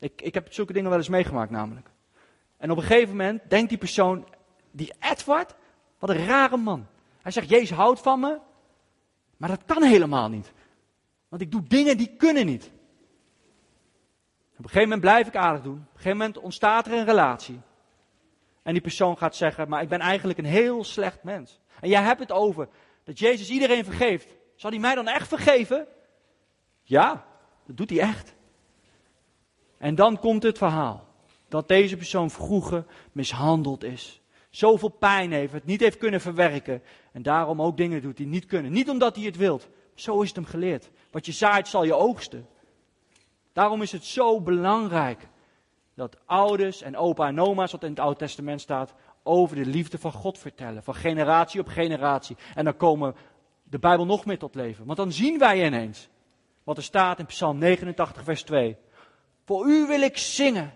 Ik, 0.00 0.22
ik 0.22 0.34
heb 0.34 0.52
zulke 0.52 0.72
dingen 0.72 0.90
wel 0.90 0.98
eens 0.98 1.08
meegemaakt 1.08 1.50
namelijk. 1.50 1.90
En 2.56 2.70
op 2.70 2.76
een 2.76 2.82
gegeven 2.82 3.16
moment 3.16 3.50
denkt 3.50 3.68
die 3.68 3.78
persoon, 3.78 4.28
die 4.70 4.92
Edward, 4.98 5.54
wat 5.98 6.10
een 6.10 6.26
rare 6.26 6.56
man. 6.56 6.86
Hij 7.22 7.32
zegt, 7.32 7.48
Jezus 7.48 7.70
houdt 7.70 8.00
van 8.00 8.20
me, 8.20 8.38
maar 9.36 9.48
dat 9.48 9.64
kan 9.66 9.82
helemaal 9.82 10.28
niet. 10.28 10.52
Want 11.28 11.42
ik 11.42 11.50
doe 11.50 11.62
dingen 11.62 11.96
die 11.96 12.16
kunnen 12.16 12.46
niet. 12.46 12.64
Op 14.52 14.66
een 14.66 14.72
gegeven 14.72 14.82
moment 14.82 15.00
blijf 15.00 15.26
ik 15.26 15.36
aardig 15.36 15.62
doen. 15.62 15.72
Op 15.72 15.78
een 15.78 15.96
gegeven 15.96 16.16
moment 16.16 16.38
ontstaat 16.38 16.86
er 16.86 16.92
een 16.92 17.04
relatie. 17.04 17.60
En 18.62 18.72
die 18.72 18.82
persoon 18.82 19.18
gaat 19.18 19.36
zeggen, 19.36 19.68
maar 19.68 19.82
ik 19.82 19.88
ben 19.88 20.00
eigenlijk 20.00 20.38
een 20.38 20.44
heel 20.44 20.84
slecht 20.84 21.22
mens. 21.22 21.60
En 21.80 21.88
jij 21.88 22.02
hebt 22.02 22.20
het 22.20 22.32
over 22.32 22.68
dat 23.04 23.18
Jezus 23.18 23.50
iedereen 23.50 23.84
vergeeft. 23.84 24.34
Zal 24.54 24.70
hij 24.70 24.78
mij 24.78 24.94
dan 24.94 25.08
echt 25.08 25.28
vergeven? 25.28 25.86
Ja, 26.82 27.26
dat 27.66 27.76
doet 27.76 27.90
hij 27.90 28.00
echt. 28.00 28.34
En 29.80 29.94
dan 29.94 30.18
komt 30.18 30.42
het 30.42 30.58
verhaal. 30.58 31.04
Dat 31.48 31.68
deze 31.68 31.96
persoon 31.96 32.30
vroeger 32.30 32.84
mishandeld 33.12 33.84
is. 33.84 34.20
Zoveel 34.50 34.88
pijn 34.88 35.32
heeft, 35.32 35.52
het 35.52 35.64
niet 35.64 35.80
heeft 35.80 35.98
kunnen 35.98 36.20
verwerken. 36.20 36.82
En 37.12 37.22
daarom 37.22 37.62
ook 37.62 37.76
dingen 37.76 38.02
doet 38.02 38.16
die 38.16 38.26
niet 38.26 38.46
kunnen. 38.46 38.72
Niet 38.72 38.90
omdat 38.90 39.16
hij 39.16 39.24
het 39.24 39.36
wilt. 39.36 39.68
Zo 39.94 40.20
is 40.20 40.28
het 40.28 40.36
hem 40.36 40.44
geleerd. 40.44 40.90
Wat 41.10 41.26
je 41.26 41.32
zaait 41.32 41.68
zal 41.68 41.84
je 41.84 41.94
oogsten. 41.94 42.46
Daarom 43.52 43.82
is 43.82 43.92
het 43.92 44.04
zo 44.04 44.40
belangrijk 44.40 45.28
dat 45.94 46.16
ouders 46.26 46.82
en 46.82 46.96
opa 46.96 47.26
en 47.26 47.40
oma's, 47.40 47.72
wat 47.72 47.82
in 47.82 47.90
het 47.90 48.00
Oude 48.00 48.18
Testament 48.18 48.60
staat, 48.60 48.94
over 49.22 49.56
de 49.56 49.66
liefde 49.66 49.98
van 49.98 50.12
God 50.12 50.38
vertellen. 50.38 50.82
Van 50.82 50.94
generatie 50.94 51.60
op 51.60 51.68
generatie. 51.68 52.36
En 52.54 52.64
dan 52.64 52.76
komen 52.76 53.14
de 53.62 53.78
Bijbel 53.78 54.06
nog 54.06 54.24
meer 54.24 54.38
tot 54.38 54.54
leven. 54.54 54.84
Want 54.86 54.98
dan 54.98 55.12
zien 55.12 55.38
wij 55.38 55.66
ineens 55.66 56.08
wat 56.64 56.76
er 56.76 56.82
staat 56.82 57.18
in 57.18 57.26
Psalm 57.26 57.58
89, 57.58 58.24
vers 58.24 58.42
2. 58.42 58.76
Voor 59.50 59.66
u 59.66 59.86
wil 59.86 60.00
ik 60.00 60.18
zingen 60.18 60.74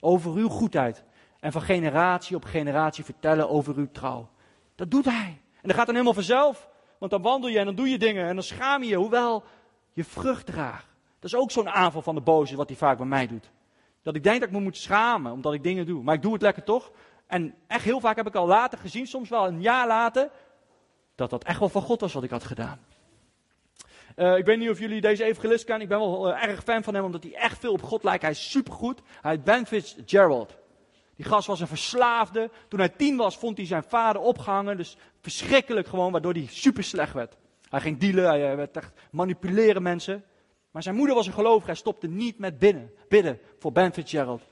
over 0.00 0.32
uw 0.32 0.48
goedheid 0.48 1.04
en 1.40 1.52
van 1.52 1.62
generatie 1.62 2.36
op 2.36 2.44
generatie 2.44 3.04
vertellen 3.04 3.48
over 3.48 3.76
uw 3.76 3.90
trouw. 3.92 4.28
Dat 4.74 4.90
doet 4.90 5.04
hij. 5.04 5.40
En 5.54 5.62
dat 5.62 5.74
gaat 5.74 5.86
dan 5.86 5.94
helemaal 5.94 6.14
vanzelf. 6.14 6.68
Want 6.98 7.10
dan 7.10 7.22
wandel 7.22 7.50
je 7.50 7.58
en 7.58 7.64
dan 7.64 7.74
doe 7.74 7.88
je 7.88 7.98
dingen 7.98 8.26
en 8.28 8.34
dan 8.34 8.44
schaam 8.44 8.82
je 8.82 8.88
je, 8.88 8.96
hoewel 8.96 9.44
je 9.92 10.04
vrucht 10.04 10.46
draagt. 10.46 10.86
Dat 11.18 11.32
is 11.32 11.36
ook 11.36 11.50
zo'n 11.50 11.68
aanval 11.68 12.02
van 12.02 12.14
de 12.14 12.20
boze, 12.20 12.56
wat 12.56 12.68
hij 12.68 12.76
vaak 12.76 12.96
bij 12.96 13.06
mij 13.06 13.26
doet. 13.26 13.50
Dat 14.02 14.14
ik 14.14 14.22
denk 14.22 14.40
dat 14.40 14.48
ik 14.48 14.54
me 14.54 14.60
moet 14.60 14.76
schamen, 14.76 15.32
omdat 15.32 15.52
ik 15.52 15.62
dingen 15.62 15.86
doe. 15.86 16.02
Maar 16.02 16.14
ik 16.14 16.22
doe 16.22 16.32
het 16.32 16.42
lekker 16.42 16.64
toch. 16.64 16.90
En 17.26 17.54
echt 17.66 17.84
heel 17.84 18.00
vaak 18.00 18.16
heb 18.16 18.26
ik 18.26 18.34
al 18.34 18.46
later 18.46 18.78
gezien, 18.78 19.06
soms 19.06 19.28
wel 19.28 19.46
een 19.46 19.60
jaar 19.60 19.86
later, 19.86 20.30
dat 21.14 21.30
dat 21.30 21.44
echt 21.44 21.58
wel 21.58 21.68
van 21.68 21.82
God 21.82 22.00
was 22.00 22.12
wat 22.12 22.24
ik 22.24 22.30
had 22.30 22.44
gedaan. 22.44 22.80
Uh, 24.16 24.36
ik 24.36 24.44
weet 24.44 24.58
niet 24.58 24.70
of 24.70 24.78
jullie 24.78 25.00
deze 25.00 25.24
evangelist 25.24 25.64
kennen. 25.64 25.82
Ik 25.82 25.88
ben 25.88 25.98
wel 25.98 26.28
uh, 26.28 26.44
erg 26.44 26.62
fan 26.62 26.82
van 26.82 26.94
hem, 26.94 27.04
omdat 27.04 27.22
hij 27.22 27.34
echt 27.34 27.58
veel 27.58 27.72
op 27.72 27.82
God 27.82 28.04
lijkt. 28.04 28.22
Hij 28.22 28.30
is 28.30 28.50
supergoed. 28.50 29.00
Hij 29.20 29.30
heet 29.30 29.44
Ben 29.44 29.66
Fitzgerald. 29.66 30.56
Die 31.16 31.24
gast 31.24 31.46
was 31.46 31.60
een 31.60 31.66
verslaafde. 31.66 32.50
Toen 32.68 32.78
hij 32.78 32.88
tien 32.88 33.16
was, 33.16 33.38
vond 33.38 33.56
hij 33.56 33.66
zijn 33.66 33.82
vader 33.82 34.22
opgehangen. 34.22 34.76
Dus 34.76 34.96
verschrikkelijk 35.20 35.88
gewoon, 35.88 36.12
waardoor 36.12 36.32
hij 36.32 36.46
super 36.48 36.84
slecht 36.84 37.12
werd. 37.12 37.36
Hij 37.68 37.80
ging 37.80 37.98
dealen, 37.98 38.24
hij 38.24 38.56
werd 38.56 38.76
echt 38.76 38.92
manipuleren 39.10 39.82
mensen. 39.82 40.24
Maar 40.70 40.82
zijn 40.82 40.94
moeder 40.94 41.14
was 41.14 41.26
een 41.26 41.32
gelovige. 41.32 41.66
Hij 41.66 41.74
stopte 41.74 42.08
niet 42.08 42.38
met 42.38 42.58
bidden, 42.58 42.90
bidden 43.08 43.40
voor 43.58 43.72
Ben 43.72 43.92
Fitzgerald. 43.92 44.42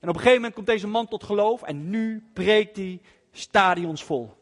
En 0.00 0.08
op 0.08 0.14
een 0.14 0.20
gegeven 0.20 0.34
moment 0.34 0.54
komt 0.54 0.66
deze 0.66 0.86
man 0.86 1.08
tot 1.08 1.24
geloof. 1.24 1.62
En 1.62 1.90
nu 1.90 2.28
preekt 2.32 2.76
hij 2.76 3.00
stadions 3.32 4.04
vol. 4.04 4.37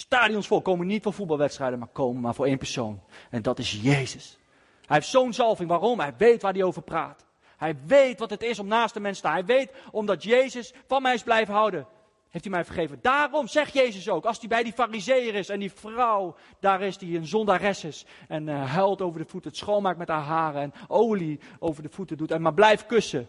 Stadions 0.00 0.46
vol 0.46 0.62
komen 0.62 0.86
niet 0.86 1.02
voor 1.02 1.12
voetbalwedstrijden, 1.12 1.78
maar 1.78 1.88
komen 1.88 2.22
maar 2.22 2.34
voor 2.34 2.46
één 2.46 2.58
persoon. 2.58 3.00
En 3.30 3.42
dat 3.42 3.58
is 3.58 3.80
Jezus. 3.82 4.38
Hij 4.86 4.96
heeft 4.96 5.08
zo'n 5.08 5.32
zalving. 5.32 5.68
Waarom? 5.68 6.00
Hij 6.00 6.14
weet 6.16 6.42
waar 6.42 6.52
hij 6.52 6.62
over 6.62 6.82
praat. 6.82 7.26
Hij 7.56 7.76
weet 7.86 8.18
wat 8.18 8.30
het 8.30 8.42
is 8.42 8.58
om 8.58 8.66
naast 8.66 8.94
de 8.94 9.00
mens 9.00 9.20
te 9.20 9.26
staan. 9.26 9.32
Hij 9.36 9.44
weet, 9.44 9.72
omdat 9.90 10.22
Jezus 10.22 10.74
van 10.86 11.02
mij 11.02 11.14
is 11.14 11.22
blijven 11.22 11.54
houden, 11.54 11.86
heeft 12.28 12.44
hij 12.44 12.52
mij 12.52 12.64
vergeven. 12.64 12.98
Daarom 13.02 13.46
zegt 13.48 13.72
Jezus 13.72 14.08
ook, 14.08 14.24
als 14.24 14.38
hij 14.38 14.48
bij 14.48 14.62
die 14.62 14.72
fariseer 14.72 15.34
is 15.34 15.48
en 15.48 15.58
die 15.58 15.72
vrouw, 15.72 16.36
daar 16.60 16.82
is 16.82 16.98
die 16.98 17.18
een 17.18 17.26
zondares 17.26 17.84
is. 17.84 18.06
En 18.28 18.46
uh, 18.46 18.72
huilt 18.72 19.02
over 19.02 19.20
de 19.20 19.28
voeten, 19.28 19.50
het 19.50 19.58
schoonmaakt 19.58 19.98
met 19.98 20.08
haar 20.08 20.22
haren 20.22 20.62
en 20.62 20.72
olie 20.88 21.40
over 21.58 21.82
de 21.82 21.88
voeten 21.88 22.16
doet 22.16 22.30
en 22.30 22.42
maar 22.42 22.54
blijft 22.54 22.86
kussen. 22.86 23.28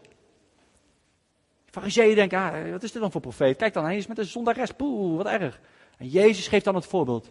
Fariseeën 1.66 2.16
denken, 2.16 2.40
ah, 2.40 2.72
wat 2.72 2.84
is 2.84 2.92
dit 2.92 3.02
dan 3.02 3.12
voor 3.12 3.22
profeet? 3.22 3.58
Kijk 3.58 3.74
dan, 3.74 3.84
hij 3.84 3.98
is 3.98 4.08
met 4.08 4.18
een 4.18 4.26
zondares, 4.26 4.72
poeh, 4.72 5.18
wat 5.18 5.26
erg. 5.26 5.60
En 6.02 6.08
Jezus 6.08 6.48
geeft 6.48 6.66
dan 6.66 6.76
het 6.76 6.86
voorbeeld. 6.86 7.30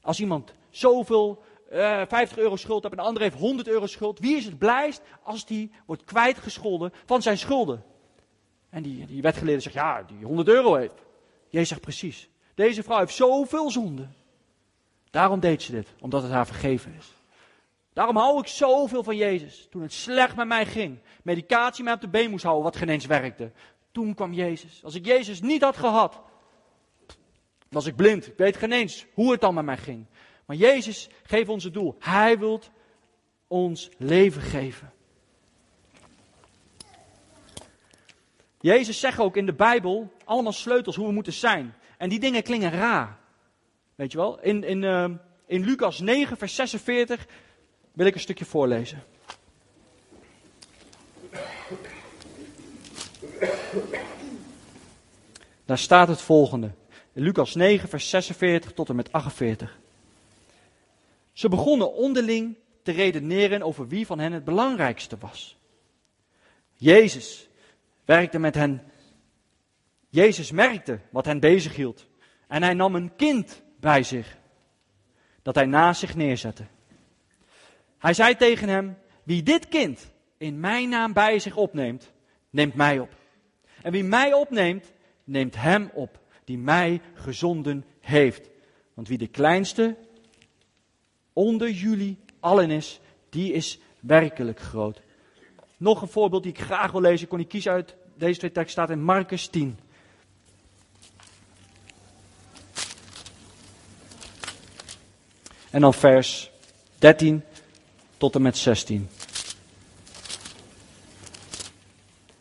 Als 0.00 0.20
iemand 0.20 0.52
zoveel 0.70 1.42
uh, 1.72 2.00
eh, 2.00 2.08
50 2.08 2.38
euro 2.38 2.56
schuld 2.56 2.82
hebt 2.82 2.94
en 2.94 3.00
de 3.00 3.06
ander 3.06 3.22
heeft 3.22 3.38
100 3.38 3.68
euro 3.68 3.86
schuld. 3.86 4.18
Wie 4.18 4.36
is 4.36 4.44
het 4.44 4.58
blijst 4.58 5.02
als 5.22 5.46
die 5.46 5.70
wordt 5.86 6.04
kwijtgescholden 6.04 6.92
van 7.06 7.22
zijn 7.22 7.38
schulden? 7.38 7.84
En 8.70 8.82
die, 8.82 9.06
die 9.06 9.22
wetgeleerde 9.22 9.60
zegt, 9.60 9.74
ja, 9.74 10.02
die 10.02 10.26
100 10.26 10.48
euro 10.48 10.74
heeft. 10.74 10.94
Jezus 11.48 11.68
zegt 11.68 11.80
precies. 11.80 12.28
Deze 12.54 12.82
vrouw 12.82 12.98
heeft 12.98 13.14
zoveel 13.14 13.70
zonde. 13.70 14.08
Daarom 15.10 15.40
deed 15.40 15.62
ze 15.62 15.72
dit, 15.72 15.88
omdat 16.00 16.22
het 16.22 16.32
haar 16.32 16.46
vergeven 16.46 16.94
is. 16.98 17.12
Daarom 17.92 18.16
hou 18.16 18.40
ik 18.40 18.46
zoveel 18.46 19.02
van 19.02 19.16
Jezus. 19.16 19.66
Toen 19.70 19.82
het 19.82 19.92
slecht 19.92 20.36
met 20.36 20.46
mij 20.46 20.66
ging, 20.66 20.98
medicatie 21.22 21.84
mij 21.84 21.92
op 21.92 22.00
de 22.00 22.08
been 22.08 22.30
moest 22.30 22.44
houden, 22.44 22.64
wat 22.64 22.76
geen 22.76 22.88
eens 22.88 23.06
werkte. 23.06 23.52
Toen 23.90 24.14
kwam 24.14 24.32
Jezus. 24.32 24.84
Als 24.84 24.94
ik 24.94 25.06
Jezus 25.06 25.40
niet 25.40 25.62
had 25.62 25.76
gehad, 25.76 26.20
was 27.72 27.86
ik 27.86 27.96
blind. 27.96 28.26
Ik 28.26 28.36
weet 28.36 28.56
geen 28.56 28.72
eens 28.72 29.06
hoe 29.14 29.30
het 29.32 29.40
dan 29.40 29.54
met 29.54 29.64
mij 29.64 29.76
ging. 29.76 30.06
Maar 30.46 30.56
Jezus 30.56 31.08
geeft 31.22 31.48
ons 31.48 31.64
het 31.64 31.74
doel. 31.74 31.96
Hij 31.98 32.38
wil 32.38 32.60
ons 33.46 33.90
leven 33.98 34.42
geven. 34.42 34.92
Jezus 38.60 39.00
zegt 39.00 39.18
ook 39.18 39.36
in 39.36 39.46
de 39.46 39.54
Bijbel 39.54 40.12
allemaal 40.24 40.52
sleutels 40.52 40.96
hoe 40.96 41.06
we 41.06 41.12
moeten 41.12 41.32
zijn. 41.32 41.74
En 41.98 42.08
die 42.08 42.20
dingen 42.20 42.42
klingen 42.42 42.70
raar. 42.70 43.18
Weet 43.94 44.12
je 44.12 44.18
wel? 44.18 44.40
In, 44.40 44.64
in, 44.64 44.82
uh, 44.82 45.10
in 45.46 45.64
Lucas 45.64 46.00
9, 46.00 46.36
vers 46.36 46.54
46 46.54 47.26
wil 47.92 48.06
ik 48.06 48.14
een 48.14 48.20
stukje 48.20 48.44
voorlezen. 48.44 49.02
Daar 55.64 55.78
staat 55.78 56.08
het 56.08 56.20
volgende. 56.20 56.70
Lucas 57.12 57.54
9, 57.54 57.88
vers 57.88 58.10
46 58.10 58.72
tot 58.72 58.88
en 58.88 58.96
met 58.96 59.12
48. 59.12 59.78
Ze 61.32 61.48
begonnen 61.48 61.94
onderling 61.94 62.56
te 62.82 62.92
redeneren 62.92 63.62
over 63.62 63.88
wie 63.88 64.06
van 64.06 64.18
hen 64.18 64.32
het 64.32 64.44
belangrijkste 64.44 65.16
was. 65.18 65.58
Jezus 66.74 67.48
werkte 68.04 68.38
met 68.38 68.54
hen. 68.54 68.82
Jezus 70.08 70.50
merkte 70.50 70.98
wat 71.10 71.24
hen 71.24 71.40
bezighield. 71.40 72.06
En 72.48 72.62
hij 72.62 72.74
nam 72.74 72.94
een 72.94 73.16
kind 73.16 73.62
bij 73.80 74.02
zich, 74.02 74.36
dat 75.42 75.54
hij 75.54 75.66
naast 75.66 76.00
zich 76.00 76.16
neerzette. 76.16 76.64
Hij 77.98 78.14
zei 78.14 78.36
tegen 78.36 78.68
hem: 78.68 78.98
Wie 79.22 79.42
dit 79.42 79.68
kind 79.68 80.10
in 80.38 80.60
mijn 80.60 80.88
naam 80.88 81.12
bij 81.12 81.38
zich 81.38 81.56
opneemt, 81.56 82.12
neemt 82.50 82.74
mij 82.74 82.98
op. 82.98 83.14
En 83.82 83.92
wie 83.92 84.04
mij 84.04 84.32
opneemt, 84.32 84.92
neemt 85.24 85.56
hem 85.56 85.90
op, 85.94 86.21
die 86.52 86.60
mij 86.60 87.00
gezonden 87.14 87.84
heeft. 88.00 88.48
Want 88.94 89.08
wie 89.08 89.18
de 89.18 89.26
kleinste 89.26 89.96
onder 91.32 91.70
jullie 91.70 92.18
allen 92.40 92.70
is, 92.70 93.00
die 93.28 93.52
is 93.52 93.78
werkelijk 94.00 94.60
groot. 94.60 95.00
Nog 95.76 96.02
een 96.02 96.08
voorbeeld 96.08 96.42
die 96.42 96.52
ik 96.52 96.60
graag 96.60 96.92
wil 96.92 97.00
lezen, 97.00 97.22
ik 97.22 97.28
kon 97.28 97.38
niet 97.38 97.48
kiezen 97.48 97.72
uit 97.72 97.96
deze 98.14 98.38
twee 98.38 98.52
teksten, 98.52 98.72
staat 98.72 98.90
in 98.90 99.02
Marcus 99.02 99.46
10. 99.46 99.78
En 105.70 105.80
dan 105.80 105.94
vers 105.94 106.50
13 106.98 107.42
tot 108.16 108.34
en 108.34 108.42
met 108.42 108.56
16. 108.56 109.08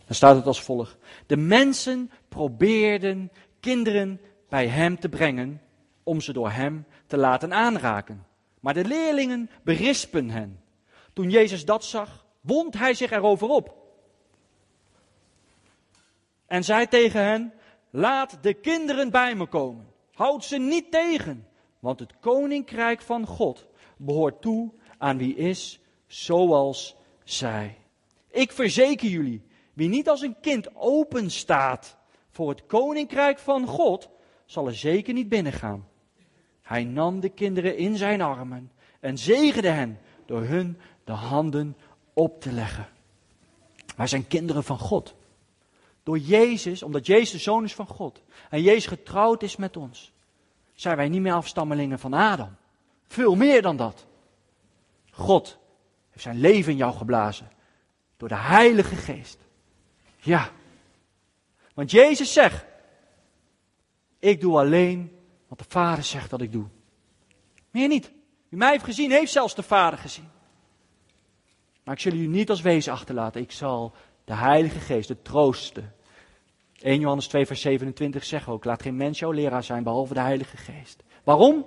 Dan 0.06 0.16
staat 0.16 0.36
het 0.36 0.46
als 0.46 0.62
volgt. 0.62 0.98
De 1.26 1.38
mensen 1.38 2.12
probeerden 2.30 3.32
kinderen 3.62 4.22
bij 4.50 4.68
hem 4.68 5.00
te 5.00 5.10
brengen 5.10 5.62
om 6.04 6.22
ze 6.22 6.34
door 6.34 6.52
hem 6.52 6.86
te 7.08 7.18
laten 7.18 7.54
aanraken. 7.54 8.26
Maar 8.60 8.74
de 8.74 8.86
leerlingen 8.86 9.50
berispen 9.64 10.30
hen. 10.30 10.64
Toen 11.14 11.30
Jezus 11.30 11.66
dat 11.66 11.84
zag, 11.84 12.26
wond 12.42 12.78
hij 12.78 12.94
zich 12.94 13.12
erover 13.12 13.48
op. 13.48 13.76
En 16.46 16.64
zei 16.64 16.88
tegen 16.88 17.24
hen: 17.24 17.54
Laat 17.90 18.38
de 18.42 18.54
kinderen 18.54 19.10
bij 19.10 19.36
me 19.36 19.46
komen. 19.46 19.88
Houd 20.14 20.46
ze 20.46 20.58
niet 20.58 20.92
tegen, 20.92 21.48
want 21.80 22.00
het 22.00 22.14
koninkrijk 22.20 23.02
van 23.02 23.26
God 23.26 23.68
behoort 23.98 24.42
toe 24.42 24.72
aan 24.98 25.18
wie 25.18 25.36
is 25.36 25.80
zoals 26.08 26.96
zij. 27.24 27.78
Ik 28.30 28.52
verzeker 28.52 29.10
jullie, 29.10 29.44
wie 29.74 29.90
niet 29.90 30.10
als 30.10 30.22
een 30.22 30.40
kind 30.42 30.76
open 30.76 31.32
staat 31.32 31.98
voor 32.32 32.50
het 32.50 32.66
koninkrijk 32.66 33.40
van 33.40 33.68
God, 33.68 34.10
zal 34.46 34.68
er 34.68 34.76
zeker 34.76 35.14
niet 35.14 35.30
binnengaan. 35.30 35.88
Hij 36.62 36.84
nam 36.84 37.20
de 37.20 37.30
kinderen 37.30 37.78
in 37.78 37.98
zijn 37.98 38.22
armen 38.22 38.72
en 39.00 39.18
zegende 39.18 39.70
hen 39.70 40.00
door 40.26 40.42
hun 40.42 40.78
de 41.04 41.12
handen 41.12 41.78
op 42.14 42.42
te 42.42 42.52
leggen. 42.52 42.88
Wij 43.96 44.08
zijn 44.08 44.28
kinderen 44.28 44.64
van 44.64 44.80
God. 44.80 45.16
Door 46.04 46.18
Jezus, 46.18 46.84
omdat 46.84 47.06
Jezus 47.06 47.32
de 47.32 47.38
zoon 47.38 47.64
is 47.64 47.74
van 47.74 47.88
God 47.88 48.22
en 48.50 48.62
Jezus 48.62 48.86
getrouwd 48.86 49.44
is 49.44 49.56
met 49.56 49.78
ons, 49.78 50.12
zijn 50.74 50.96
wij 50.96 51.10
niet 51.10 51.22
meer 51.22 51.34
afstammelingen 51.34 52.00
van 52.00 52.14
Adam. 52.14 52.56
Veel 53.08 53.36
meer 53.36 53.62
dan 53.62 53.78
dat. 53.78 54.06
God 55.12 55.58
heeft 56.10 56.24
zijn 56.24 56.40
leven 56.40 56.72
in 56.72 56.78
jou 56.78 56.94
geblazen 56.94 57.52
door 58.18 58.30
de 58.30 58.36
Heilige 58.36 58.96
Geest. 58.96 59.38
Ja. 60.18 60.52
Want 61.74 61.92
Jezus 61.92 62.34
zegt, 62.34 62.66
ik 64.20 64.42
doe 64.42 64.58
alleen 64.58 65.20
wat 65.48 65.58
de 65.58 65.66
Vader 65.68 66.04
zegt 66.04 66.30
dat 66.30 66.42
ik 66.42 66.52
doe. 66.52 66.66
Meer 67.72 67.88
niet. 67.88 68.12
Wie 68.50 68.60
mij 68.60 68.72
heeft 68.72 68.84
gezien, 68.84 69.12
heeft 69.12 69.32
zelfs 69.32 69.56
de 69.56 69.64
Vader 69.64 70.00
gezien. 70.00 70.30
Maar 71.84 71.96
ik 71.96 72.02
zal 72.02 72.12
u 72.12 72.28
niet 72.28 72.50
als 72.50 72.62
wezen 72.62 72.94
achterlaten. 72.94 73.42
Ik 73.42 73.52
zal 73.52 73.96
de 74.24 74.36
Heilige 74.36 74.80
Geest, 74.80 75.08
de 75.08 75.22
troosten. 75.22 75.96
1 76.80 77.00
Johannes 77.00 77.28
2, 77.28 77.46
vers 77.46 77.62
27 77.62 78.24
zegt 78.24 78.48
ook: 78.48 78.66
Laat 78.66 78.82
geen 78.82 78.96
mens 78.96 79.20
jouw 79.20 79.32
leraar 79.32 79.64
zijn 79.64 79.84
behalve 79.84 80.14
de 80.14 80.20
Heilige 80.20 80.58
Geest. 80.58 81.04
Waarom? 81.24 81.66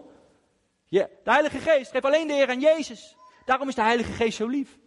De 0.88 1.08
Heilige 1.24 1.58
Geest 1.58 1.90
geeft 1.90 2.04
alleen 2.04 2.26
de 2.26 2.32
Heer 2.32 2.48
aan 2.48 2.60
Jezus. 2.60 3.16
Daarom 3.44 3.68
is 3.68 3.74
de 3.74 3.82
Heilige 3.82 4.12
Geest 4.12 4.36
zo 4.36 4.46
lief. 4.46 4.78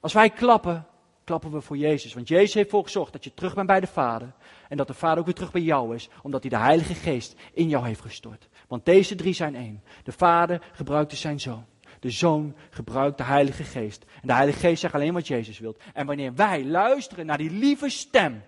Als 0.00 0.12
wij 0.12 0.30
klappen, 0.30 0.86
klappen 1.24 1.50
we 1.50 1.60
voor 1.60 1.76
Jezus. 1.76 2.14
Want 2.14 2.28
Jezus 2.28 2.54
heeft 2.54 2.66
ervoor 2.66 2.84
gezorgd 2.84 3.12
dat 3.12 3.24
je 3.24 3.34
terug 3.34 3.54
bent 3.54 3.66
bij 3.66 3.80
de 3.80 3.86
Vader. 3.86 4.32
En 4.68 4.76
dat 4.76 4.86
de 4.86 4.94
Vader 4.94 5.18
ook 5.18 5.24
weer 5.24 5.34
terug 5.34 5.52
bij 5.52 5.62
jou 5.62 5.94
is, 5.94 6.08
omdat 6.22 6.40
hij 6.40 6.50
de 6.50 6.58
Heilige 6.58 6.94
Geest 6.94 7.36
in 7.52 7.68
jou 7.68 7.86
heeft 7.86 8.00
gestort. 8.00 8.48
Want 8.68 8.84
deze 8.84 9.14
drie 9.14 9.32
zijn 9.32 9.54
één. 9.54 9.82
De 10.02 10.12
Vader 10.12 10.62
gebruikte 10.72 11.16
zijn 11.16 11.40
Zoon. 11.40 11.64
De 12.00 12.10
Zoon 12.10 12.54
gebruikt 12.70 13.18
de 13.18 13.24
Heilige 13.24 13.64
Geest. 13.64 14.04
En 14.20 14.28
de 14.28 14.32
Heilige 14.32 14.58
Geest 14.58 14.80
zegt 14.80 14.94
alleen 14.94 15.12
wat 15.12 15.26
Jezus 15.26 15.58
wil. 15.58 15.76
En 15.94 16.06
wanneer 16.06 16.34
wij 16.34 16.64
luisteren 16.64 17.26
naar 17.26 17.38
die 17.38 17.50
lieve 17.50 17.88
stem, 17.88 18.42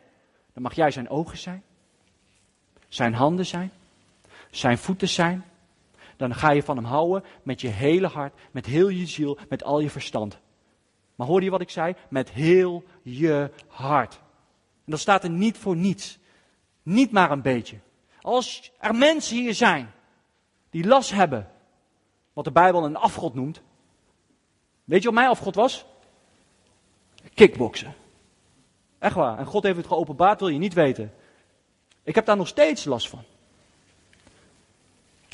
dan 0.52 0.62
mag 0.62 0.74
jij 0.74 0.90
zijn 0.90 1.08
ogen 1.08 1.38
zijn, 1.38 1.62
zijn 2.88 3.14
handen 3.14 3.46
zijn, 3.46 3.70
zijn 4.50 4.78
voeten 4.78 5.08
zijn. 5.08 5.44
Dan 6.16 6.34
ga 6.34 6.50
je 6.50 6.62
van 6.62 6.76
hem 6.76 6.84
houden 6.84 7.24
met 7.42 7.60
je 7.60 7.68
hele 7.68 8.06
hart, 8.06 8.34
met 8.50 8.66
heel 8.66 8.88
je 8.88 9.06
ziel, 9.06 9.38
met 9.48 9.64
al 9.64 9.80
je 9.80 9.90
verstand. 9.90 10.38
Maar 11.16 11.26
hoorde 11.26 11.44
je 11.44 11.50
wat 11.50 11.60
ik 11.60 11.70
zei? 11.70 11.94
Met 12.08 12.30
heel 12.30 12.84
je 13.02 13.50
hart. 13.66 14.14
En 14.84 14.92
dat 14.92 15.00
staat 15.00 15.24
er 15.24 15.30
niet 15.30 15.58
voor 15.58 15.76
niets. 15.76 16.18
Niet 16.82 17.10
maar 17.10 17.30
een 17.30 17.42
beetje. 17.42 17.76
Als 18.20 18.72
er 18.78 18.94
mensen 18.94 19.36
hier 19.36 19.54
zijn 19.54 19.92
die 20.70 20.86
last 20.86 21.10
hebben, 21.10 21.50
wat 22.32 22.44
de 22.44 22.50
Bijbel 22.50 22.84
een 22.84 22.96
afgod 22.96 23.34
noemt. 23.34 23.60
Weet 24.84 24.98
je 24.98 25.06
wat 25.06 25.14
mijn 25.14 25.28
afgod 25.28 25.54
was? 25.54 25.84
Kickboksen. 27.34 27.94
Echt 28.98 29.14
waar. 29.14 29.38
En 29.38 29.46
God 29.46 29.62
heeft 29.62 29.76
het 29.76 29.86
geopenbaard, 29.86 30.40
wil 30.40 30.48
je 30.48 30.58
niet 30.58 30.74
weten. 30.74 31.14
Ik 32.02 32.14
heb 32.14 32.26
daar 32.26 32.36
nog 32.36 32.48
steeds 32.48 32.84
last 32.84 33.08
van. 33.08 33.22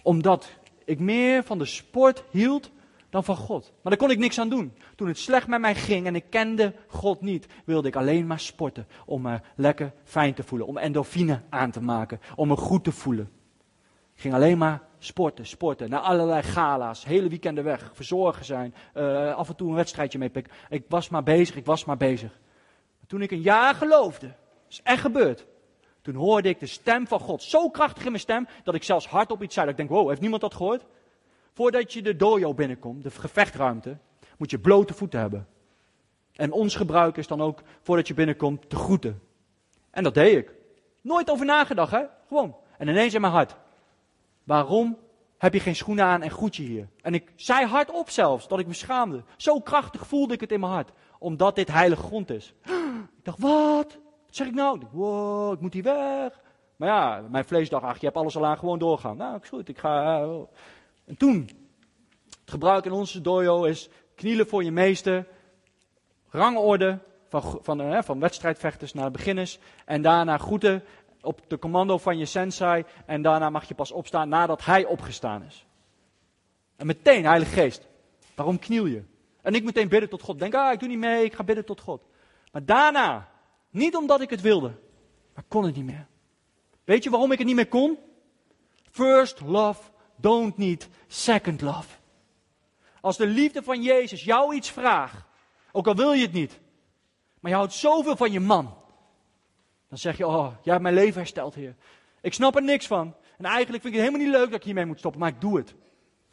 Omdat 0.03 0.51
ik 0.85 0.99
meer 0.99 1.45
van 1.45 1.59
de 1.59 1.65
sport 1.65 2.25
hield 2.31 2.71
dan 3.13 3.25
van 3.25 3.37
God. 3.37 3.73
Maar 3.83 3.93
daar 3.93 3.97
kon 3.97 4.11
ik 4.11 4.19
niks 4.19 4.39
aan 4.39 4.49
doen. 4.49 4.73
Toen 4.97 5.09
het 5.09 5.19
slecht 5.19 5.47
met 5.47 5.61
mij 5.61 5.75
ging 5.75 6.07
en 6.07 6.15
ik 6.15 6.25
kende 6.31 6.75
God 6.87 7.21
niet, 7.21 7.47
wilde 7.65 7.89
ik 7.89 7.97
alleen 7.97 8.27
maar 8.27 8.41
sporten. 8.41 8.87
Om 9.07 9.23
me 9.23 9.41
lekker 9.57 9.93
fijn 10.05 10.35
te 10.35 10.43
voelen. 10.43 10.67
Om 10.67 10.79
endorfine 10.79 11.41
aan 11.49 11.71
te 11.71 11.83
maken. 11.83 12.21
Om 12.37 12.49
me 12.49 12.57
goed 12.57 12.85
te 12.85 12.93
voelen. 12.93 13.31
Ik 14.15 14.21
ging 14.21 14.35
alleen 14.35 14.59
maar 14.59 14.83
sporten, 14.99 15.47
sporten. 15.47 15.91
Naar 15.91 16.01
allerlei 16.01 16.43
gala's. 16.43 17.05
Hele 17.05 17.29
weekenden 17.29 17.65
weg. 17.65 17.91
Verzorgen 17.95 18.45
zijn. 18.45 18.75
Uh, 18.95 19.35
af 19.35 19.49
en 19.49 19.57
toe 19.57 19.69
een 19.69 19.75
wedstrijdje 19.75 20.19
meepikken. 20.19 20.53
Ik 20.69 20.85
was 20.89 21.09
maar 21.09 21.23
bezig, 21.23 21.57
ik 21.57 21.67
was 21.67 21.85
maar 21.85 21.97
bezig. 21.97 22.41
Toen 23.07 23.23
ik 23.23 23.31
een 23.31 23.41
jaar 23.41 23.75
geloofde, 23.75 24.35
is 24.69 24.81
echt 24.83 25.01
gebeurd. 25.01 25.47
Toen 26.03 26.15
hoorde 26.15 26.49
ik 26.49 26.61
de 26.61 26.67
stem 26.67 27.07
van 27.07 27.21
God 27.21 27.43
zo 27.43 27.71
krachtig 27.71 28.05
in 28.05 28.11
mijn 28.11 28.23
stem, 28.23 28.49
dat 28.65 28.75
ik 28.75 28.83
zelfs 28.83 29.07
hardop 29.07 29.43
iets 29.43 29.55
zei. 29.55 29.67
Dat 29.67 29.79
ik 29.79 29.89
denk, 29.89 29.99
wow, 29.99 30.09
heeft 30.09 30.21
niemand 30.21 30.43
dat 30.43 30.55
gehoord? 30.55 30.85
Voordat 31.53 31.93
je 31.93 32.03
de 32.03 32.17
dojo 32.17 32.55
binnenkomt, 32.55 33.03
de 33.03 33.11
gevechtruimte, 33.11 33.99
moet 34.37 34.51
je 34.51 34.59
blote 34.59 34.95
voeten 34.95 35.21
hebben. 35.21 35.47
En 36.33 36.53
ons 36.53 36.77
gebruik 36.77 37.17
is 37.17 37.27
dan 37.27 37.41
ook, 37.41 37.63
voordat 37.83 38.09
je 38.09 38.15
binnenkomt, 38.15 38.71
te 38.71 38.77
groeten. 38.77 39.23
En 39.91 40.03
dat 40.03 40.15
deed 40.15 40.37
ik. 40.37 40.55
Nooit 41.01 41.31
over 41.31 41.47
nagedacht, 41.47 41.91
hè? 41.91 42.03
Gewoon. 42.29 42.57
En 42.79 42.89
ineens 42.89 43.15
in 43.15 43.21
mijn 43.21 43.33
hart. 43.33 43.57
Waarom 44.45 44.99
heb 45.39 45.53
je 45.53 45.61
geen 45.61 45.77
schoenen 45.77 46.05
aan 46.05 46.23
en 46.23 46.31
groet 46.31 46.57
je 46.57 46.63
hier? 46.63 46.89
En 47.01 47.15
ik 47.15 47.33
zei 47.37 47.67
hardop 47.67 48.11
zelfs, 48.11 48.49
dat 48.49 48.59
ik 48.59 48.67
me 48.67 48.75
schaamde. 48.75 49.25
Zo 49.37 49.61
krachtig 49.61 50.07
voelde 50.07 50.35
ik 50.35 50.41
het 50.41 50.53
in 50.53 50.61
mijn 50.61 50.73
hart. 50.73 50.91
Omdat 51.19 51.55
dit 51.55 51.69
heilige 51.69 52.03
grond 52.03 52.31
is. 52.31 52.55
Ik 53.19 53.29
dacht, 53.29 53.39
wat? 53.39 53.99
Wat 54.27 54.37
zeg 54.37 54.47
ik 54.47 54.55
nou? 54.55 54.81
Ik 54.81 54.87
wow, 54.91 55.53
ik 55.53 55.61
moet 55.61 55.73
hier 55.73 55.83
weg. 55.83 56.41
Maar 56.77 56.89
ja, 56.89 57.23
mijn 57.31 57.45
vlees 57.45 57.69
dacht, 57.69 57.85
ach, 57.85 57.99
je 57.99 58.07
hebt 58.07 58.17
alles 58.17 58.37
al 58.37 58.47
aan, 58.47 58.59
gewoon 58.59 58.79
doorgaan. 58.79 59.17
Nou, 59.17 59.37
ik 59.37 59.47
goed, 59.47 59.69
ik 59.69 59.79
ga... 59.79 60.27
En 61.13 61.19
toen, 61.19 61.51
het 62.41 62.51
gebruik 62.51 62.85
in 62.85 62.93
onze 62.93 63.21
dojo 63.21 63.65
is 63.65 63.89
knielen 64.15 64.47
voor 64.47 64.65
je 64.65 64.71
meester, 64.71 65.27
rangorde 66.29 66.99
van, 67.29 67.59
van, 67.63 67.81
uh, 67.81 68.03
van 68.03 68.21
wedstrijdvechters 68.21 68.93
naar 68.93 69.11
beginners 69.11 69.59
en 69.85 70.03
daarna 70.03 70.39
groeten 70.39 70.85
op 71.21 71.41
de 71.49 71.59
commando 71.59 71.99
van 71.99 72.19
je 72.19 72.25
sensei 72.25 72.85
en 73.07 73.23
daarna 73.23 73.51
mag 73.51 73.69
je 73.69 73.75
pas 73.75 73.93
opstaan 73.93 74.29
nadat 74.29 74.65
hij 74.65 74.85
opgestaan 74.85 75.43
is. 75.43 75.67
En 76.77 76.87
meteen, 76.87 77.25
Heilige 77.25 77.53
Geest, 77.53 77.89
waarom 78.35 78.59
kniel 78.59 78.87
je? 78.87 79.03
En 79.43 79.55
ik 79.55 79.65
meteen 79.65 79.89
bidden 79.89 80.09
tot 80.09 80.23
God. 80.23 80.39
Denk, 80.39 80.55
ah, 80.55 80.73
ik 80.73 80.79
doe 80.79 80.89
niet 80.89 80.99
mee, 80.99 81.25
ik 81.25 81.35
ga 81.35 81.45
bidden 81.45 81.65
tot 81.65 81.81
God. 81.81 82.03
Maar 82.53 82.65
daarna, 82.65 83.29
niet 83.71 83.97
omdat 83.97 84.21
ik 84.21 84.31
het 84.31 84.41
wilde, 84.41 84.73
maar 85.35 85.45
kon 85.49 85.65
het 85.65 85.77
niet 85.77 85.85
meer. 85.85 86.07
Weet 86.85 87.05
je 87.05 87.11
waarom 87.11 87.33
ik 87.33 87.39
het 87.39 87.47
niet 87.47 87.57
meer 87.57 87.69
kon? 87.69 87.99
First 88.91 89.41
love 89.41 89.92
don't 90.23 90.57
need 90.57 90.89
second 91.07 91.61
love. 91.61 91.89
Als 93.01 93.17
de 93.17 93.27
liefde 93.27 93.63
van 93.63 93.83
Jezus 93.83 94.25
jou 94.25 94.55
iets 94.55 94.71
vraagt, 94.71 95.25
ook 95.73 95.87
al 95.87 95.95
wil 95.95 96.13
je 96.13 96.23
het 96.23 96.33
niet, 96.33 96.61
maar 97.41 97.51
je 97.51 97.57
houdt 97.57 97.73
zoveel 97.73 98.17
van 98.17 98.33
je 98.33 98.41
man, 98.41 98.75
dan 99.89 99.99
zeg 99.99 100.17
je, 100.17 100.27
oh, 100.27 100.47
jij 100.63 100.73
hebt 100.73 100.83
mijn 100.83 100.95
leven 100.95 101.21
hersteld, 101.21 101.55
Heer. 101.55 101.75
Ik 102.21 102.35
snap 102.35 102.57
er 102.57 102.63
niks 102.63 102.87
van. 102.87 103.15
En 103.39 103.45
eigenlijk 103.45 103.83
vind 103.83 103.95
ik 103.95 104.01
het 104.01 104.09
helemaal 104.09 104.27
niet 104.27 104.37
leuk 104.37 104.51
dat 104.51 104.59
ik 104.59 104.65
hiermee 104.65 104.87
moet 104.87 104.99
stoppen, 104.99 105.21
maar 105.21 105.31
ik 105.31 105.41
doe 105.41 105.57
het. 105.57 105.75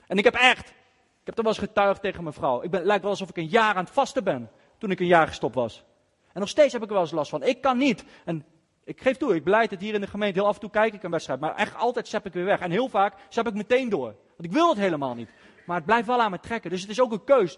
En 0.08 0.18
ik 0.18 0.24
heb 0.24 0.34
echt, 0.34 0.68
ik 0.70 1.26
heb 1.26 1.38
er 1.38 1.44
wel 1.44 1.52
eens 1.52 1.62
getuigd 1.62 2.02
tegen 2.02 2.24
mijn 2.24 2.36
vrouw. 2.36 2.62
Ik 2.62 2.72
ben, 2.72 2.84
lijkt 2.84 3.02
wel 3.02 3.12
alsof 3.12 3.30
ik 3.30 3.38
een 3.38 3.48
jaar 3.48 3.76
aan 3.76 3.84
het 3.84 3.94
vasten 3.94 4.24
ben, 4.24 4.52
toen 4.78 4.92
ik 4.92 5.00
een 5.00 5.06
jaar 5.06 5.28
gestopt 5.28 5.56
was. 5.56 5.84
En 6.34 6.40
nog 6.40 6.50
steeds 6.50 6.74
heb 6.74 6.82
ik 6.82 6.88
er 6.88 6.94
wel 6.94 7.04
eens 7.04 7.12
last 7.12 7.30
van. 7.30 7.44
Ik 7.44 7.62
kan 7.62 7.78
niet. 7.78 8.04
En 8.26 8.46
ik 8.90 9.02
geef 9.02 9.18
toe, 9.18 9.36
ik 9.36 9.44
beleid 9.44 9.72
het 9.72 9.82
hier 9.82 9.94
in 9.94 10.02
de 10.02 10.08
gemeente. 10.08 10.40
Heel 10.40 10.48
af 10.48 10.54
en 10.56 10.62
toe 10.62 10.70
kijk 10.70 10.94
ik 10.94 11.04
een 11.04 11.12
wedstrijd. 11.12 11.40
Maar 11.40 11.56
echt 11.56 11.76
altijd 11.76 12.08
zap 12.08 12.26
ik 12.26 12.34
weer 12.34 12.46
weg. 12.46 12.60
En 12.60 12.72
heel 12.72 12.90
vaak 12.90 13.14
zap 13.30 13.48
ik 13.48 13.54
meteen 13.54 13.90
door. 13.90 14.16
Want 14.38 14.44
ik 14.44 14.52
wil 14.52 14.70
het 14.70 14.78
helemaal 14.78 15.16
niet. 15.16 15.30
Maar 15.66 15.76
het 15.76 15.86
blijft 15.86 16.08
wel 16.08 16.22
aan 16.22 16.32
me 16.32 16.40
trekken. 16.40 16.70
Dus 16.70 16.82
het 16.82 16.90
is 16.90 17.02
ook 17.02 17.12
een 17.12 17.24
keus. 17.24 17.58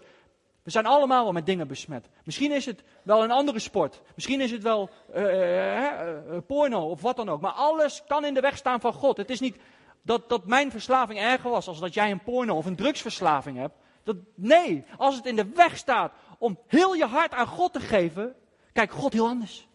We 0.62 0.70
zijn 0.70 0.86
allemaal 0.86 1.22
wel 1.22 1.32
met 1.32 1.46
dingen 1.46 1.68
besmet. 1.68 2.08
Misschien 2.24 2.52
is 2.52 2.66
het 2.66 2.82
wel 3.02 3.22
een 3.22 3.30
andere 3.30 3.58
sport. 3.58 4.02
Misschien 4.14 4.40
is 4.40 4.50
het 4.50 4.62
wel 4.62 4.90
uh, 5.14 5.22
uh, 5.22 6.38
porno 6.46 6.88
of 6.88 7.00
wat 7.02 7.16
dan 7.16 7.28
ook. 7.28 7.40
Maar 7.40 7.52
alles 7.52 8.02
kan 8.06 8.24
in 8.24 8.34
de 8.34 8.40
weg 8.40 8.56
staan 8.56 8.80
van 8.80 8.92
God. 8.92 9.16
Het 9.16 9.30
is 9.30 9.40
niet 9.40 9.56
dat, 10.02 10.28
dat 10.28 10.46
mijn 10.46 10.70
verslaving 10.70 11.18
erger 11.18 11.50
was 11.50 11.68
als 11.68 11.80
dat 11.80 11.94
jij 11.94 12.10
een 12.10 12.22
porno 12.22 12.56
of 12.56 12.66
een 12.66 12.76
drugsverslaving 12.76 13.56
hebt. 13.56 13.74
Dat, 14.04 14.16
nee, 14.34 14.84
als 14.96 15.16
het 15.16 15.26
in 15.26 15.36
de 15.36 15.48
weg 15.54 15.76
staat 15.76 16.12
om 16.38 16.58
heel 16.66 16.94
je 16.94 17.06
hart 17.06 17.32
aan 17.32 17.46
God 17.46 17.72
te 17.72 17.80
geven, 17.80 18.34
kijkt 18.72 18.92
God 18.92 19.12
heel 19.12 19.28
anders. 19.28 19.70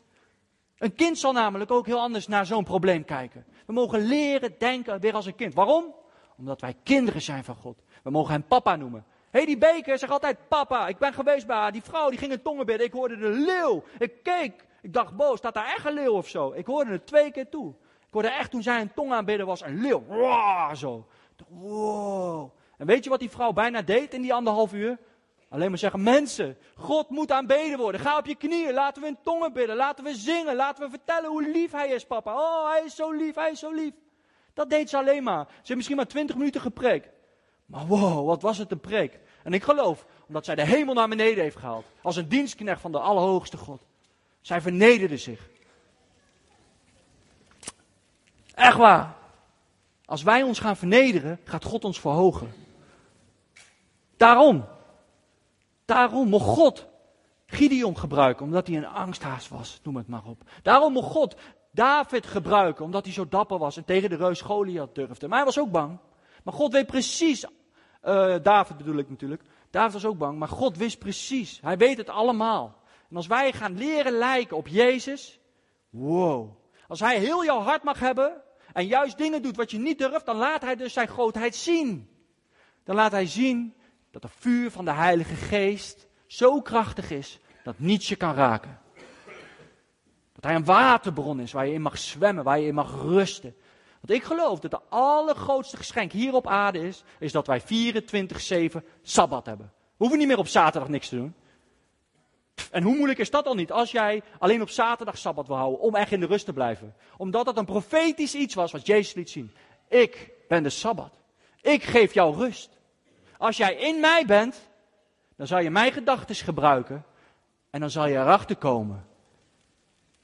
Een 0.78 0.96
kind 0.96 1.18
zal 1.18 1.32
namelijk 1.32 1.72
ook 1.72 1.86
heel 1.86 2.00
anders 2.00 2.28
naar 2.28 2.46
zo'n 2.46 2.64
probleem 2.64 3.06
kijken. 3.06 3.46
We 3.66 3.74
mogen 3.74 4.00
leren 4.02 4.56
denken 4.58 5.00
weer 5.00 5.14
als 5.14 5.26
een 5.26 5.36
kind. 5.36 5.54
Waarom? 5.54 5.96
Omdat 6.38 6.62
wij 6.62 6.76
kinderen 6.84 7.22
zijn 7.22 7.44
van 7.44 7.56
God. 7.56 7.78
We 8.04 8.10
mogen 8.10 8.34
hem 8.34 8.44
papa 8.48 8.76
noemen. 8.76 9.06
Hé, 9.30 9.40
hey, 9.40 9.46
die 9.46 9.58
beker 9.58 9.98
zegt 9.98 10.12
altijd 10.12 10.38
papa. 10.48 10.88
Ik 10.88 10.98
ben 10.98 11.14
geweest 11.14 11.48
bij 11.48 11.56
haar. 11.56 11.72
Die 11.72 11.84
vrouw 11.84 12.10
die 12.10 12.20
ging 12.20 12.32
in 12.32 12.42
tongen 12.42 12.66
bidden. 12.66 12.86
Ik 12.86 12.94
hoorde 12.94 13.18
de 13.18 13.30
leeuw. 13.30 13.84
Ik 13.98 14.24
keek. 14.24 14.66
Ik 14.82 14.94
dacht, 14.94 15.16
boos, 15.16 15.38
staat 15.38 15.54
daar 15.54 15.74
echt 15.76 15.86
een 15.86 15.94
leeuw 15.94 16.14
of 16.14 16.28
zo? 16.28 16.52
Ik 16.56 16.66
hoorde 16.66 16.92
het 16.92 17.08
twee 17.08 17.32
keer 17.32 17.50
toe. 17.50 17.74
Ik 18.08 18.14
hoorde 18.14 18.30
echt 18.30 18.52
toen 18.52 18.64
zij 18.64 18.82
een 18.82 18.94
tong 18.94 19.12
aanbidden 19.12 19.46
was 19.46 19.62
een 19.62 19.82
leeuw. 19.82 20.04
Wow, 20.08 20.76
zo. 20.76 21.08
Wow. 21.48 22.52
En 22.78 22.86
weet 22.86 23.04
je 23.04 23.10
wat 23.10 23.20
die 23.20 23.30
vrouw 23.30 23.54
bijna 23.54 23.82
deed 23.82 24.14
in 24.14 24.22
die 24.22 24.34
anderhalf 24.34 24.74
uur? 24.74 24.98
Alleen 25.50 25.70
maar 25.70 25.78
zeggen, 25.78 26.04
mensen, 26.04 26.58
God 26.76 27.10
moet 27.10 27.32
aanbeden 27.32 27.78
worden. 27.78 28.02
Ga 28.02 28.18
op 28.18 28.26
je 28.26 28.36
knieën, 28.36 28.74
laten 28.74 29.02
we 29.02 29.08
in 29.08 29.18
tongen 29.24 29.54
bidden, 29.54 29.76
laten 29.76 30.04
we 30.04 30.16
zingen, 30.16 30.56
laten 30.56 30.84
we 30.84 30.90
vertellen 30.90 31.30
hoe 31.30 31.52
lief 31.52 31.72
hij 31.72 31.88
is, 31.88 32.06
papa. 32.06 32.34
Oh, 32.34 32.70
hij 32.70 32.82
is 32.86 32.96
zo 32.96 33.12
lief, 33.12 33.36
hij 33.36 33.52
is 33.52 33.60
zo 33.60 33.72
lief. 33.72 33.94
Dat 34.54 34.70
deed 34.70 34.90
ze 34.90 34.98
alleen 34.98 35.24
maar. 35.24 35.46
Ze 35.48 35.58
heeft 35.58 35.76
misschien 35.76 35.96
maar 35.96 36.08
twintig 36.08 36.36
minuten 36.36 36.62
gepreekt. 36.62 37.08
Maar 37.66 37.86
wow, 37.86 38.26
wat 38.26 38.42
was 38.42 38.58
het 38.58 38.72
een 38.72 38.80
preek. 38.80 39.20
En 39.44 39.54
ik 39.54 39.64
geloof, 39.64 40.06
omdat 40.28 40.46
zij 40.46 40.56
de 40.56 40.66
hemel 40.66 40.94
naar 40.94 41.10
beneden 41.10 41.44
heeft 41.44 41.58
gehaald. 41.58 41.86
Als 42.02 42.16
een 42.16 42.30
dienstknecht 42.30 42.82
van 42.82 42.92
de 42.92 43.00
Allerhoogste 43.00 43.58
God. 43.58 43.82
Zij 44.42 44.62
vernederde 44.62 45.18
zich. 45.18 45.50
Echt 48.54 48.78
waar. 48.78 49.16
Als 50.06 50.24
wij 50.24 50.44
ons 50.44 50.60
gaan 50.60 50.78
vernederen, 50.78 51.40
gaat 51.44 51.64
God 51.64 51.86
ons 51.86 52.00
verhogen. 52.00 52.54
Daarom 54.18 54.66
Daarom 55.88 56.30
mocht 56.30 56.46
God 56.46 56.88
Gideon 57.46 57.98
gebruiken, 57.98 58.46
omdat 58.46 58.68
hij 58.68 58.78
een 58.78 58.86
angsthaas 58.86 59.48
was, 59.48 59.80
noem 59.84 59.96
het 59.96 60.08
maar 60.08 60.26
op. 60.26 60.42
Daarom 60.62 60.94
mocht 60.94 61.12
God 61.12 61.36
David 61.72 62.26
gebruiken, 62.26 62.86
omdat 62.86 63.06
hij 63.06 63.14
zo 63.14 63.28
dapper 63.28 63.58
was 63.58 63.78
en 63.78 63.86
tegen 63.86 64.10
de 64.10 64.16
reus 64.16 64.42
Goliath 64.42 64.96
durfde. 64.96 65.28
Maar 65.28 65.38
hij 65.38 65.46
was 65.46 65.60
ook 65.60 65.72
bang. 65.72 66.00
Maar 66.44 66.54
God 66.54 66.74
weet 66.74 66.88
precies, 66.88 67.46
uh, 67.46 68.36
David 68.42 68.78
bedoel 68.78 68.98
ik 68.98 69.10
natuurlijk, 69.10 69.42
David 69.70 69.94
was 69.94 70.06
ook 70.06 70.18
bang, 70.18 70.40
maar 70.40 70.48
God 70.48 70.78
wist 70.78 71.00
precies. 71.00 71.60
Hij 71.62 71.78
weet 71.78 71.98
het 71.98 72.10
allemaal. 72.10 72.76
En 73.10 73.16
als 73.16 73.28
wij 73.28 73.52
gaan 73.52 73.78
leren 73.78 74.14
lijken 74.14 74.58
op 74.58 74.68
Jezus, 74.68 75.40
wow. 75.90 76.50
Als 76.88 77.00
hij 77.00 77.20
heel 77.20 77.46
jouw 77.46 77.60
hart 77.60 77.84
mag 77.84 78.00
hebben 78.00 78.42
en 78.74 78.86
juist 78.86 79.18
dingen 79.18 79.42
doet 79.42 79.56
wat 79.56 79.72
je 79.72 79.78
niet 79.78 79.98
durft, 79.98 80.26
dan 80.26 80.38
laat 80.38 80.62
hij 80.62 80.76
dus 80.76 80.94
zijn 80.94 81.08
grootheid 81.08 81.56
zien. 81.56 82.10
Dan 82.84 82.96
laat 82.96 83.12
hij 83.12 83.26
zien 83.26 83.76
dat 84.12 84.24
het 84.24 84.32
vuur 84.40 84.72
van 84.72 84.86
de 84.86 84.92
Heilige 84.92 85.36
Geest 85.36 86.08
zo 86.28 86.62
krachtig 86.62 87.12
is 87.12 87.40
dat 87.64 87.80
niets 87.80 88.08
je 88.08 88.16
kan 88.16 88.34
raken. 88.34 88.80
Dat 90.34 90.44
hij 90.44 90.56
een 90.56 90.66
waterbron 90.66 91.40
is 91.40 91.52
waar 91.52 91.68
je 91.68 91.74
in 91.74 91.82
mag 91.82 91.98
zwemmen, 91.98 92.44
waar 92.44 92.60
je 92.60 92.68
in 92.68 92.74
mag 92.74 93.02
rusten. 93.02 93.56
Want 94.02 94.20
ik 94.20 94.24
geloof 94.24 94.60
dat 94.60 94.72
de 94.72 94.82
allergrootste 94.90 95.78
geschenk 95.78 96.12
hier 96.12 96.34
op 96.34 96.48
aarde 96.48 96.88
is, 96.88 97.04
is 97.20 97.32
dat 97.32 97.48
wij 97.48 97.62
24-7 97.62 97.66
Sabbat 99.02 99.46
hebben. 99.46 99.72
We 99.76 99.94
hoeven 99.98 100.18
niet 100.18 100.28
meer 100.28 100.38
op 100.38 100.48
zaterdag 100.48 100.90
niks 100.90 101.10
te 101.10 101.16
doen. 101.16 101.36
En 102.72 102.84
hoe 102.84 102.96
moeilijk 102.96 103.20
is 103.20 103.30
dat 103.30 103.46
dan 103.46 103.58
niet 103.58 103.72
als 103.72 103.92
jij 103.92 104.22
alleen 104.40 104.62
op 104.62 104.70
zaterdag 104.70 105.18
sabbat 105.18 105.48
wil 105.48 105.56
houden 105.56 105.80
om 105.80 105.96
echt 105.96 106.12
in 106.12 106.20
de 106.20 106.26
rust 106.26 106.46
te 106.46 106.54
blijven? 106.54 106.96
Omdat 107.18 107.46
dat 107.46 107.58
een 107.58 107.66
profetisch 107.66 108.36
iets 108.36 108.54
was 108.54 108.72
wat 108.72 108.86
Jezus 108.86 109.14
liet 109.14 109.30
zien. 109.30 109.52
Ik 109.90 110.32
ben 110.48 110.64
de 110.64 110.70
sabbat. 110.70 111.20
Ik 111.62 111.84
geef 111.84 112.14
jou 112.14 112.36
rust. 112.36 112.77
Als 113.38 113.58
jij 113.58 113.76
in 113.76 114.00
mij 114.00 114.26
bent, 114.26 114.70
dan 115.36 115.48
zal 115.48 115.60
je 115.60 115.70
mijn 115.70 115.92
gedachten 115.92 116.36
gebruiken 116.36 117.06
en 117.70 117.80
dan 117.80 117.90
zal 117.90 118.08
je 118.08 118.16
erachter 118.16 118.56
komen 118.56 119.06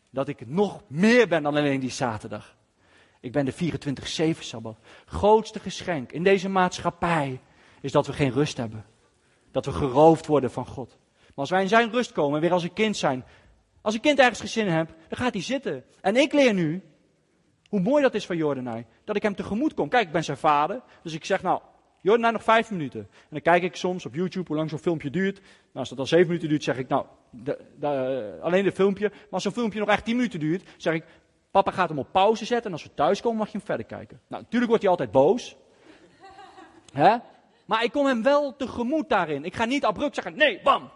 dat 0.09 0.27
ik 0.27 0.47
nog 0.47 0.81
meer 0.87 1.27
ben 1.27 1.43
dan 1.43 1.55
alleen 1.55 1.79
die 1.79 1.91
zaterdag. 1.91 2.55
Ik 3.19 3.31
ben 3.31 3.45
de 3.45 3.53
24-7 4.35 4.39
sabbat. 4.39 4.77
Grootste 5.05 5.59
geschenk 5.59 6.11
in 6.11 6.23
deze 6.23 6.49
maatschappij 6.49 7.41
is 7.81 7.91
dat 7.91 8.07
we 8.07 8.13
geen 8.13 8.31
rust 8.31 8.57
hebben. 8.57 8.85
Dat 9.51 9.65
we 9.65 9.71
geroofd 9.71 10.25
worden 10.25 10.51
van 10.51 10.65
God. 10.65 10.97
Maar 11.17 11.31
als 11.35 11.49
wij 11.49 11.61
in 11.61 11.67
zijn 11.67 11.91
rust 11.91 12.11
komen, 12.11 12.41
weer 12.41 12.51
als 12.51 12.63
een 12.63 12.73
kind 12.73 12.97
zijn. 12.97 13.25
Als 13.81 13.93
een 13.93 14.01
kind 14.01 14.19
ergens 14.19 14.39
gezin 14.39 14.67
hebt, 14.67 14.93
dan 15.09 15.17
gaat 15.17 15.33
hij 15.33 15.41
zitten. 15.41 15.83
En 16.01 16.15
ik 16.15 16.33
leer 16.33 16.53
nu, 16.53 16.83
hoe 17.69 17.79
mooi 17.79 18.01
dat 18.01 18.13
is 18.13 18.25
van 18.25 18.37
Jordanai, 18.37 18.85
dat 19.03 19.15
ik 19.15 19.21
hem 19.21 19.35
tegemoet 19.35 19.73
kom. 19.73 19.89
Kijk, 19.89 20.05
ik 20.05 20.11
ben 20.11 20.23
zijn 20.23 20.37
vader, 20.37 20.81
dus 21.03 21.13
ik 21.13 21.25
zeg 21.25 21.41
nou, 21.41 21.61
Jordanai 22.03 22.31
nog 22.31 22.43
vijf 22.43 22.71
minuten. 22.71 22.99
En 22.99 23.27
dan 23.29 23.41
kijk 23.41 23.63
ik 23.63 23.75
soms 23.75 24.05
op 24.05 24.15
YouTube 24.15 24.47
hoe 24.47 24.57
lang 24.57 24.69
zo'n 24.69 24.79
filmpje 24.79 25.09
duurt. 25.09 25.39
Nou, 25.39 25.49
als 25.73 25.89
dat 25.89 25.99
al 25.99 26.05
zeven 26.05 26.27
minuten 26.27 26.49
duurt, 26.49 26.63
zeg 26.63 26.77
ik 26.77 26.87
nou, 26.87 27.05
de, 27.29 27.59
de, 27.79 28.39
alleen 28.41 28.65
het 28.65 28.73
filmpje. 28.73 29.09
Maar 29.09 29.27
als 29.29 29.43
zo'n 29.43 29.51
filmpje 29.51 29.79
nog 29.79 29.89
echt 29.89 30.05
tien 30.05 30.15
minuten 30.15 30.39
duurt, 30.39 30.69
zeg 30.77 30.93
ik, 30.93 31.03
papa 31.51 31.71
gaat 31.71 31.89
hem 31.89 31.99
op 31.99 32.11
pauze 32.11 32.45
zetten 32.45 32.65
en 32.65 32.71
als 32.71 32.83
we 32.83 32.93
thuis 32.93 33.21
komen 33.21 33.37
mag 33.37 33.47
je 33.47 33.57
hem 33.57 33.65
verder 33.65 33.85
kijken. 33.85 34.19
Nou, 34.27 34.41
natuurlijk 34.41 34.69
wordt 34.69 34.81
hij 34.81 34.91
altijd 34.91 35.11
boos. 35.11 35.55
Hè? 36.93 37.17
Maar 37.65 37.83
ik 37.83 37.91
kom 37.91 38.05
hem 38.05 38.23
wel 38.23 38.55
tegemoet 38.55 39.09
daarin. 39.09 39.45
Ik 39.45 39.55
ga 39.55 39.65
niet 39.65 39.85
abrupt 39.85 40.15
zeggen, 40.15 40.35
nee, 40.35 40.59
bam, 40.63 40.91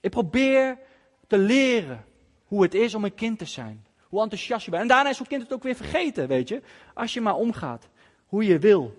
ik 0.00 0.10
probeer 0.10 0.78
te 1.26 1.38
leren 1.38 2.04
hoe 2.44 2.62
het 2.62 2.74
is 2.74 2.94
om 2.94 3.04
een 3.04 3.14
kind 3.14 3.38
te 3.38 3.44
zijn. 3.44 3.86
Hoe 4.00 4.22
enthousiast 4.22 4.64
je 4.64 4.70
bent. 4.70 4.82
En 4.82 4.88
daarna 4.88 5.10
is 5.10 5.16
zo'n 5.16 5.26
kind 5.26 5.42
het 5.42 5.52
ook 5.52 5.62
weer 5.62 5.74
vergeten, 5.74 6.28
weet 6.28 6.48
je. 6.48 6.62
Als 6.94 7.14
je 7.14 7.20
maar 7.20 7.34
omgaat. 7.34 7.88
Hoe 8.30 8.44
je 8.44 8.58
wil. 8.58 8.94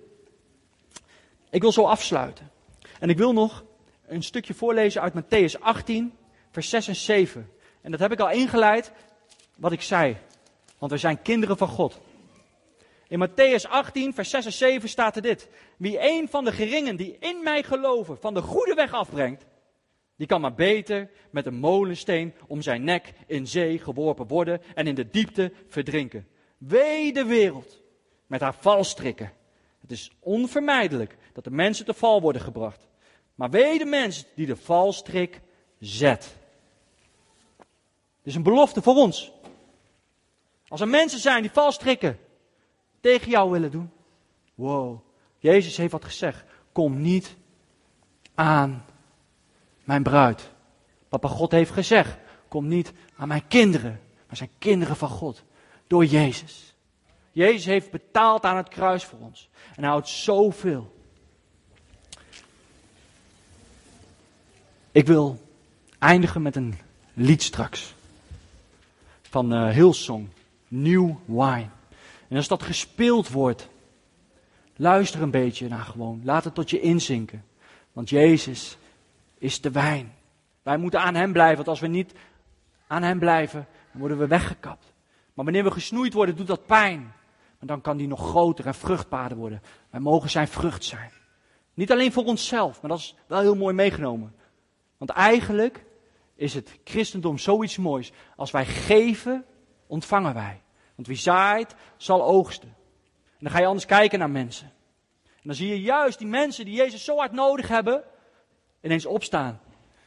Ik 1.49 1.61
wil 1.61 1.71
zo 1.71 1.83
afsluiten. 1.83 2.51
En 2.99 3.09
ik 3.09 3.17
wil 3.17 3.33
nog 3.33 3.63
een 4.07 4.23
stukje 4.23 4.53
voorlezen 4.53 5.01
uit 5.01 5.13
Matthäus 5.13 5.59
18, 5.59 6.13
vers 6.51 6.69
6 6.69 6.87
en 6.87 6.95
7. 6.95 7.51
En 7.81 7.91
dat 7.91 7.99
heb 7.99 8.11
ik 8.11 8.19
al 8.19 8.31
ingeleid 8.31 8.91
wat 9.57 9.71
ik 9.71 9.81
zei. 9.81 10.17
Want 10.77 10.91
we 10.91 10.97
zijn 10.97 11.21
kinderen 11.21 11.57
van 11.57 11.67
God. 11.67 11.99
In 13.07 13.27
Matthäus 13.27 13.69
18, 13.69 14.13
vers 14.13 14.29
6 14.29 14.45
en 14.45 14.53
7 14.53 14.89
staat 14.89 15.15
er 15.15 15.21
dit. 15.21 15.49
Wie 15.77 15.97
een 15.99 16.27
van 16.29 16.43
de 16.43 16.51
geringen 16.51 16.95
die 16.95 17.17
in 17.19 17.43
mij 17.43 17.63
geloven 17.63 18.17
van 18.17 18.33
de 18.33 18.41
goede 18.41 18.73
weg 18.73 18.93
afbrengt, 18.93 19.45
die 20.15 20.27
kan 20.27 20.41
maar 20.41 20.53
beter 20.53 21.09
met 21.29 21.45
een 21.45 21.59
molensteen 21.59 22.33
om 22.47 22.61
zijn 22.61 22.83
nek 22.83 23.13
in 23.27 23.47
zee 23.47 23.79
geworpen 23.79 24.27
worden 24.27 24.61
en 24.75 24.87
in 24.87 24.95
de 24.95 25.09
diepte 25.09 25.51
verdrinken. 25.67 26.27
Wee 26.57 27.13
de 27.13 27.25
wereld 27.25 27.80
met 28.31 28.41
haar 28.41 28.55
valstrikken. 28.55 29.31
Het 29.81 29.91
is 29.91 30.11
onvermijdelijk 30.19 31.17
dat 31.33 31.43
de 31.43 31.51
mensen 31.51 31.85
te 31.85 31.93
val 31.93 32.21
worden 32.21 32.41
gebracht. 32.41 32.87
Maar 33.35 33.49
wee 33.49 33.77
de 33.77 33.85
mens 33.85 34.25
die 34.35 34.45
de 34.45 34.55
valstrik 34.55 35.41
zet. 35.79 36.35
Dit 37.57 37.67
is 38.23 38.35
een 38.35 38.43
belofte 38.43 38.81
voor 38.81 38.95
ons. 38.95 39.31
Als 40.67 40.81
er 40.81 40.87
mensen 40.87 41.19
zijn 41.19 41.41
die 41.41 41.51
valstrikken 41.51 42.19
tegen 42.99 43.29
jou 43.29 43.51
willen 43.51 43.71
doen. 43.71 43.91
Wow, 44.55 44.99
Jezus 45.37 45.77
heeft 45.77 45.91
wat 45.91 46.05
gezegd. 46.05 46.43
Kom 46.71 47.01
niet 47.01 47.35
aan 48.35 48.85
mijn 49.83 50.03
bruid. 50.03 50.51
Papa 51.09 51.27
God 51.27 51.51
heeft 51.51 51.71
gezegd, 51.71 52.17
kom 52.47 52.67
niet 52.67 52.93
aan 53.15 53.27
mijn 53.27 53.47
kinderen, 53.47 54.01
maar 54.27 54.37
zijn 54.37 54.51
kinderen 54.57 54.95
van 54.95 55.09
God. 55.09 55.43
Door 55.87 56.05
Jezus. 56.05 56.70
Jezus 57.31 57.65
heeft 57.65 57.91
betaald 57.91 58.43
aan 58.43 58.57
het 58.57 58.69
kruis 58.69 59.05
voor 59.05 59.19
ons. 59.19 59.49
En 59.75 59.81
hij 59.81 59.91
houdt 59.91 60.07
zoveel. 60.07 60.99
Ik 64.91 65.07
wil 65.07 65.39
eindigen 65.99 66.41
met 66.41 66.55
een 66.55 66.75
lied 67.13 67.43
straks. 67.43 67.93
Van 69.21 69.53
uh, 69.53 69.69
Hillsong, 69.69 70.27
New 70.67 71.15
Wine. 71.25 71.69
En 72.27 72.37
als 72.37 72.47
dat 72.47 72.63
gespeeld 72.63 73.29
wordt, 73.29 73.67
luister 74.75 75.21
een 75.21 75.31
beetje 75.31 75.67
naar 75.67 75.85
gewoon. 75.85 76.21
Laat 76.23 76.43
het 76.43 76.53
tot 76.53 76.69
je 76.69 76.79
inzinken. 76.79 77.45
Want 77.93 78.09
Jezus 78.09 78.77
is 79.37 79.61
de 79.61 79.71
wijn. 79.71 80.13
Wij 80.61 80.77
moeten 80.77 81.01
aan 81.01 81.15
Hem 81.15 81.31
blijven, 81.31 81.55
want 81.55 81.67
als 81.67 81.79
we 81.79 81.87
niet 81.87 82.13
aan 82.87 83.03
Hem 83.03 83.19
blijven, 83.19 83.67
dan 83.91 83.99
worden 83.99 84.17
we 84.17 84.27
weggekapt. 84.27 84.93
Maar 85.33 85.45
wanneer 85.45 85.63
we 85.63 85.71
gesnoeid 85.71 86.13
worden, 86.13 86.35
doet 86.35 86.47
dat 86.47 86.65
pijn. 86.65 87.13
Maar 87.61 87.69
dan 87.69 87.81
kan 87.81 87.97
die 87.97 88.07
nog 88.07 88.29
groter 88.29 88.65
en 88.65 88.73
vruchtbaarder 88.73 89.37
worden. 89.37 89.61
Wij 89.89 89.99
mogen 89.99 90.29
zijn 90.29 90.47
vrucht 90.47 90.83
zijn. 90.83 91.11
Niet 91.73 91.91
alleen 91.91 92.11
voor 92.11 92.25
onszelf, 92.25 92.81
maar 92.81 92.89
dat 92.89 92.99
is 92.99 93.15
wel 93.27 93.39
heel 93.39 93.55
mooi 93.55 93.75
meegenomen. 93.75 94.35
Want 94.97 95.09
eigenlijk 95.09 95.85
is 96.35 96.53
het 96.53 96.79
christendom 96.83 97.37
zoiets 97.37 97.77
moois. 97.77 98.11
Als 98.35 98.51
wij 98.51 98.65
geven, 98.65 99.45
ontvangen 99.87 100.33
wij. 100.33 100.61
Want 100.95 101.07
wie 101.07 101.17
zaait, 101.17 101.75
zal 101.97 102.23
oogsten. 102.23 102.67
En 103.25 103.37
dan 103.39 103.51
ga 103.51 103.59
je 103.59 103.65
anders 103.65 103.85
kijken 103.85 104.19
naar 104.19 104.29
mensen. 104.29 104.71
En 105.23 105.43
dan 105.43 105.55
zie 105.55 105.67
je 105.67 105.81
juist 105.81 106.17
die 106.17 106.27
mensen 106.27 106.65
die 106.65 106.75
Jezus 106.75 107.03
zo 107.03 107.17
hard 107.17 107.31
nodig 107.31 107.67
hebben, 107.67 108.03
ineens 108.81 109.05
opstaan. 109.05 109.59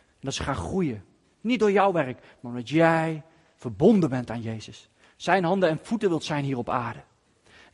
En 0.09 0.21
dat 0.21 0.35
ze 0.35 0.43
gaan 0.43 0.55
groeien. 0.55 1.05
Niet 1.41 1.59
door 1.59 1.73
jouw 1.73 1.93
werk, 1.93 2.21
maar 2.41 2.53
omdat 2.53 2.69
jij 2.69 3.23
verbonden 3.57 4.11
bent 4.11 4.31
aan 4.31 4.41
Jezus. 4.41 4.89
Zijn 5.17 5.45
handen 5.45 5.69
en 5.69 5.79
voeten 5.83 6.09
wilt 6.09 6.25
zijn 6.25 6.45
hier 6.45 6.59
op 6.59 6.69
aarde. 6.69 7.03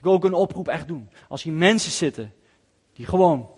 Ik 0.01 0.07
wil 0.07 0.15
ook 0.15 0.25
een 0.25 0.35
oproep 0.35 0.69
echt 0.69 0.89
doen. 0.89 1.11
Als 1.29 1.43
hier 1.43 1.53
mensen 1.53 1.93
zitten 1.93 2.35
die 2.93 3.07
gewoon 3.07 3.49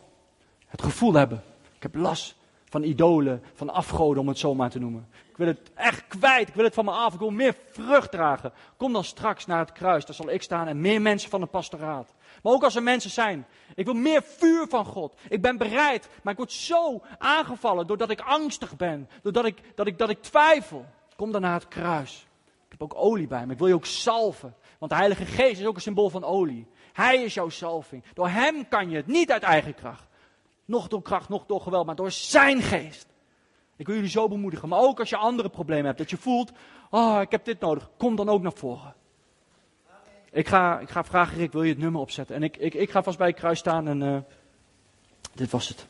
het 0.66 0.82
gevoel 0.82 1.12
hebben. 1.12 1.42
Ik 1.74 1.82
heb 1.82 1.94
last 1.94 2.36
van 2.64 2.82
idolen, 2.82 3.42
van 3.54 3.70
afgoden 3.70 4.22
om 4.22 4.28
het 4.28 4.38
zo 4.38 4.54
maar 4.54 4.70
te 4.70 4.78
noemen. 4.78 5.08
Ik 5.30 5.36
wil 5.36 5.46
het 5.46 5.70
echt 5.74 6.06
kwijt, 6.06 6.48
ik 6.48 6.54
wil 6.54 6.64
het 6.64 6.74
van 6.74 6.84
me 6.84 6.90
af, 6.90 7.14
ik 7.14 7.18
wil 7.18 7.30
meer 7.30 7.56
vrucht 7.70 8.10
dragen. 8.10 8.52
Kom 8.76 8.92
dan 8.92 9.04
straks 9.04 9.46
naar 9.46 9.58
het 9.58 9.72
kruis, 9.72 10.04
daar 10.04 10.14
zal 10.14 10.30
ik 10.30 10.42
staan 10.42 10.68
en 10.68 10.80
meer 10.80 11.02
mensen 11.02 11.30
van 11.30 11.40
de 11.40 11.46
pastoraat. 11.46 12.14
Maar 12.42 12.52
ook 12.52 12.64
als 12.64 12.76
er 12.76 12.82
mensen 12.82 13.10
zijn. 13.10 13.46
Ik 13.74 13.84
wil 13.84 13.94
meer 13.94 14.22
vuur 14.22 14.66
van 14.68 14.84
God. 14.84 15.16
Ik 15.28 15.42
ben 15.42 15.56
bereid, 15.56 16.08
maar 16.22 16.32
ik 16.32 16.38
word 16.38 16.52
zo 16.52 17.02
aangevallen 17.18 17.86
doordat 17.86 18.10
ik 18.10 18.20
angstig 18.20 18.76
ben. 18.76 19.08
Doordat 19.22 19.44
ik, 19.44 19.58
dat 19.74 19.86
ik, 19.86 19.98
dat 19.98 20.10
ik 20.10 20.22
twijfel. 20.22 20.84
Kom 21.16 21.32
dan 21.32 21.40
naar 21.40 21.54
het 21.54 21.68
kruis. 21.68 22.26
Ik 22.64 22.78
heb 22.78 22.82
ook 22.82 22.94
olie 22.94 23.26
bij 23.26 23.46
me. 23.46 23.52
Ik 23.52 23.58
wil 23.58 23.68
je 23.68 23.74
ook 23.74 23.86
salven. 23.86 24.54
Want 24.82 24.94
de 24.94 25.00
Heilige 25.00 25.24
Geest 25.24 25.60
is 25.60 25.66
ook 25.66 25.74
een 25.74 25.80
symbool 25.80 26.10
van 26.10 26.24
olie. 26.24 26.66
Hij 26.92 27.22
is 27.22 27.34
jouw 27.34 27.48
salving. 27.48 28.04
Door 28.14 28.28
Hem 28.28 28.68
kan 28.68 28.90
je 28.90 28.96
het 28.96 29.06
niet 29.06 29.32
uit 29.32 29.42
eigen 29.42 29.74
kracht. 29.74 30.08
Nog 30.64 30.88
door 30.88 31.02
kracht, 31.02 31.28
nog 31.28 31.46
door 31.46 31.60
geweld, 31.60 31.86
maar 31.86 31.94
door 31.94 32.10
Zijn 32.10 32.62
geest. 32.62 33.06
Ik 33.76 33.86
wil 33.86 33.94
jullie 33.94 34.10
zo 34.10 34.28
bemoedigen. 34.28 34.68
Maar 34.68 34.80
ook 34.80 34.98
als 34.98 35.08
je 35.08 35.16
andere 35.16 35.48
problemen 35.48 35.84
hebt. 35.84 35.98
Dat 35.98 36.10
je 36.10 36.16
voelt, 36.16 36.52
oh 36.90 37.20
ik 37.20 37.30
heb 37.30 37.44
dit 37.44 37.60
nodig. 37.60 37.90
Kom 37.96 38.16
dan 38.16 38.28
ook 38.28 38.42
naar 38.42 38.52
voren. 38.52 38.94
Ik 40.30 40.48
ga, 40.48 40.78
ik 40.78 40.88
ga 40.88 41.04
vragen, 41.04 41.36
Rick, 41.36 41.52
wil 41.52 41.62
je 41.62 41.72
het 41.72 41.78
nummer 41.78 42.00
opzetten? 42.00 42.36
En 42.36 42.42
ik, 42.42 42.56
ik, 42.56 42.74
ik 42.74 42.90
ga 42.90 43.02
vast 43.02 43.18
bij 43.18 43.28
het 43.28 43.36
kruis 43.36 43.58
staan 43.58 43.88
en 43.88 44.00
uh, 44.00 44.18
dit 45.34 45.50
was 45.50 45.68
het. 45.68 45.86